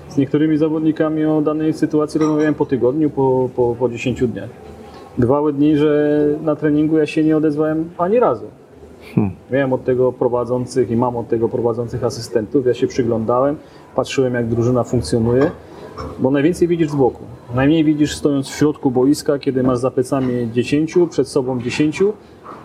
Z 0.10 0.18
niektórymi 0.18 0.58
zawodnikami 0.58 1.26
o 1.26 1.42
danej 1.42 1.74
sytuacji 1.74 2.20
rozmawiałem 2.20 2.54
po 2.54 2.66
tygodniu, 2.66 3.10
po, 3.10 3.50
po, 3.56 3.76
po 3.80 3.90
10 3.90 4.28
dniach. 4.28 4.50
Bywały 5.18 5.54
dni, 5.54 5.78
że 5.78 6.20
na 6.44 6.56
treningu 6.56 6.98
ja 6.98 7.06
się 7.06 7.24
nie 7.24 7.38
odezwałem 7.38 7.90
ani 7.98 8.20
razu. 8.20 8.46
Hmm. 9.16 9.36
Miałem 9.52 9.74
od 9.74 9.84
tego 9.84 10.12
prowadzących 10.12 10.92
i 10.92 10.96
mam 10.96 11.18
od 11.18 11.28
tego 11.28 11.50
prowadzących 11.50 12.04
asystentów. 12.04 12.66
Ja 12.66 12.74
się 12.74 12.88
przyglądałem, 12.88 13.56
patrzyłem 13.96 14.34
jak 14.34 14.48
drużyna 14.48 14.84
funkcjonuje, 14.84 15.52
bo 16.20 16.32
najwięcej 16.32 16.68
widzisz 16.68 16.90
z 16.90 16.96
boku. 16.96 17.24
Najmniej 17.56 17.84
widzisz 17.84 18.16
stojąc 18.16 18.50
w 18.50 18.56
środku 18.56 18.92
boiska, 18.92 19.40
kiedy 19.40 19.64
masz 19.64 19.78
za 19.78 19.92
plecami 19.92 20.52
10, 20.52 20.96
przed 21.10 21.28
sobą 21.28 21.62
10 21.62 22.04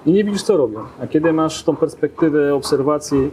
i 0.07 0.13
nie 0.13 0.25
widzisz 0.25 0.43
co 0.43 0.57
robią. 0.57 0.79
A 1.01 1.07
kiedy 1.07 1.33
masz 1.33 1.65
tą 1.65 1.77
perspektywę 1.77 2.55
obserwacji 2.55 3.31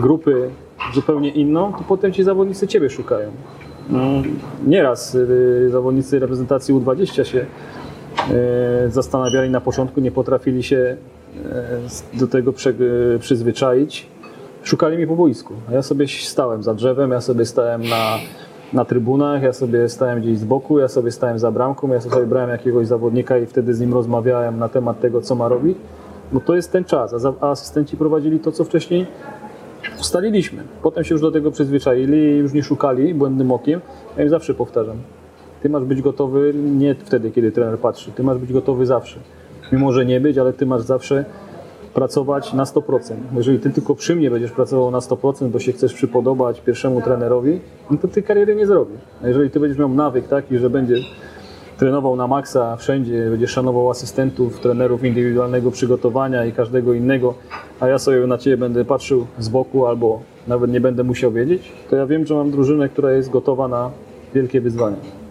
grupy 0.00 0.50
zupełnie 0.94 1.30
inną, 1.30 1.72
to 1.72 1.84
potem 1.88 2.12
ci 2.12 2.22
zawodnicy 2.22 2.68
ciebie 2.68 2.90
szukają. 2.90 3.30
No, 3.90 4.00
nieraz 4.66 5.14
y, 5.14 5.68
zawodnicy 5.70 6.18
reprezentacji 6.18 6.74
U20 6.74 7.24
się 7.24 7.46
y, 8.86 8.90
zastanawiali 8.90 9.50
na 9.50 9.60
początku, 9.60 10.00
nie 10.00 10.10
potrafili 10.10 10.62
się 10.62 10.96
do 12.14 12.26
tego 12.26 12.52
y, 13.14 13.18
przyzwyczaić. 13.18 14.06
Szukali 14.62 14.96
mnie 14.96 15.06
po 15.06 15.16
boisku, 15.16 15.54
a 15.70 15.72
ja 15.72 15.82
sobie 15.82 16.08
stałem 16.08 16.62
za 16.62 16.74
drzewem, 16.74 17.10
ja 17.10 17.20
sobie 17.20 17.44
stałem 17.44 17.82
na, 17.88 18.18
na 18.72 18.84
trybunach, 18.84 19.42
ja 19.42 19.52
sobie 19.52 19.88
stałem 19.88 20.20
gdzieś 20.20 20.38
z 20.38 20.44
boku, 20.44 20.78
ja 20.78 20.88
sobie 20.88 21.10
stałem 21.10 21.38
za 21.38 21.50
bramką, 21.50 21.88
ja 21.88 22.00
sobie 22.00 22.26
brałem 22.26 22.50
jakiegoś 22.50 22.86
zawodnika 22.86 23.38
i 23.38 23.46
wtedy 23.46 23.74
z 23.74 23.80
nim 23.80 23.94
rozmawiałem 23.94 24.58
na 24.58 24.68
temat 24.68 25.00
tego, 25.00 25.20
co 25.20 25.34
ma 25.34 25.48
robić. 25.48 25.78
Bo 26.32 26.40
to 26.40 26.54
jest 26.54 26.72
ten 26.72 26.84
czas, 26.84 27.14
a, 27.14 27.18
za, 27.18 27.32
a 27.40 27.50
asystenci 27.50 27.96
prowadzili 27.96 28.40
to, 28.40 28.52
co 28.52 28.64
wcześniej 28.64 29.06
ustaliliśmy. 30.00 30.62
Potem 30.82 31.04
się 31.04 31.14
już 31.14 31.22
do 31.22 31.30
tego 31.30 31.50
przyzwyczaili 31.50 32.18
i 32.18 32.38
już 32.38 32.52
nie 32.52 32.62
szukali 32.62 33.14
błędnym 33.14 33.52
okiem. 33.52 33.80
Ja 34.16 34.22
im 34.22 34.28
zawsze 34.30 34.54
powtarzam. 34.54 34.96
Ty 35.62 35.68
masz 35.68 35.84
być 35.84 36.02
gotowy 36.02 36.54
nie 36.54 36.94
wtedy, 36.94 37.30
kiedy 37.30 37.52
trener 37.52 37.78
patrzy. 37.78 38.12
Ty 38.12 38.22
masz 38.22 38.38
być 38.38 38.52
gotowy 38.52 38.86
zawsze. 38.86 39.18
Mimo, 39.72 39.92
że 39.92 40.06
nie 40.06 40.20
być, 40.20 40.38
ale 40.38 40.52
ty 40.52 40.66
masz 40.66 40.82
zawsze 40.82 41.24
pracować 41.94 42.52
na 42.52 42.64
100%. 42.64 43.14
Jeżeli 43.36 43.58
ty 43.58 43.70
tylko 43.70 43.94
przy 43.94 44.16
mnie 44.16 44.30
będziesz 44.30 44.50
pracował 44.50 44.90
na 44.90 44.98
100%, 44.98 45.48
bo 45.48 45.58
się 45.58 45.72
chcesz 45.72 45.94
przypodobać 45.94 46.60
pierwszemu 46.60 47.02
trenerowi, 47.02 47.60
no 47.90 47.96
to 47.96 48.08
ty 48.08 48.22
kariery 48.22 48.56
nie 48.56 48.66
zrobisz. 48.66 49.00
A 49.22 49.28
jeżeli 49.28 49.50
ty 49.50 49.60
będziesz 49.60 49.78
miał 49.78 49.88
nawyk 49.88 50.28
taki, 50.28 50.58
że 50.58 50.70
będziesz 50.70 51.16
trenował 51.78 52.16
na 52.16 52.26
maksa 52.26 52.76
wszędzie, 52.76 53.30
będziesz 53.30 53.50
szanował 53.50 53.90
asystentów, 53.90 54.60
trenerów 54.60 55.04
indywidualnego 55.04 55.70
przygotowania 55.70 56.44
i 56.44 56.52
każdego 56.52 56.92
innego, 56.92 57.34
a 57.80 57.88
ja 57.88 57.98
sobie 57.98 58.26
na 58.26 58.38
ciebie 58.38 58.56
będę 58.56 58.84
patrzył 58.84 59.26
z 59.38 59.48
boku 59.48 59.86
albo 59.86 60.20
nawet 60.48 60.70
nie 60.70 60.80
będę 60.80 61.04
musiał 61.04 61.32
wiedzieć, 61.32 61.72
to 61.90 61.96
ja 61.96 62.06
wiem, 62.06 62.26
że 62.26 62.34
mam 62.34 62.50
drużynę, 62.50 62.88
która 62.88 63.12
jest 63.12 63.30
gotowa 63.30 63.68
na 63.68 63.90
wielkie 64.34 64.60
wyzwania. 64.60 65.25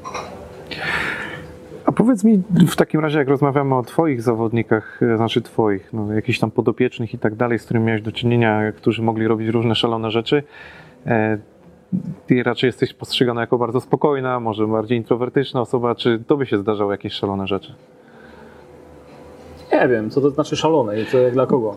Powiedz 1.95 2.23
mi 2.23 2.43
w 2.67 2.75
takim 2.75 3.01
razie, 3.01 3.19
jak 3.19 3.27
rozmawiamy 3.27 3.75
o 3.75 3.83
twoich 3.83 4.21
zawodnikach, 4.21 5.03
e, 5.03 5.17
znaczy 5.17 5.41
twoich, 5.41 5.93
no, 5.93 6.13
jakichś 6.13 6.39
tam 6.39 6.51
podopiecznych 6.51 7.13
i 7.13 7.17
tak 7.19 7.35
dalej, 7.35 7.59
z 7.59 7.65
którymi 7.65 7.85
miałeś 7.85 8.01
do 8.01 8.11
czynienia, 8.11 8.71
którzy 8.71 9.01
mogli 9.01 9.27
robić 9.27 9.49
różne 9.49 9.75
szalone 9.75 10.11
rzeczy, 10.11 10.43
e, 11.05 11.37
ty 12.27 12.43
raczej 12.43 12.67
jesteś 12.67 12.93
postrzegana 12.93 13.41
jako 13.41 13.57
bardzo 13.57 13.81
spokojna, 13.81 14.39
może 14.39 14.67
bardziej 14.67 14.97
introwertyczna 14.97 15.61
osoba, 15.61 15.95
czy 15.95 16.23
to 16.27 16.37
by 16.37 16.45
się 16.45 16.57
zdarzały 16.57 16.93
jakieś 16.93 17.13
szalone 17.13 17.47
rzeczy? 17.47 17.73
Nie 19.73 19.87
wiem, 19.87 20.09
co 20.09 20.21
to 20.21 20.29
znaczy 20.29 20.55
szalone 20.55 21.01
i 21.01 21.05
co 21.05 21.17
jak 21.17 21.33
dla 21.33 21.45
kogo. 21.45 21.75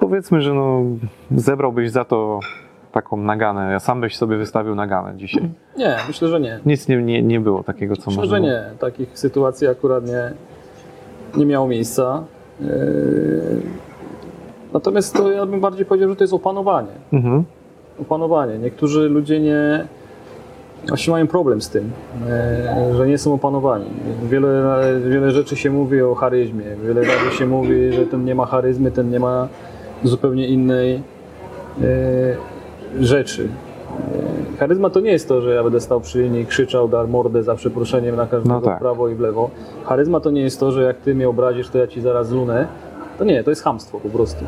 Powiedzmy, 0.00 0.42
że 0.42 0.54
no, 0.54 0.82
zebrałbyś 1.30 1.90
za 1.90 2.04
to 2.04 2.40
taką 2.96 3.16
naganę, 3.16 3.72
ja 3.72 3.80
sam 3.80 4.00
byś 4.00 4.16
sobie 4.16 4.36
wystawił 4.36 4.74
naganę 4.74 5.16
dzisiaj. 5.16 5.48
Nie, 5.76 5.96
myślę, 6.08 6.28
że 6.28 6.40
nie. 6.40 6.60
Nic 6.66 6.88
nie, 6.88 7.02
nie, 7.02 7.22
nie 7.22 7.40
było 7.40 7.62
takiego, 7.62 7.96
co 7.96 8.10
Myślę, 8.10 8.22
można 8.22 8.36
że 8.36 8.40
nie. 8.40 8.64
Takich 8.78 9.18
sytuacji 9.18 9.66
akurat 9.66 10.06
nie, 10.06 10.32
nie 11.36 11.46
miało 11.46 11.68
miejsca. 11.68 12.24
Yy, 12.60 12.66
Natomiast 14.72 15.14
to 15.16 15.30
ja 15.30 15.46
bym 15.46 15.60
bardziej 15.60 15.86
powiedział, 15.86 16.10
że 16.10 16.16
to 16.16 16.24
jest 16.24 16.34
opanowanie. 16.34 16.92
Mhm. 17.12 17.44
opanowanie. 18.00 18.58
Niektórzy 18.58 19.08
ludzie 19.08 19.40
nie 19.40 19.86
właśnie 20.88 21.10
mają 21.10 21.26
problem 21.26 21.60
z 21.60 21.70
tym, 21.70 21.90
e, 22.28 22.94
że 22.96 23.06
nie 23.06 23.18
są 23.18 23.34
opanowani. 23.34 23.86
Wiele, 24.22 24.82
wiele 25.08 25.30
rzeczy 25.30 25.56
się 25.56 25.70
mówi 25.70 26.02
o 26.02 26.14
charyzmie, 26.14 26.64
wiele 26.84 27.00
razy 27.00 27.36
się 27.38 27.46
mówi, 27.46 27.92
że 27.92 28.06
ten 28.06 28.24
nie 28.24 28.34
ma 28.34 28.46
charyzmy, 28.46 28.90
ten 28.90 29.10
nie 29.10 29.20
ma 29.20 29.48
zupełnie 30.04 30.48
innej 30.48 30.94
e, 30.94 31.82
rzeczy. 33.00 33.48
Charyzma 34.58 34.90
to 34.90 35.00
nie 35.00 35.10
jest 35.10 35.28
to, 35.28 35.40
że 35.40 35.54
ja 35.54 35.62
będę 35.62 35.80
stał 35.80 36.00
przy 36.00 36.22
linii 36.22 36.40
i 36.42 36.46
krzyczał, 36.46 36.88
dar 36.88 37.08
mordę 37.08 37.42
za 37.42 37.54
przeproszeniem 37.54 38.16
na 38.16 38.26
każdego 38.26 38.54
No 38.54 38.60
tak. 38.60 38.76
w 38.76 38.80
prawo 38.80 39.08
i 39.08 39.14
w 39.14 39.20
lewo. 39.20 39.50
Charyzma 39.84 40.20
to 40.20 40.30
nie 40.30 40.40
jest 40.40 40.60
to, 40.60 40.72
że 40.72 40.82
jak 40.82 40.96
ty 40.96 41.14
mnie 41.14 41.28
obrazisz, 41.28 41.68
to 41.68 41.78
ja 41.78 41.86
ci 41.86 42.00
zaraz 42.00 42.30
lunę. 42.30 42.66
To 43.18 43.24
nie, 43.24 43.44
to 43.44 43.50
jest 43.50 43.62
chamstwo 43.62 44.00
po 44.00 44.08
prostu. 44.08 44.44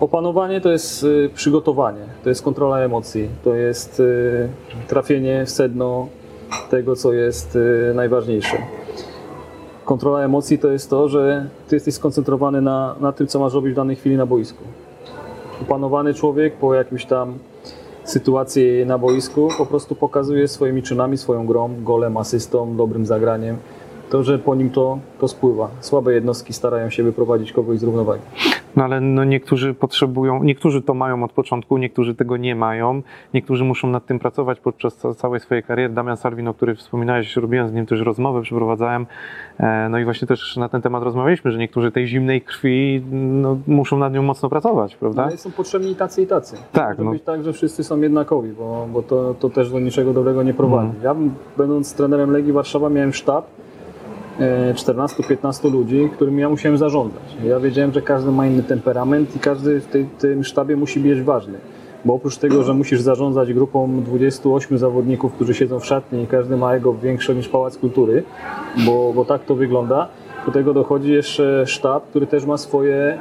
Opanowanie 0.00 0.60
to 0.60 0.70
jest 0.70 1.02
y, 1.02 1.30
przygotowanie, 1.34 2.00
to 2.22 2.28
jest 2.28 2.42
kontrola 2.42 2.78
emocji, 2.78 3.28
to 3.44 3.54
jest 3.54 4.00
y, 4.00 4.48
trafienie 4.88 5.46
w 5.46 5.50
sedno 5.50 6.08
tego, 6.70 6.96
co 6.96 7.12
jest 7.12 7.56
y, 7.56 7.92
najważniejsze. 7.94 8.56
Kontrola 9.84 10.20
emocji 10.20 10.58
to 10.58 10.68
jest 10.68 10.90
to, 10.90 11.08
że 11.08 11.46
ty 11.68 11.76
jesteś 11.76 11.94
skoncentrowany 11.94 12.60
na, 12.60 12.94
na 13.00 13.12
tym, 13.12 13.26
co 13.26 13.38
masz 13.38 13.54
robić 13.54 13.72
w 13.72 13.76
danej 13.76 13.96
chwili 13.96 14.16
na 14.16 14.26
boisku. 14.26 14.64
Opanowany 15.62 16.14
człowiek 16.14 16.54
po 16.54 16.74
jakimś 16.74 17.04
tam 17.04 17.38
sytuacji 18.04 18.86
na 18.86 18.98
boisku 18.98 19.48
po 19.58 19.66
prostu 19.66 19.94
pokazuje 19.94 20.48
swoimi 20.48 20.82
czynami, 20.82 21.16
swoją 21.16 21.46
grą, 21.46 21.70
golem, 21.82 22.16
asystą, 22.16 22.76
dobrym 22.76 23.06
zagraniem, 23.06 23.56
to, 24.10 24.22
że 24.22 24.38
po 24.38 24.54
nim 24.54 24.70
to, 24.70 24.98
to 25.20 25.28
spływa. 25.28 25.70
Słabe 25.80 26.14
jednostki 26.14 26.52
starają 26.52 26.90
się 26.90 27.02
wyprowadzić 27.02 27.52
kogoś 27.52 27.78
z 27.78 27.82
równowagi. 27.82 28.22
No 28.76 28.84
ale 28.84 29.00
no 29.00 29.24
niektórzy 29.24 29.74
potrzebują, 29.74 30.42
niektórzy 30.42 30.82
to 30.82 30.94
mają 30.94 31.24
od 31.24 31.32
początku, 31.32 31.78
niektórzy 31.78 32.14
tego 32.14 32.36
nie 32.36 32.54
mają, 32.54 33.02
niektórzy 33.34 33.64
muszą 33.64 33.88
nad 33.88 34.06
tym 34.06 34.18
pracować 34.18 34.60
podczas 34.60 34.96
ca- 34.96 35.14
całej 35.14 35.40
swojej 35.40 35.62
kariery. 35.62 35.94
Damian 35.94 36.16
Salwin, 36.16 36.48
o 36.48 36.54
którym 36.54 36.76
wspominałeś, 36.76 37.36
robiłem 37.36 37.68
z 37.68 37.72
nim 37.72 37.86
też 37.86 38.00
rozmowę, 38.00 38.42
przeprowadzałem, 38.42 39.06
e, 39.60 39.88
no 39.90 39.98
i 39.98 40.04
właśnie 40.04 40.28
też 40.28 40.56
na 40.56 40.68
ten 40.68 40.82
temat 40.82 41.02
rozmawialiśmy, 41.02 41.50
że 41.52 41.58
niektórzy 41.58 41.92
tej 41.92 42.06
zimnej 42.06 42.40
krwi 42.42 43.02
no, 43.12 43.58
muszą 43.66 43.98
nad 43.98 44.12
nią 44.12 44.22
mocno 44.22 44.48
pracować, 44.48 44.96
prawda? 44.96 45.22
Ale 45.24 45.36
są 45.36 45.50
potrzebni 45.50 45.90
i 45.90 45.96
tacy 45.96 46.22
i 46.22 46.26
tacy. 46.26 46.56
Tak, 46.72 46.98
no. 46.98 47.10
być 47.10 47.22
tak, 47.22 47.44
że 47.44 47.52
wszyscy 47.52 47.84
są 47.84 48.00
jednakowi, 48.00 48.52
bo, 48.52 48.88
bo 48.92 49.02
to, 49.02 49.34
to 49.34 49.50
też 49.50 49.70
do 49.72 49.80
niczego 49.80 50.12
dobrego 50.12 50.42
nie 50.42 50.54
prowadzi. 50.54 50.96
Mhm. 50.96 51.04
Ja 51.04 51.30
będąc 51.56 51.94
trenerem 51.94 52.30
Legii 52.30 52.52
Warszawa 52.52 52.90
miałem 52.90 53.12
sztab 53.12 53.46
14-15 54.74 55.72
ludzi, 55.72 56.10
którymi 56.12 56.40
ja 56.40 56.48
musiałem 56.48 56.78
zarządzać. 56.78 57.22
Ja 57.44 57.60
wiedziałem, 57.60 57.92
że 57.92 58.02
każdy 58.02 58.30
ma 58.30 58.46
inny 58.46 58.62
temperament 58.62 59.36
i 59.36 59.38
każdy 59.38 59.80
w 59.80 59.86
tej, 59.86 60.06
tym 60.18 60.44
sztabie 60.44 60.76
musi 60.76 61.00
być 61.00 61.22
ważny. 61.22 61.58
Bo 62.04 62.14
oprócz 62.14 62.36
tego, 62.36 62.62
że 62.62 62.74
musisz 62.74 63.00
zarządzać 63.00 63.52
grupą 63.52 64.02
28 64.02 64.78
zawodników, 64.78 65.32
którzy 65.32 65.54
siedzą 65.54 65.80
w 65.80 65.86
szatni 65.86 66.22
i 66.22 66.26
każdy 66.26 66.56
ma 66.56 66.74
ego 66.74 66.94
większe 66.94 67.34
niż 67.34 67.48
Pałac 67.48 67.78
Kultury, 67.78 68.22
bo, 68.86 69.12
bo 69.12 69.24
tak 69.24 69.44
to 69.44 69.54
wygląda, 69.54 70.08
do 70.46 70.52
tego 70.52 70.74
dochodzi 70.74 71.12
jeszcze 71.12 71.66
sztab, 71.66 72.10
który 72.10 72.26
też 72.26 72.44
ma 72.44 72.56
swoje 72.56 73.18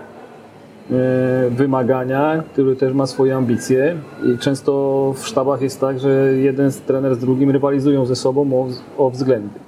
e, 0.91 1.49
wymagania, 1.49 2.43
który 2.53 2.75
też 2.75 2.93
ma 2.93 3.07
swoje 3.07 3.35
ambicje 3.35 3.95
i 4.25 4.37
często 4.37 5.13
w 5.15 5.27
sztabach 5.27 5.61
jest 5.61 5.81
tak, 5.81 5.99
że 5.99 6.33
jeden 6.33 6.71
trener 6.87 7.15
z 7.15 7.19
drugim 7.19 7.51
rywalizują 7.51 8.05
ze 8.05 8.15
sobą 8.15 8.53
o, 8.53 8.67
o 9.05 9.09
względy. 9.09 9.66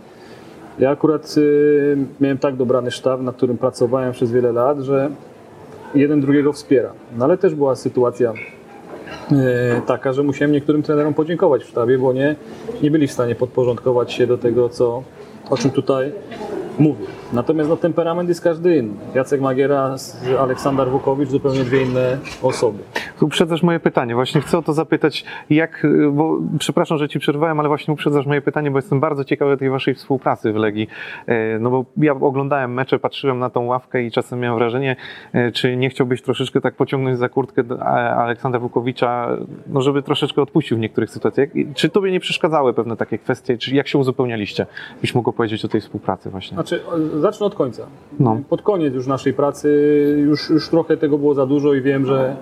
Ja 0.79 0.91
akurat 0.91 1.37
y, 1.37 1.97
miałem 2.21 2.37
tak 2.37 2.55
dobrany 2.55 2.91
sztab, 2.91 3.21
na 3.21 3.33
którym 3.33 3.57
pracowałem 3.57 4.11
przez 4.11 4.31
wiele 4.31 4.51
lat, 4.51 4.79
że 4.79 5.09
jeden 5.95 6.21
drugiego 6.21 6.53
wspiera. 6.53 6.91
No 7.17 7.25
ale 7.25 7.37
też 7.37 7.55
była 7.55 7.75
sytuacja 7.75 8.33
y, 9.31 9.35
taka, 9.85 10.13
że 10.13 10.23
musiałem 10.23 10.51
niektórym 10.51 10.83
trenerom 10.83 11.13
podziękować 11.13 11.63
w 11.63 11.67
sztabie, 11.67 11.97
bo 11.97 12.13
nie, 12.13 12.35
nie 12.81 12.91
byli 12.91 13.07
w 13.07 13.11
stanie 13.11 13.35
podporządkować 13.35 14.13
się 14.13 14.27
do 14.27 14.37
tego, 14.37 14.69
co, 14.69 15.03
o 15.49 15.57
czym 15.57 15.71
tutaj 15.71 16.11
mówię. 16.79 17.05
Natomiast 17.33 17.69
no, 17.69 17.77
temperament 17.77 18.29
jest 18.29 18.41
każdy 18.41 18.77
inny. 18.77 18.93
Jacek 19.15 19.41
Magiera, 19.41 19.95
Aleksander 20.39 20.89
Wukowicz, 20.89 21.29
zupełnie 21.29 21.63
dwie 21.63 21.81
inne 21.81 22.17
osoby. 22.41 22.79
Uprzedzasz 23.21 23.63
moje 23.63 23.79
pytanie. 23.79 24.15
Właśnie 24.15 24.41
chcę 24.41 24.57
o 24.57 24.61
to 24.61 24.73
zapytać, 24.73 25.25
jak, 25.49 25.87
bo 26.11 26.37
przepraszam, 26.59 26.97
że 26.97 27.09
ci 27.09 27.19
przerwałem, 27.19 27.59
ale 27.59 27.69
właśnie 27.69 27.93
uprzedzasz 27.93 28.25
moje 28.25 28.41
pytanie, 28.41 28.71
bo 28.71 28.77
jestem 28.77 28.99
bardzo 28.99 29.23
ciekawy 29.23 29.57
tej 29.57 29.69
waszej 29.69 29.95
współpracy 29.95 30.53
w 30.53 30.55
Legii. 30.55 30.87
E, 31.27 31.59
no 31.59 31.69
bo 31.69 31.85
ja 31.97 32.13
oglądałem 32.13 32.73
mecze, 32.73 32.99
patrzyłem 32.99 33.39
na 33.39 33.49
tą 33.49 33.65
ławkę 33.65 34.03
i 34.03 34.11
czasem 34.11 34.39
miałem 34.39 34.59
wrażenie, 34.59 34.95
e, 35.33 35.51
czy 35.51 35.77
nie 35.77 35.89
chciałbyś 35.89 36.21
troszeczkę 36.21 36.61
tak 36.61 36.75
pociągnąć 36.75 37.17
za 37.17 37.29
kurtkę 37.29 37.63
Aleksandra 38.17 38.59
Wukowicza, 38.59 39.37
no 39.67 39.81
żeby 39.81 40.03
troszeczkę 40.03 40.41
odpuścił 40.41 40.77
w 40.77 40.79
niektórych 40.79 41.09
sytuacjach. 41.09 41.49
Czy 41.75 41.89
tobie 41.89 42.11
nie 42.11 42.19
przeszkadzały 42.19 42.73
pewne 42.73 42.97
takie 42.97 43.17
kwestie, 43.17 43.57
czy 43.57 43.75
jak 43.75 43.87
się 43.87 43.97
uzupełnialiście? 43.97 44.65
Byś 45.01 45.15
mógł 45.15 45.33
powiedzieć 45.33 45.65
o 45.65 45.67
tej 45.67 45.81
współpracy 45.81 46.29
właśnie. 46.29 46.55
Znaczy, 46.55 46.81
zacznę 47.19 47.45
od 47.45 47.55
końca. 47.55 47.83
No. 48.19 48.41
Pod 48.49 48.61
koniec 48.61 48.93
już 48.93 49.07
naszej 49.07 49.33
pracy 49.33 49.69
już, 50.27 50.49
już 50.49 50.69
trochę 50.69 50.97
tego 50.97 51.17
było 51.17 51.33
za 51.33 51.45
dużo 51.45 51.73
i 51.73 51.81
wiem, 51.81 52.05
że 52.05 52.35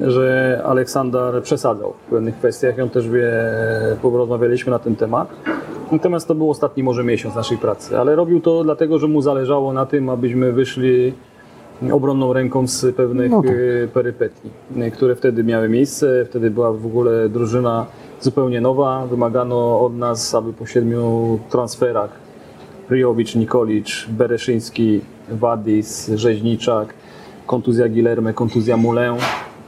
że 0.00 0.60
Aleksander 0.64 1.42
przesadzał 1.42 1.92
w 2.06 2.10
pewnych 2.10 2.36
kwestiach. 2.36 2.74
On 2.82 2.90
też 2.90 3.08
wie, 3.08 3.32
porozmawialiśmy 4.02 4.70
na 4.70 4.78
ten 4.78 4.96
temat. 4.96 5.28
Natomiast 5.92 6.28
to 6.28 6.34
był 6.34 6.50
ostatni 6.50 6.82
może 6.82 7.04
miesiąc 7.04 7.34
naszej 7.34 7.58
pracy, 7.58 7.98
ale 7.98 8.16
robił 8.16 8.40
to 8.40 8.64
dlatego, 8.64 8.98
że 8.98 9.08
mu 9.08 9.22
zależało 9.22 9.72
na 9.72 9.86
tym, 9.86 10.08
abyśmy 10.08 10.52
wyszli 10.52 11.12
obronną 11.92 12.32
ręką 12.32 12.66
z 12.66 12.96
pewnych 12.96 13.30
no 13.30 13.42
tak. 13.42 13.50
E, 13.84 13.88
perypetii, 13.88 14.50
które 14.92 15.16
wtedy 15.16 15.44
miały 15.44 15.68
miejsce. 15.68 16.24
Wtedy 16.24 16.50
była 16.50 16.72
w 16.72 16.86
ogóle 16.86 17.28
drużyna 17.28 17.86
zupełnie 18.20 18.60
nowa. 18.60 19.06
Wymagano 19.06 19.80
od 19.80 19.96
nas, 19.96 20.34
aby 20.34 20.52
po 20.52 20.66
siedmiu 20.66 21.38
transferach 21.50 22.10
Ryjowicz, 22.90 23.34
Nikolicz, 23.34 24.08
Bereszyński, 24.10 25.00
Wadis, 25.30 26.10
Rzeźniczak, 26.14 26.94
kontuzja 27.46 27.88
Gilerme, 27.88 28.32
kontuzja 28.32 28.76
Mulę, 28.76 29.16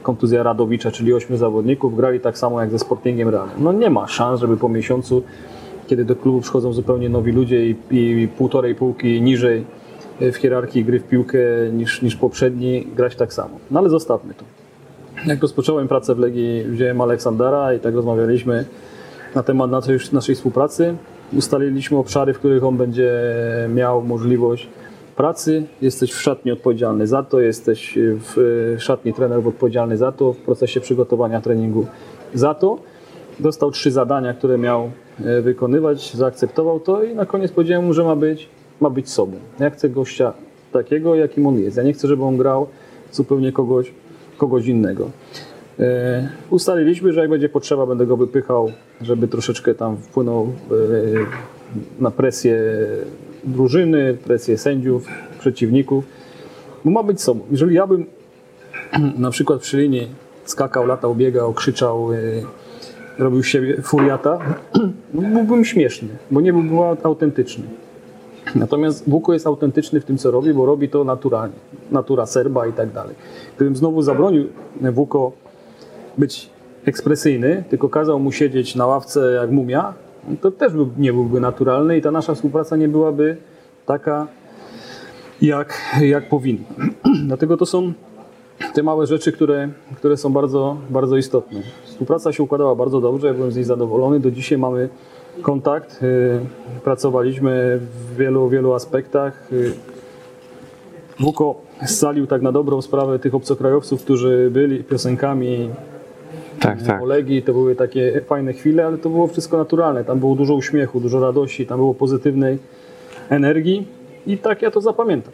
kontuzja 0.05 0.43
Radowicza, 0.43 0.91
czyli 0.91 1.13
ośmiu 1.13 1.37
zawodników, 1.37 1.95
grali 1.95 2.19
tak 2.19 2.37
samo 2.37 2.61
jak 2.61 2.71
ze 2.71 2.79
Sportingiem 2.79 3.29
Realem. 3.29 3.55
No 3.57 3.73
nie 3.73 3.89
ma 3.89 4.07
szans, 4.07 4.39
żeby 4.41 4.57
po 4.57 4.69
miesiącu, 4.69 5.23
kiedy 5.87 6.05
do 6.05 6.15
klubu 6.15 6.41
przychodzą 6.41 6.73
zupełnie 6.73 7.09
nowi 7.09 7.31
ludzie 7.31 7.69
i, 7.69 7.75
i 7.91 8.27
półtorej 8.27 8.75
półki 8.75 9.21
niżej 9.21 9.65
w 10.21 10.35
hierarchii 10.35 10.85
gry 10.85 10.99
w 10.99 11.03
piłkę 11.03 11.39
niż, 11.73 12.01
niż 12.01 12.15
poprzedni, 12.15 12.87
grać 12.95 13.15
tak 13.15 13.33
samo. 13.33 13.57
No 13.71 13.79
ale 13.79 13.89
zostawmy 13.89 14.33
to. 14.33 14.43
Jak 15.25 15.41
rozpocząłem 15.41 15.87
pracę 15.87 16.15
w 16.15 16.19
Legii, 16.19 16.63
wziąłem 16.63 17.01
Aleksandra 17.01 17.73
i 17.73 17.79
tak 17.79 17.95
rozmawialiśmy 17.95 18.65
na 19.35 19.43
temat 19.43 19.71
naszej 20.11 20.35
współpracy. 20.35 20.95
Ustaliliśmy 21.33 21.97
obszary, 21.97 22.33
w 22.33 22.39
których 22.39 22.63
on 22.63 22.77
będzie 22.77 23.11
miał 23.75 24.01
możliwość 24.01 24.69
pracy, 25.15 25.63
jesteś 25.81 26.11
w 26.11 26.21
szatni 26.21 26.51
odpowiedzialny 26.51 27.07
za 27.07 27.23
to, 27.23 27.39
jesteś 27.39 27.93
w 27.97 28.75
szatni 28.79 29.13
trenerów 29.13 29.47
odpowiedzialny 29.47 29.97
za 29.97 30.11
to, 30.11 30.33
w 30.33 30.37
procesie 30.37 30.79
przygotowania 30.79 31.41
treningu 31.41 31.85
za 32.33 32.53
to. 32.53 32.77
Dostał 33.39 33.71
trzy 33.71 33.91
zadania, 33.91 34.33
które 34.33 34.57
miał 34.57 34.91
e, 35.25 35.41
wykonywać, 35.41 36.13
zaakceptował 36.13 36.79
to 36.79 37.03
i 37.03 37.15
na 37.15 37.25
koniec 37.25 37.51
powiedziałem 37.51 37.85
mu, 37.85 37.93
że 37.93 38.03
ma 38.03 38.15
być, 38.15 38.49
ma 38.81 38.89
być 38.89 39.09
sobą. 39.09 39.37
Ja 39.59 39.69
chcę 39.69 39.89
gościa 39.89 40.33
takiego, 40.71 41.15
jakim 41.15 41.47
on 41.47 41.59
jest. 41.59 41.77
Ja 41.77 41.83
nie 41.83 41.93
chcę, 41.93 42.07
żeby 42.07 42.23
on 42.23 42.37
grał 42.37 42.67
zupełnie 43.11 43.51
kogoś, 43.51 43.91
kogoś 44.37 44.65
innego. 44.65 45.09
E, 45.79 46.29
ustaliliśmy, 46.49 47.13
że 47.13 47.21
jak 47.21 47.29
będzie 47.29 47.49
potrzeba, 47.49 47.85
będę 47.85 48.05
go 48.05 48.17
wypychał, 48.17 48.71
żeby 49.01 49.27
troszeczkę 49.27 49.75
tam 49.75 49.97
wpłynął 49.97 50.43
e, 50.43 50.75
na 51.99 52.11
presję 52.11 52.61
drużyny, 53.45 54.17
presję 54.23 54.57
sędziów, 54.57 55.07
przeciwników. 55.39 56.05
Bo 56.85 56.91
ma 56.91 57.03
być 57.03 57.21
sobą. 57.21 57.41
Jeżeli 57.51 57.75
ja 57.75 57.87
bym 57.87 58.05
na 59.17 59.31
przykład 59.31 59.61
przy 59.61 59.77
linii 59.77 60.07
skakał, 60.45 60.85
latał, 60.85 61.15
biegał, 61.15 61.53
krzyczał, 61.53 62.13
yy, 62.13 62.43
robił 63.19 63.43
siebie 63.43 63.81
furiata, 63.81 64.39
byłbym 65.13 65.65
śmieszny, 65.65 66.09
bo 66.31 66.41
nie 66.41 66.53
byłbym 66.53 66.79
autentyczny. 67.03 67.63
Natomiast 68.55 69.09
Wuko 69.09 69.33
jest 69.33 69.47
autentyczny 69.47 70.01
w 70.01 70.05
tym, 70.05 70.17
co 70.17 70.31
robi, 70.31 70.53
bo 70.53 70.65
robi 70.65 70.89
to 70.89 71.03
naturalnie. 71.03 71.55
Natura 71.91 72.25
Serba 72.25 72.67
i 72.67 72.73
tak 72.73 72.91
dalej. 72.91 73.15
Gdybym 73.55 73.75
znowu 73.75 74.01
zabronił 74.01 74.47
Wuko 74.81 75.31
być 76.17 76.49
ekspresyjny, 76.85 77.63
tylko 77.69 77.89
kazał 77.89 78.19
mu 78.19 78.31
siedzieć 78.31 78.75
na 78.75 78.87
ławce 78.87 79.31
jak 79.31 79.51
mumia, 79.51 79.93
to 80.41 80.51
też 80.51 80.73
nie 80.97 81.13
byłby 81.13 81.39
naturalny 81.39 81.97
i 81.97 82.01
ta 82.01 82.11
nasza 82.11 82.35
współpraca 82.35 82.75
nie 82.75 82.87
byłaby 82.87 83.37
taka, 83.85 84.27
jak, 85.41 85.97
jak 86.01 86.29
powinna. 86.29 86.67
Dlatego 87.27 87.57
to 87.57 87.65
są 87.65 87.93
te 88.73 88.83
małe 88.83 89.07
rzeczy, 89.07 89.31
które, 89.31 89.69
które 89.95 90.17
są 90.17 90.33
bardzo, 90.33 90.77
bardzo 90.89 91.17
istotne. 91.17 91.61
Współpraca 91.85 92.33
się 92.33 92.43
układała 92.43 92.75
bardzo 92.75 93.01
dobrze, 93.01 93.27
ja 93.27 93.33
byłem 93.33 93.51
z 93.51 93.55
niej 93.55 93.65
zadowolony. 93.65 94.19
Do 94.19 94.31
dzisiaj 94.31 94.57
mamy 94.57 94.89
kontakt. 95.41 96.03
Y, 96.03 96.39
pracowaliśmy 96.83 97.79
w 97.79 98.15
wielu, 98.17 98.49
wielu 98.49 98.73
aspektach. 98.73 99.53
Y, 99.53 99.73
Wuko 101.19 101.61
scalił 101.85 102.27
tak 102.27 102.41
na 102.41 102.51
dobrą 102.51 102.81
sprawę 102.81 103.19
tych 103.19 103.35
obcokrajowców, 103.35 104.01
którzy 104.03 104.49
byli 104.51 104.83
piosenkami 104.83 105.69
tak, 106.65 106.83
tak. 106.83 107.01
Olegi, 107.01 107.41
to 107.41 107.53
były 107.53 107.75
takie 107.75 108.21
fajne 108.25 108.53
chwile, 108.53 108.85
ale 108.85 108.97
to 108.97 109.09
było 109.09 109.27
wszystko 109.27 109.57
naturalne. 109.57 110.03
Tam 110.03 110.19
było 110.19 110.35
dużo 110.35 110.53
uśmiechu, 110.53 110.99
dużo 110.99 111.19
radości, 111.19 111.65
tam 111.65 111.77
było 111.77 111.93
pozytywnej 111.93 112.57
energii 113.29 113.87
i 114.27 114.37
tak 114.37 114.61
ja 114.61 114.71
to 114.71 114.81
zapamiętam. 114.81 115.33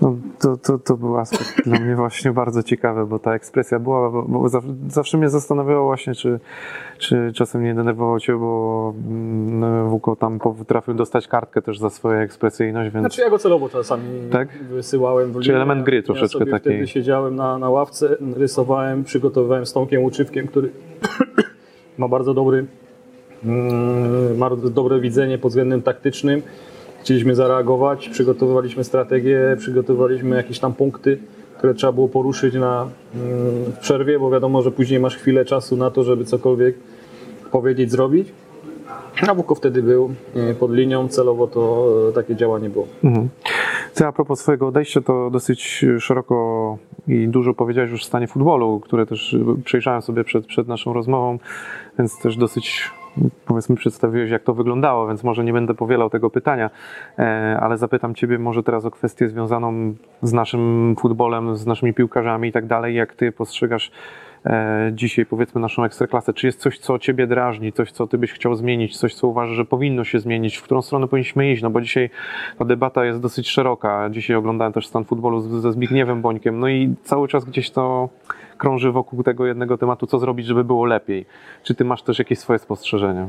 No, 0.00 0.16
to, 0.38 0.56
to, 0.56 0.78
to 0.78 0.96
był 0.96 1.18
aspekt 1.18 1.54
dla 1.66 1.78
mnie 1.78 1.96
właśnie 1.96 2.32
bardzo 2.32 2.62
ciekawy, 2.62 3.06
bo 3.06 3.18
ta 3.18 3.34
ekspresja 3.34 3.78
była, 3.78 4.10
bo, 4.10 4.22
bo 4.22 4.48
zawsze 4.88 5.18
mnie 5.18 5.28
zastanawiało 5.28 5.84
właśnie, 5.84 6.14
czy, 6.14 6.40
czy 6.98 7.32
czasem 7.34 7.64
nie 7.64 7.74
denerwował 7.74 8.20
cię, 8.20 8.36
bo 8.36 8.94
mm, 9.08 9.88
Wuko 9.88 10.16
tam 10.16 10.38
potrafił 10.38 10.94
dostać 10.94 11.28
kartkę 11.28 11.62
też 11.62 11.78
za 11.78 11.90
swoją 11.90 12.20
ekspresyjność, 12.20 12.94
więc... 12.94 13.02
Znaczy 13.02 13.20
ja 13.20 13.30
go 13.30 13.38
celowo 13.38 13.68
czasami 13.68 14.02
tak? 14.32 14.48
wysyłałem. 14.62 15.32
W 15.32 15.40
Czy 15.40 15.54
element 15.56 15.82
gry 15.82 16.02
troszeczkę 16.02 16.44
ja 16.44 16.50
takiej. 16.50 16.72
wtedy 16.72 16.86
siedziałem 16.86 17.36
na, 17.36 17.58
na 17.58 17.70
ławce, 17.70 18.16
rysowałem, 18.36 19.04
przygotowywałem 19.04 19.66
z 19.66 19.72
Tomkiem 19.72 20.02
Łuczywkiem, 20.02 20.46
który 20.46 20.70
ma 21.98 22.08
bardzo 22.08 22.34
dobry 22.34 22.66
mm, 23.44 24.36
ma 24.36 24.50
dobre 24.56 25.00
widzenie 25.00 25.38
pod 25.38 25.50
względem 25.50 25.82
taktycznym 25.82 26.42
chcieliśmy 27.06 27.34
zareagować, 27.34 28.08
przygotowywaliśmy 28.08 28.84
strategię, 28.84 29.38
przygotowywaliśmy 29.58 30.36
jakieś 30.36 30.58
tam 30.58 30.72
punkty, 30.72 31.18
które 31.58 31.74
trzeba 31.74 31.92
było 31.92 32.08
poruszyć 32.08 32.54
na, 32.54 32.88
mm, 33.14 33.64
w 33.72 33.78
przerwie, 33.78 34.18
bo 34.18 34.30
wiadomo, 34.30 34.62
że 34.62 34.70
później 34.70 35.00
masz 35.00 35.16
chwilę 35.16 35.44
czasu 35.44 35.76
na 35.76 35.90
to, 35.90 36.04
żeby 36.04 36.24
cokolwiek 36.24 36.76
powiedzieć, 37.52 37.90
zrobić. 37.90 38.32
A 39.28 39.34
Buko 39.34 39.54
wtedy 39.54 39.82
był 39.82 40.10
e, 40.34 40.54
pod 40.54 40.72
linią, 40.72 41.08
celowo 41.08 41.46
to 41.46 41.88
e, 42.08 42.12
takie 42.12 42.36
działanie 42.36 42.70
było. 42.70 42.86
Mhm. 43.04 43.28
Ty 43.94 44.06
a 44.06 44.12
propos 44.12 44.40
swojego 44.40 44.68
odejścia, 44.68 45.00
to 45.00 45.30
dosyć 45.30 45.84
szeroko 45.98 46.78
i 47.08 47.28
dużo 47.28 47.54
powiedziałeś 47.54 47.90
już 47.90 48.02
o 48.02 48.06
stanie 48.06 48.26
futbolu, 48.26 48.80
które 48.80 49.06
też 49.06 49.36
przejrzałem 49.64 50.02
sobie 50.02 50.24
przed, 50.24 50.46
przed 50.46 50.68
naszą 50.68 50.92
rozmową, 50.92 51.38
więc 51.98 52.18
też 52.18 52.36
dosyć 52.36 52.90
powiedzmy 53.46 53.76
przedstawiłeś, 53.76 54.30
jak 54.30 54.42
to 54.42 54.54
wyglądało, 54.54 55.08
więc 55.08 55.24
może 55.24 55.44
nie 55.44 55.52
będę 55.52 55.74
powielał 55.74 56.10
tego 56.10 56.30
pytania, 56.30 56.70
e, 57.18 57.58
ale 57.60 57.78
zapytam 57.78 58.14
Ciebie 58.14 58.38
może 58.38 58.62
teraz 58.62 58.84
o 58.84 58.90
kwestię 58.90 59.28
związaną 59.28 59.94
z 60.22 60.32
naszym 60.32 60.94
futbolem, 61.00 61.56
z 61.56 61.66
naszymi 61.66 61.94
piłkarzami 61.94 62.48
i 62.48 62.52
tak 62.52 62.66
dalej. 62.66 62.94
Jak 62.94 63.14
Ty 63.14 63.32
postrzegasz 63.32 63.90
e, 64.46 64.90
dzisiaj, 64.94 65.26
powiedzmy, 65.26 65.60
naszą 65.60 65.84
ekstraklasę? 65.84 66.32
Czy 66.32 66.46
jest 66.46 66.60
coś, 66.60 66.78
co 66.78 66.98
Ciebie 66.98 67.26
drażni, 67.26 67.72
coś, 67.72 67.92
co 67.92 68.06
Ty 68.06 68.18
byś 68.18 68.32
chciał 68.32 68.54
zmienić, 68.54 68.96
coś, 68.96 69.14
co 69.14 69.28
uważasz, 69.28 69.56
że 69.56 69.64
powinno 69.64 70.04
się 70.04 70.18
zmienić, 70.18 70.56
w 70.56 70.62
którą 70.62 70.82
stronę 70.82 71.08
powinniśmy 71.08 71.52
iść? 71.52 71.62
No 71.62 71.70
bo 71.70 71.80
dzisiaj 71.80 72.10
ta 72.58 72.64
debata 72.64 73.04
jest 73.04 73.20
dosyć 73.20 73.48
szeroka. 73.48 74.10
Dzisiaj 74.10 74.36
oglądałem 74.36 74.72
też 74.72 74.86
stan 74.86 75.04
futbolu 75.04 75.40
ze 75.60 75.72
Zbigniewem 75.72 76.22
Bońkiem, 76.22 76.60
no 76.60 76.68
i 76.68 76.94
cały 77.04 77.28
czas 77.28 77.44
gdzieś 77.44 77.70
to 77.70 78.08
krąży 78.58 78.92
wokół 78.92 79.22
tego 79.22 79.46
jednego 79.46 79.78
tematu, 79.78 80.06
co 80.06 80.18
zrobić, 80.18 80.46
żeby 80.46 80.64
było 80.64 80.84
lepiej. 80.84 81.26
Czy 81.62 81.74
ty 81.74 81.84
masz 81.84 82.02
też 82.02 82.18
jakieś 82.18 82.38
swoje 82.38 82.58
spostrzeżenia? 82.58 83.28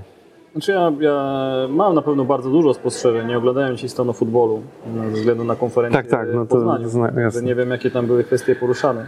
Znaczy 0.52 0.72
ja, 0.72 0.92
ja 1.00 1.24
mam 1.70 1.96
na 1.96 2.02
pewno 2.02 2.26
bardzo 2.26 2.50
dużo 2.50 2.74
spostrzeżeń. 2.74 3.28
Nie 3.28 3.38
oglądałem 3.38 3.76
dzisiaj 3.76 3.90
stanu 3.90 4.14
futbolu 4.14 4.62
ze 5.06 5.12
względu 5.12 5.44
na 5.44 5.56
konferencję 5.56 6.02
tak, 6.04 6.12
tak, 6.12 6.28
no 6.34 6.46
to 6.46 6.56
Poznaniu, 6.56 6.90
zna, 6.90 7.30
że 7.30 7.42
nie 7.42 7.56
wiem 7.56 7.72
jakie 7.72 7.92
tam 7.92 8.08
były 8.08 8.24
kwestie 8.24 8.56
poruszane. 8.56 9.06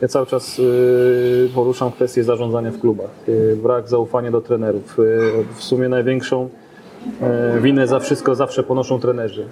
Ja 0.00 0.08
cały 0.08 0.26
czas 0.26 0.58
y, 0.58 1.48
poruszam 1.54 1.92
kwestie 1.92 2.24
zarządzania 2.24 2.70
w 2.70 2.80
klubach. 2.80 3.10
Y, 3.28 3.56
brak 3.62 3.88
zaufania 3.88 4.30
do 4.30 4.40
trenerów. 4.40 4.98
Y, 4.98 5.04
w 5.54 5.62
sumie 5.62 5.88
największą 5.88 6.48
y, 7.56 7.60
winę 7.60 7.86
za 7.86 8.00
wszystko 8.00 8.34
zawsze 8.34 8.62
ponoszą 8.62 9.00
trenerzy. 9.00 9.46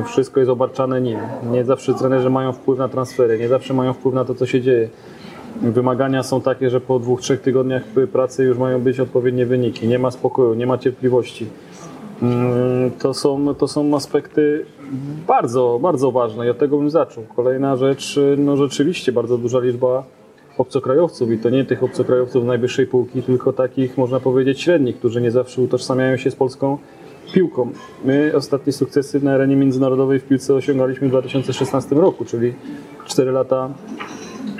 Y, 0.00 0.04
wszystko 0.04 0.40
jest 0.40 0.50
obarczane 0.50 1.00
nim. 1.00 1.18
Nie 1.50 1.64
zawsze 1.64 1.94
trenerzy 1.94 2.30
mają 2.30 2.52
wpływ 2.52 2.78
na 2.78 2.88
transfery, 2.88 3.38
nie 3.38 3.48
zawsze 3.48 3.74
mają 3.74 3.92
wpływ 3.92 4.14
na 4.14 4.24
to, 4.24 4.34
co 4.34 4.46
się 4.46 4.60
dzieje. 4.60 4.88
Wymagania 5.62 6.22
są 6.22 6.40
takie, 6.40 6.70
że 6.70 6.80
po 6.80 6.98
dwóch, 6.98 7.20
trzech 7.20 7.40
tygodniach 7.40 7.82
pracy 8.12 8.44
już 8.44 8.58
mają 8.58 8.80
być 8.80 9.00
odpowiednie 9.00 9.46
wyniki. 9.46 9.88
Nie 9.88 9.98
ma 9.98 10.10
spokoju, 10.10 10.54
nie 10.54 10.66
ma 10.66 10.78
cierpliwości. 10.78 11.46
Mm, 12.22 12.90
to 12.90 13.14
są, 13.14 13.54
to 13.54 13.68
są 13.68 13.96
aspekty 13.96 14.64
bardzo, 15.26 15.78
bardzo 15.82 16.12
ważne 16.12 16.46
i 16.46 16.50
od 16.50 16.58
tego 16.58 16.78
bym 16.78 16.90
zaczął. 16.90 17.24
Kolejna 17.36 17.76
rzecz, 17.76 18.20
no 18.36 18.56
rzeczywiście 18.56 19.12
bardzo 19.12 19.38
duża 19.38 19.60
liczba 19.60 20.04
obcokrajowców 20.58 21.30
i 21.32 21.38
to 21.38 21.50
nie 21.50 21.64
tych 21.64 21.82
obcokrajowców 21.82 22.44
najwyższej 22.44 22.86
półki, 22.86 23.22
tylko 23.22 23.52
takich 23.52 23.98
można 23.98 24.20
powiedzieć 24.20 24.60
średnich, 24.60 24.98
którzy 24.98 25.20
nie 25.20 25.30
zawsze 25.30 25.62
utożsamiają 25.62 26.16
się 26.16 26.30
z 26.30 26.36
polską 26.36 26.78
piłką. 27.32 27.70
My 28.04 28.32
ostatnie 28.36 28.72
sukcesy 28.72 29.24
na 29.24 29.32
arenie 29.32 29.56
międzynarodowej 29.56 30.20
w 30.20 30.24
piłce 30.24 30.54
osiągaliśmy 30.54 31.08
w 31.08 31.10
2016 31.10 31.94
roku, 31.94 32.24
czyli 32.24 32.54
4 33.06 33.30
lata 33.30 33.70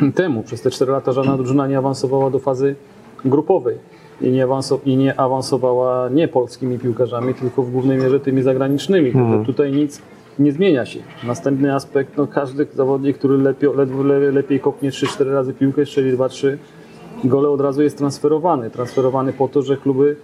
temu. 0.14 0.42
Przez 0.42 0.62
te 0.62 0.70
4 0.70 0.92
lata 0.92 1.12
żadna 1.12 1.36
drużyna 1.36 1.66
nie 1.66 1.78
awansowała 1.78 2.30
do 2.30 2.38
fazy 2.38 2.74
grupowej 3.24 3.78
i 4.20 4.30
nie, 4.30 4.46
i 4.84 4.96
nie 4.96 5.20
awansowała 5.20 6.09
nie 6.09 6.28
polskimi 6.28 6.78
piłkarzami, 6.78 7.34
tylko 7.34 7.62
w 7.62 7.70
głównej 7.70 7.98
mierze 7.98 8.20
tymi 8.20 8.42
zagranicznymi. 8.42 9.09
Mhm. 9.09 9.44
Tutaj 9.44 9.72
nic 9.72 10.03
nie 10.38 10.53
zmienia 10.53 10.86
się. 10.86 11.01
Następny 11.24 11.74
aspekt, 11.74 12.16
no 12.16 12.26
każdy 12.26 12.66
zawodnik, 12.74 13.18
który 13.18 13.38
lepiej, 13.38 13.70
le, 14.05 14.18
lepiej 14.32 14.61
kopnie 14.61 14.90
3-4 14.90 15.32
razy 15.32 15.55
piłkę, 15.55 15.86
strzeli 15.86 16.16
2-3 16.16 16.57
gole 17.24 17.48
od 17.48 17.61
razu 17.61 17.82
jest 17.82 17.98
transferowany. 17.98 18.70
Transferowany 18.70 19.32
po 19.32 19.48
to, 19.48 19.62
że 19.62 19.76
kluby 19.76 20.16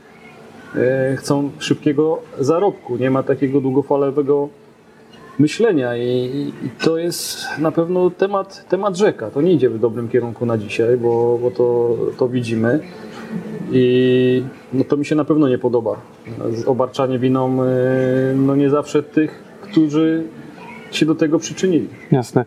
e, 0.75 1.17
chcą 1.17 1.51
szybkiego 1.59 2.19
zarobku. 2.39 2.97
Nie 2.97 3.11
ma 3.11 3.23
takiego 3.23 3.61
długofalowego 3.61 4.49
myślenia 5.39 5.97
i, 5.97 6.53
i 6.65 6.71
to 6.85 6.99
jest 6.99 7.59
na 7.59 7.73
pewno 7.73 8.11
temat, 8.11 8.69
temat 8.69 8.97
rzeka. 8.97 9.31
To 9.31 9.41
nie 9.41 9.53
idzie 9.53 9.71
w 9.71 9.79
dobrym 9.79 10.09
kierunku 10.09 10.47
na 10.47 10.59
dzisiaj, 10.59 10.97
bo, 10.97 11.39
bo 11.43 11.51
to, 11.51 11.97
to 12.19 12.29
widzimy 12.29 12.81
i 13.73 14.43
no 14.73 14.85
to 14.85 14.97
mi 14.97 15.05
się 15.05 15.15
na 15.15 15.25
pewno 15.25 15.49
nie 15.49 15.59
podoba. 15.59 15.97
Obarczanie 16.67 17.19
winą 17.19 17.63
e, 17.63 17.67
no 18.37 18.57
nie 18.57 18.71
zawsze 18.71 19.03
tych, 19.03 19.43
którzy 19.61 20.25
się 20.91 21.07
do 21.07 21.15
tego 21.15 21.39
przyczynili. 21.39 21.89
Jasne. 22.13 22.45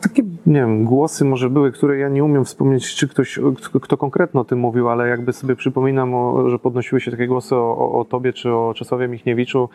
Takie, 0.00 0.22
nie 0.46 0.60
wiem, 0.60 0.84
głosy 0.84 1.24
może 1.24 1.50
były, 1.50 1.72
które 1.72 1.98
ja 1.98 2.08
nie 2.08 2.24
umiem 2.24 2.44
wspomnieć, 2.44 2.94
czy 2.94 3.08
ktoś, 3.08 3.38
kto, 3.82 3.96
konkretno 3.96 4.40
o 4.40 4.44
tym 4.44 4.58
mówił, 4.58 4.88
ale 4.88 5.08
jakby 5.08 5.32
sobie 5.32 5.56
przypominam, 5.56 6.14
że 6.50 6.58
podnosiły 6.58 7.00
się 7.00 7.10
takie 7.10 7.26
głosy 7.26 7.54
o, 7.54 7.78
o, 7.78 8.00
o 8.00 8.04
tobie 8.04 8.32
czy 8.32 8.52
o 8.52 8.74
Czesławie 8.76 9.08
Michniewiczu 9.08 9.68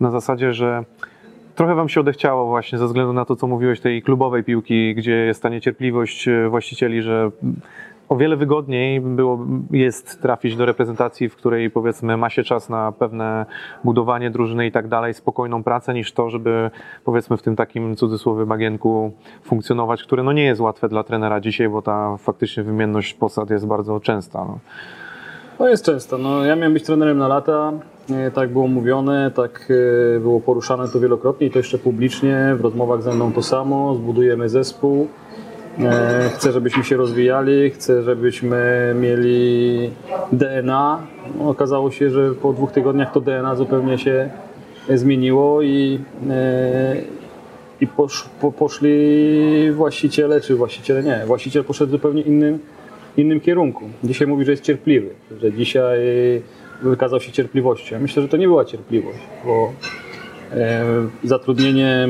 na 0.00 0.10
zasadzie, 0.10 0.52
że 0.52 0.84
trochę 1.54 1.74
wam 1.74 1.88
się 1.88 2.00
odechciało 2.00 2.46
właśnie 2.46 2.78
ze 2.78 2.86
względu 2.86 3.12
na 3.12 3.24
to, 3.24 3.36
co 3.36 3.46
mówiłeś, 3.46 3.80
tej 3.80 4.02
klubowej 4.02 4.44
piłki, 4.44 4.94
gdzie 4.94 5.12
jest 5.12 5.42
ta 5.42 5.48
niecierpliwość 5.48 6.28
właścicieli, 6.48 7.02
że 7.02 7.30
o 8.10 8.16
wiele 8.16 8.36
wygodniej 8.36 9.00
było, 9.00 9.46
jest 9.70 10.22
trafić 10.22 10.56
do 10.56 10.66
reprezentacji, 10.66 11.28
w 11.28 11.36
której 11.36 11.70
powiedzmy 11.70 12.16
ma 12.16 12.30
się 12.30 12.42
czas 12.42 12.68
na 12.68 12.92
pewne 12.92 13.46
budowanie 13.84 14.30
drużyny 14.30 14.66
i 14.66 14.72
tak 14.72 14.88
dalej, 14.88 15.14
spokojną 15.14 15.62
pracę, 15.62 15.94
niż 15.94 16.12
to, 16.12 16.30
żeby 16.30 16.70
powiedzmy 17.04 17.36
w 17.36 17.42
tym 17.42 17.56
takim 17.56 17.96
cudzysłowie 17.96 18.46
bagienku 18.46 19.12
funkcjonować, 19.42 20.02
które 20.02 20.22
no 20.22 20.32
nie 20.32 20.44
jest 20.44 20.60
łatwe 20.60 20.88
dla 20.88 21.04
trenera 21.04 21.40
dzisiaj, 21.40 21.68
bo 21.68 21.82
ta 21.82 22.16
faktycznie 22.16 22.62
wymienność 22.62 23.14
posad 23.14 23.50
jest 23.50 23.66
bardzo 23.66 24.00
częsta. 24.00 24.44
No. 24.44 24.58
No 25.60 25.68
jest 25.68 25.84
często. 25.84 26.18
No, 26.18 26.44
ja 26.44 26.56
miałem 26.56 26.72
być 26.72 26.84
trenerem 26.84 27.18
na 27.18 27.28
lata, 27.28 27.72
e, 28.10 28.30
tak 28.30 28.52
było 28.52 28.68
mówione, 28.68 29.30
tak 29.34 29.72
e, 30.16 30.20
było 30.20 30.40
poruszane 30.40 30.88
to 30.88 31.00
wielokrotnie 31.00 31.46
i 31.46 31.50
to 31.50 31.58
jeszcze 31.58 31.78
publicznie, 31.78 32.54
w 32.58 32.60
rozmowach 32.60 33.02
ze 33.02 33.14
mną 33.14 33.32
to 33.32 33.42
samo, 33.42 33.94
zbudujemy 33.94 34.48
zespół. 34.48 35.08
E, 35.78 36.30
Chcę, 36.34 36.52
żebyśmy 36.52 36.84
się 36.84 36.96
rozwijali, 36.96 37.70
chcę, 37.70 38.02
żebyśmy 38.02 38.94
mieli 39.00 39.90
DNA. 40.32 40.98
No, 41.38 41.50
okazało 41.50 41.90
się, 41.90 42.10
że 42.10 42.34
po 42.34 42.52
dwóch 42.52 42.72
tygodniach 42.72 43.12
to 43.12 43.20
DNA 43.20 43.56
zupełnie 43.56 43.98
się 43.98 44.30
zmieniło 44.94 45.62
i, 45.62 46.00
i 47.80 47.86
posz, 47.86 48.28
po, 48.40 48.52
poszli 48.52 49.72
właściciele, 49.72 50.40
czy 50.40 50.54
właściciele 50.54 51.02
nie, 51.02 51.22
właściciel 51.26 51.64
poszedł 51.64 51.92
zupełnie 51.92 52.22
innym, 52.22 52.58
innym 53.16 53.40
kierunku. 53.40 53.84
Dzisiaj 54.04 54.28
mówi, 54.28 54.44
że 54.44 54.50
jest 54.50 54.64
cierpliwy, 54.64 55.10
że 55.40 55.52
dzisiaj 55.52 55.98
wykazał 56.82 57.20
się 57.20 57.32
cierpliwością. 57.32 58.00
Myślę, 58.00 58.22
że 58.22 58.28
to 58.28 58.36
nie 58.36 58.46
była 58.46 58.64
cierpliwość, 58.64 59.18
bo 59.44 59.72
e, 60.52 60.84
zatrudnienie 61.24 62.08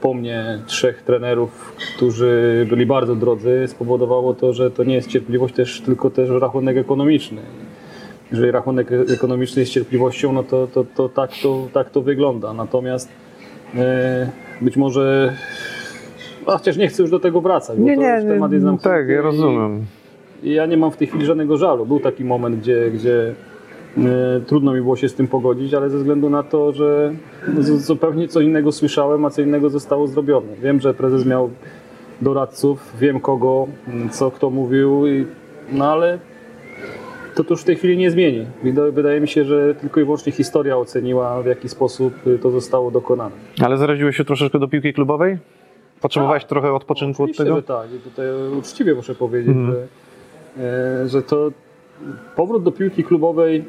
po 0.00 0.14
mnie 0.14 0.58
trzech 0.66 1.02
trenerów, 1.02 1.76
którzy 1.96 2.66
byli 2.70 2.86
bardzo 2.86 3.16
drodzy, 3.16 3.64
spowodowało 3.68 4.34
to, 4.34 4.52
że 4.52 4.70
to 4.70 4.84
nie 4.84 4.94
jest 4.94 5.08
cierpliwość 5.08 5.54
też, 5.54 5.80
tylko 5.80 6.10
też 6.10 6.30
rachunek 6.30 6.76
ekonomiczny. 6.76 7.40
Jeżeli 8.32 8.50
rachunek 8.50 8.88
ekonomiczny 9.14 9.60
jest 9.60 9.72
cierpliwością, 9.72 10.32
no 10.32 10.42
to, 10.42 10.66
to, 10.66 10.84
to, 10.96 11.08
tak, 11.08 11.30
to 11.42 11.68
tak 11.72 11.90
to 11.90 12.02
wygląda. 12.02 12.52
Natomiast 12.52 13.08
e, 13.74 14.30
być 14.60 14.76
może, 14.76 15.36
a 16.46 16.58
chociaż 16.58 16.76
nie 16.76 16.88
chcę 16.88 17.02
już 17.02 17.10
do 17.10 17.20
tego 17.20 17.40
wracać, 17.40 17.78
bo 17.78 17.84
Nie, 17.84 17.94
to 17.94 18.02
nie, 18.02 18.08
już 18.08 18.24
temat 18.24 18.52
jest 18.52 18.64
nie 18.64 18.70
zamknięty 18.70 18.98
tak, 18.98 19.08
ja 19.08 19.22
rozumiem. 19.22 19.86
Ja 20.42 20.66
nie 20.66 20.76
mam 20.76 20.90
w 20.90 20.96
tej 20.96 21.06
chwili 21.08 21.26
żadnego 21.26 21.56
żalu. 21.56 21.86
Był 21.86 22.00
taki 22.00 22.24
moment, 22.24 22.56
gdzie, 22.56 22.90
gdzie 22.90 23.34
e, 23.98 24.40
trudno 24.46 24.72
mi 24.74 24.80
było 24.80 24.96
się 24.96 25.08
z 25.08 25.14
tym 25.14 25.28
pogodzić, 25.28 25.74
ale 25.74 25.90
ze 25.90 25.98
względu 25.98 26.30
na 26.30 26.42
to, 26.42 26.72
że 26.72 27.14
zupełnie 27.76 28.28
co 28.28 28.40
innego 28.40 28.72
słyszałem, 28.72 29.24
a 29.24 29.30
co 29.30 29.42
innego 29.42 29.70
zostało 29.70 30.06
zrobione. 30.06 30.46
Wiem, 30.62 30.80
że 30.80 30.94
prezes 30.94 31.26
miał 31.26 31.50
doradców, 32.22 32.92
wiem 33.00 33.20
kogo, 33.20 33.66
m, 33.88 34.08
co 34.10 34.30
kto 34.30 34.50
mówił, 34.50 35.02
no 35.72 35.92
ale 35.92 36.18
to, 37.34 37.44
to 37.44 37.54
już 37.54 37.62
w 37.62 37.64
tej 37.64 37.76
chwili 37.76 37.96
nie 37.96 38.10
zmieni. 38.10 38.46
Wyda- 38.64 38.92
Wydaje 38.92 39.20
mi 39.20 39.28
się, 39.28 39.44
że 39.44 39.74
tylko 39.74 40.00
i 40.00 40.04
wyłącznie 40.04 40.32
historia 40.32 40.76
oceniła, 40.76 41.42
w 41.42 41.46
jaki 41.46 41.68
sposób 41.68 42.26
y, 42.26 42.38
to 42.38 42.50
zostało 42.50 42.90
dokonane. 42.90 43.34
Ale 43.64 43.76
zaraziłeś 43.76 44.16
się 44.16 44.24
troszeczkę 44.24 44.58
do 44.58 44.68
piłki 44.68 44.92
klubowej? 44.92 45.38
Potrzebowałeś 46.00 46.42
Tak. 46.42 46.48
trochę 46.48 46.72
odpoczynku 46.72 47.22
od 47.24 47.36
tego? 47.36 47.56
że 47.56 47.62
tak. 47.62 47.86
I 47.96 47.98
tutaj 47.98 48.26
uczciwie 48.58 48.94
muszę 48.94 49.14
powiedzieć, 49.14 49.48
Mhm. 49.56 49.72
że, 49.72 49.86
że 51.06 51.22
to 51.22 51.50
powrót 52.36 52.62
do 52.62 52.72
piłki 52.72 53.04
klubowej 53.04 53.64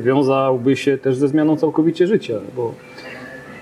wiązałby 0.00 0.76
się 0.76 0.98
też 0.98 1.16
ze 1.16 1.28
zmianą 1.28 1.56
całkowicie 1.56 2.06
życia, 2.06 2.34
bo 2.56 2.74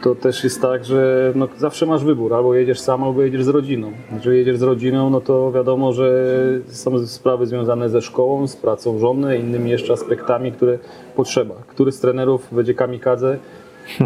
to 0.04 0.14
też 0.14 0.44
jest 0.44 0.62
tak, 0.62 0.84
że 0.84 1.32
no, 1.34 1.48
zawsze 1.58 1.86
masz 1.86 2.04
wybór, 2.04 2.34
albo 2.34 2.54
jedziesz 2.54 2.80
sam, 2.80 3.04
albo 3.04 3.22
jedziesz 3.22 3.44
z 3.44 3.48
rodziną. 3.48 3.92
Jeżeli 4.14 4.38
jedziesz 4.38 4.58
z 4.58 4.62
rodziną, 4.62 5.10
no 5.10 5.20
to 5.20 5.52
wiadomo, 5.52 5.92
że 5.92 6.34
są 6.66 7.06
sprawy 7.06 7.46
związane 7.46 7.88
ze 7.88 8.02
szkołą, 8.02 8.46
z 8.46 8.56
pracą 8.56 8.98
żony, 8.98 9.38
innymi 9.38 9.70
jeszcze 9.70 9.92
aspektami, 9.92 10.52
które 10.52 10.78
potrzeba. 11.16 11.54
Który 11.66 11.92
z 11.92 12.00
trenerów 12.00 12.54
będzie 12.54 12.74
kamikadze, 12.74 13.38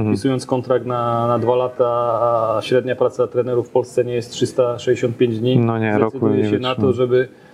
wpisując 0.07 0.47
kontrakt 0.47 0.87
na, 0.87 1.27
na 1.27 1.39
dwa 1.39 1.57
lata, 1.57 1.87
a 1.87 2.59
średnia 2.63 2.97
praca 2.97 3.27
trenerów 3.27 3.69
w 3.69 3.71
Polsce 3.71 4.05
nie 4.05 4.15
jest 4.15 4.31
365 4.31 5.39
dni, 5.39 5.59
No 5.59 5.79
nie, 5.79 5.99
roku 5.99 6.29
nie 6.29 6.51
się 6.51 6.59
na 6.59 6.75
to, 6.75 6.93
żeby 6.93 7.29
e, 7.33 7.48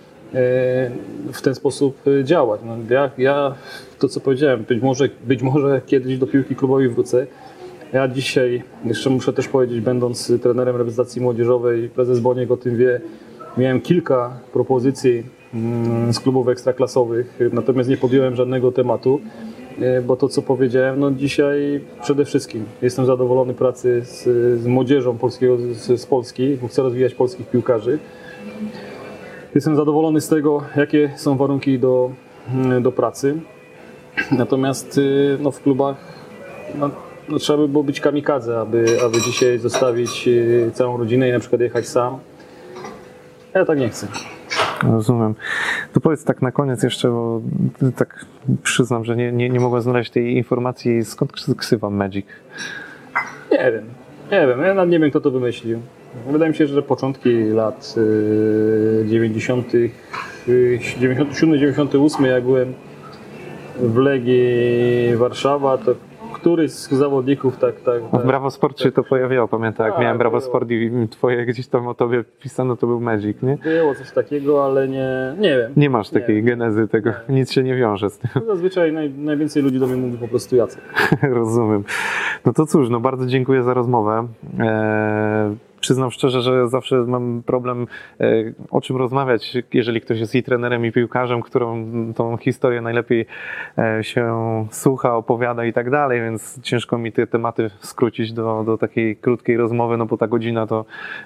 w 1.33 1.41
ten 1.43 1.55
sposób 1.55 1.97
e, 2.07 2.23
działać. 2.23 2.61
No, 2.65 2.77
ja, 2.89 3.11
ja 3.17 3.55
to 3.99 4.07
co 4.07 4.19
powiedziałem, 4.19 4.63
być 4.63 4.81
może, 4.81 5.09
być 5.23 5.41
może 5.41 5.81
kiedyś 5.85 6.17
do 6.17 6.27
piłki 6.27 6.55
klubowej 6.55 6.89
wrócę. 6.89 7.27
Ja 7.93 8.07
dzisiaj, 8.07 8.63
jeszcze 8.85 9.09
muszę 9.09 9.33
też 9.33 9.47
powiedzieć, 9.47 9.81
będąc 9.81 10.31
trenerem 10.41 10.75
reprezentacji 10.75 11.21
młodzieżowej, 11.21 11.89
prezes 11.89 12.19
Boniek 12.19 12.51
o 12.51 12.57
tym 12.57 12.77
wie, 12.77 13.01
miałem 13.57 13.81
kilka 13.81 14.39
propozycji 14.53 15.23
mm, 15.53 16.13
z 16.13 16.19
klubów 16.19 16.47
ekstraklasowych, 16.47 17.39
natomiast 17.53 17.89
nie 17.89 17.97
podjąłem 17.97 18.35
żadnego 18.35 18.71
tematu, 18.71 19.21
e, 19.81 20.01
bo 20.01 20.15
to 20.15 20.29
co 20.29 20.41
powiedziałem, 20.41 20.99
no 20.99 21.11
dzisiaj 21.11 21.81
przede 22.01 22.25
wszystkim 22.25 22.65
jestem 22.81 23.05
zadowolony 23.05 23.53
pracy 23.53 24.01
z, 24.05 24.23
z 24.61 24.67
młodzieżą 24.67 25.17
polskiego, 25.17 25.57
z, 25.57 26.01
z 26.01 26.05
Polski, 26.05 26.57
chcę 26.69 26.81
rozwijać 26.81 27.13
polskich 27.15 27.49
piłkarzy. 27.49 27.99
Jestem 29.55 29.75
zadowolony 29.75 30.21
z 30.21 30.27
tego, 30.27 30.63
jakie 30.75 31.11
są 31.15 31.37
warunki 31.37 31.79
do, 31.79 32.11
mm, 32.53 32.83
do 32.83 32.91
pracy. 32.91 33.37
Natomiast 34.31 34.97
y, 34.97 35.37
no, 35.41 35.51
w 35.51 35.61
klubach 35.61 35.95
no, 36.79 36.89
no, 37.29 37.39
trzeba 37.39 37.59
by 37.59 37.67
było 37.67 37.83
być 37.83 38.01
kamikadze, 38.01 38.59
aby, 38.59 38.97
aby 39.05 39.21
dzisiaj 39.21 39.59
zostawić 39.59 40.27
y, 40.27 40.71
całą 40.73 40.97
rodzinę 40.97 41.29
i 41.29 41.31
na 41.31 41.39
przykład 41.39 41.61
jechać 41.61 41.87
sam. 41.87 42.19
Ja 43.53 43.65
tak 43.65 43.79
nie 43.79 43.89
chcę. 43.89 44.07
Rozumiem. 44.83 45.35
To 45.93 45.99
powiedz 45.99 46.23
tak 46.23 46.41
na 46.41 46.51
koniec 46.51 46.83
jeszcze, 46.83 47.09
bo 47.09 47.41
tak 47.95 48.25
przyznam, 48.63 49.05
że 49.05 49.15
nie, 49.15 49.31
nie, 49.31 49.49
nie 49.49 49.59
mogłem 49.59 49.81
znaleźć 49.81 50.11
tej 50.11 50.37
informacji, 50.37 51.05
skąd 51.05 51.31
ksy- 51.31 51.55
ksywa 51.55 51.89
Magic? 51.89 52.25
Nie 53.51 53.71
wiem, 53.71 53.85
nie 54.31 54.47
wiem, 54.47 54.61
ja 54.61 54.85
nie 54.85 54.99
wiem 54.99 55.09
kto 55.09 55.21
to 55.21 55.31
wymyślił. 55.31 55.79
Wydaje 56.31 56.51
mi 56.51 56.57
się, 56.57 56.67
że 56.67 56.81
początki 56.81 57.43
lat 57.43 57.95
y, 57.97 59.05
90., 59.07 59.75
y, 59.75 59.91
97-98, 60.47 62.25
jak 62.25 62.43
byłem 62.43 62.73
w 63.79 63.97
Legii 63.97 65.15
Warszawa, 65.15 65.77
to 65.77 65.95
któryś 66.33 66.71
z 66.71 66.89
zawodników 66.91 67.57
tak, 67.57 67.75
tak, 67.81 68.03
W 68.03 68.11
tak 68.11 68.25
Brawo 68.27 68.51
Sport 68.51 68.79
się 68.81 68.91
to 68.91 69.03
pojawiało, 69.03 69.47
pamiętam, 69.47 69.85
jak 69.85 69.95
Tak, 69.95 70.03
miałem 70.03 70.17
Brawo 70.17 70.37
było. 70.37 70.49
Sport 70.49 70.71
i 70.71 70.91
twoje 71.09 71.45
gdzieś 71.45 71.67
tam 71.67 71.87
o 71.87 71.93
tobie 71.93 72.23
pisano, 72.41 72.75
to 72.75 72.87
był 72.87 73.01
Magic, 73.01 73.37
nie? 73.41 73.57
było 73.57 73.95
coś 73.95 74.11
takiego, 74.11 74.65
ale 74.65 74.87
nie, 74.87 75.07
nie 75.39 75.57
wiem. 75.57 75.71
Nie 75.77 75.89
masz 75.89 76.09
takiej 76.09 76.35
Nie. 76.35 76.43
genezy 76.43 76.87
tego, 76.87 77.11
nic 77.29 77.51
się 77.51 77.63
nie 77.63 77.75
wiąże 77.75 78.09
z 78.09 78.17
tym. 78.17 78.29
No, 78.35 78.41
Zazwyczaj 78.45 78.93
naj, 78.93 79.09
najwięcej 79.09 79.63
ludzi 79.63 79.79
do 79.79 79.87
mnie 79.87 79.95
mówi 79.95 80.17
po 80.17 80.27
prostu 80.27 80.55
Jacek. 80.55 80.81
Rozumiem. 81.21 81.83
No 82.45 82.53
to 82.53 82.65
cóż, 82.65 82.89
no 82.89 82.99
bardzo 82.99 83.25
dziękuję 83.25 83.63
za 83.63 83.73
rozmowę. 83.73 84.27
Eee, 84.59 85.55
przyznam 85.85 86.11
szczerze, 86.11 86.41
że 86.41 86.67
zawsze 86.67 86.95
mam 86.95 87.43
problem 87.45 87.87
e, 88.19 88.25
o 88.71 88.81
czym 88.81 88.97
rozmawiać, 88.97 89.57
jeżeli 89.73 90.01
ktoś 90.01 90.19
jest 90.19 90.35
i 90.35 90.43
trenerem, 90.43 90.85
i 90.85 90.91
piłkarzem, 90.91 91.41
którą 91.41 91.85
tą 92.13 92.37
historię 92.37 92.81
najlepiej 92.81 93.25
e, 93.77 94.03
się 94.03 94.35
słucha, 94.71 95.15
opowiada 95.15 95.65
i 95.65 95.73
tak 95.73 95.89
dalej, 95.89 96.21
więc 96.21 96.61
ciężko 96.61 96.97
mi 96.97 97.11
te 97.11 97.27
tematy 97.27 97.69
skrócić 97.79 98.33
do, 98.33 98.63
do 98.63 98.77
takiej 98.77 99.15
krótkiej 99.15 99.57
rozmowy, 99.57 99.97
no 99.97 100.05
bo 100.05 100.17
ta 100.17 100.27
godzina 100.27 100.67
to 100.67 100.85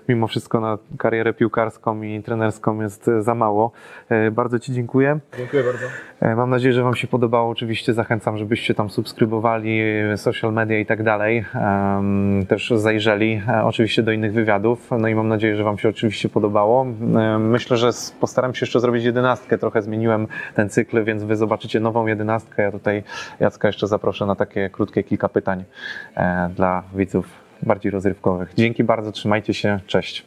mimo 0.10 0.28
wszystko 0.28 0.60
na 0.60 0.78
karierę 0.98 1.34
piłkarską 1.34 2.02
i 2.02 2.24
trenerską 2.24 2.82
jest 2.82 3.08
e, 3.08 3.22
za 3.22 3.36
mało. 3.36 3.72
Bardzo 4.32 4.60
Ci 4.60 4.74
dziękuję. 4.74 5.20
Dziękuję 5.38 5.64
bardzo. 5.64 5.86
Mam 6.36 6.50
nadzieję, 6.50 6.74
że 6.74 6.84
Wam 6.84 6.96
się 6.96 7.08
podobało. 7.08 7.50
Oczywiście 7.50 7.94
zachęcam, 7.94 8.38
żebyście 8.38 8.74
tam 8.74 8.90
subskrybowali 8.90 9.82
social 10.16 10.54
media 10.54 10.80
i 10.80 10.86
tak 10.86 11.04
dalej. 11.04 11.46
Też 12.48 12.70
zajrzeli 12.76 13.42
oczywiście 13.64 14.04
do 14.04 14.12
innych 14.12 14.34
wywiadów. 14.34 14.49
No 15.00 15.08
i 15.08 15.16
mam 15.16 15.28
nadzieję, 15.28 15.56
że 15.56 15.64
Wam 15.64 15.78
się 15.78 15.90
oczywiście 15.90 16.30
podobało. 16.30 16.86
E, 17.16 17.40
Myślę, 17.40 17.78
że 17.78 17.90
postaram 18.20 18.54
się 18.56 18.66
jeszcze 18.66 18.80
zrobić 18.80 19.04
jedenastkę. 19.04 19.58
Trochę 19.58 19.82
zmieniłem 19.82 20.28
ten 20.56 20.70
cykl, 20.70 21.04
więc 21.04 21.24
Wy 21.24 21.36
zobaczycie 21.36 21.80
nową 21.80 22.08
jedenastkę. 22.08 22.64
Ja 22.64 22.72
tutaj 22.72 23.04
Jacka 23.40 23.68
jeszcze 23.68 23.88
zaproszę 23.88 24.26
na 24.26 24.36
takie 24.36 24.70
krótkie 24.70 25.04
kilka 25.04 25.30
pytań 25.30 25.64
e, 26.16 26.50
dla 26.56 26.84
widzów 26.96 27.26
bardziej 27.64 27.92
rozrywkowych. 27.92 28.54
Dzięki 28.58 28.84
bardzo, 28.84 29.12
trzymajcie 29.12 29.54
się, 29.54 29.80
cześć. 29.88 30.26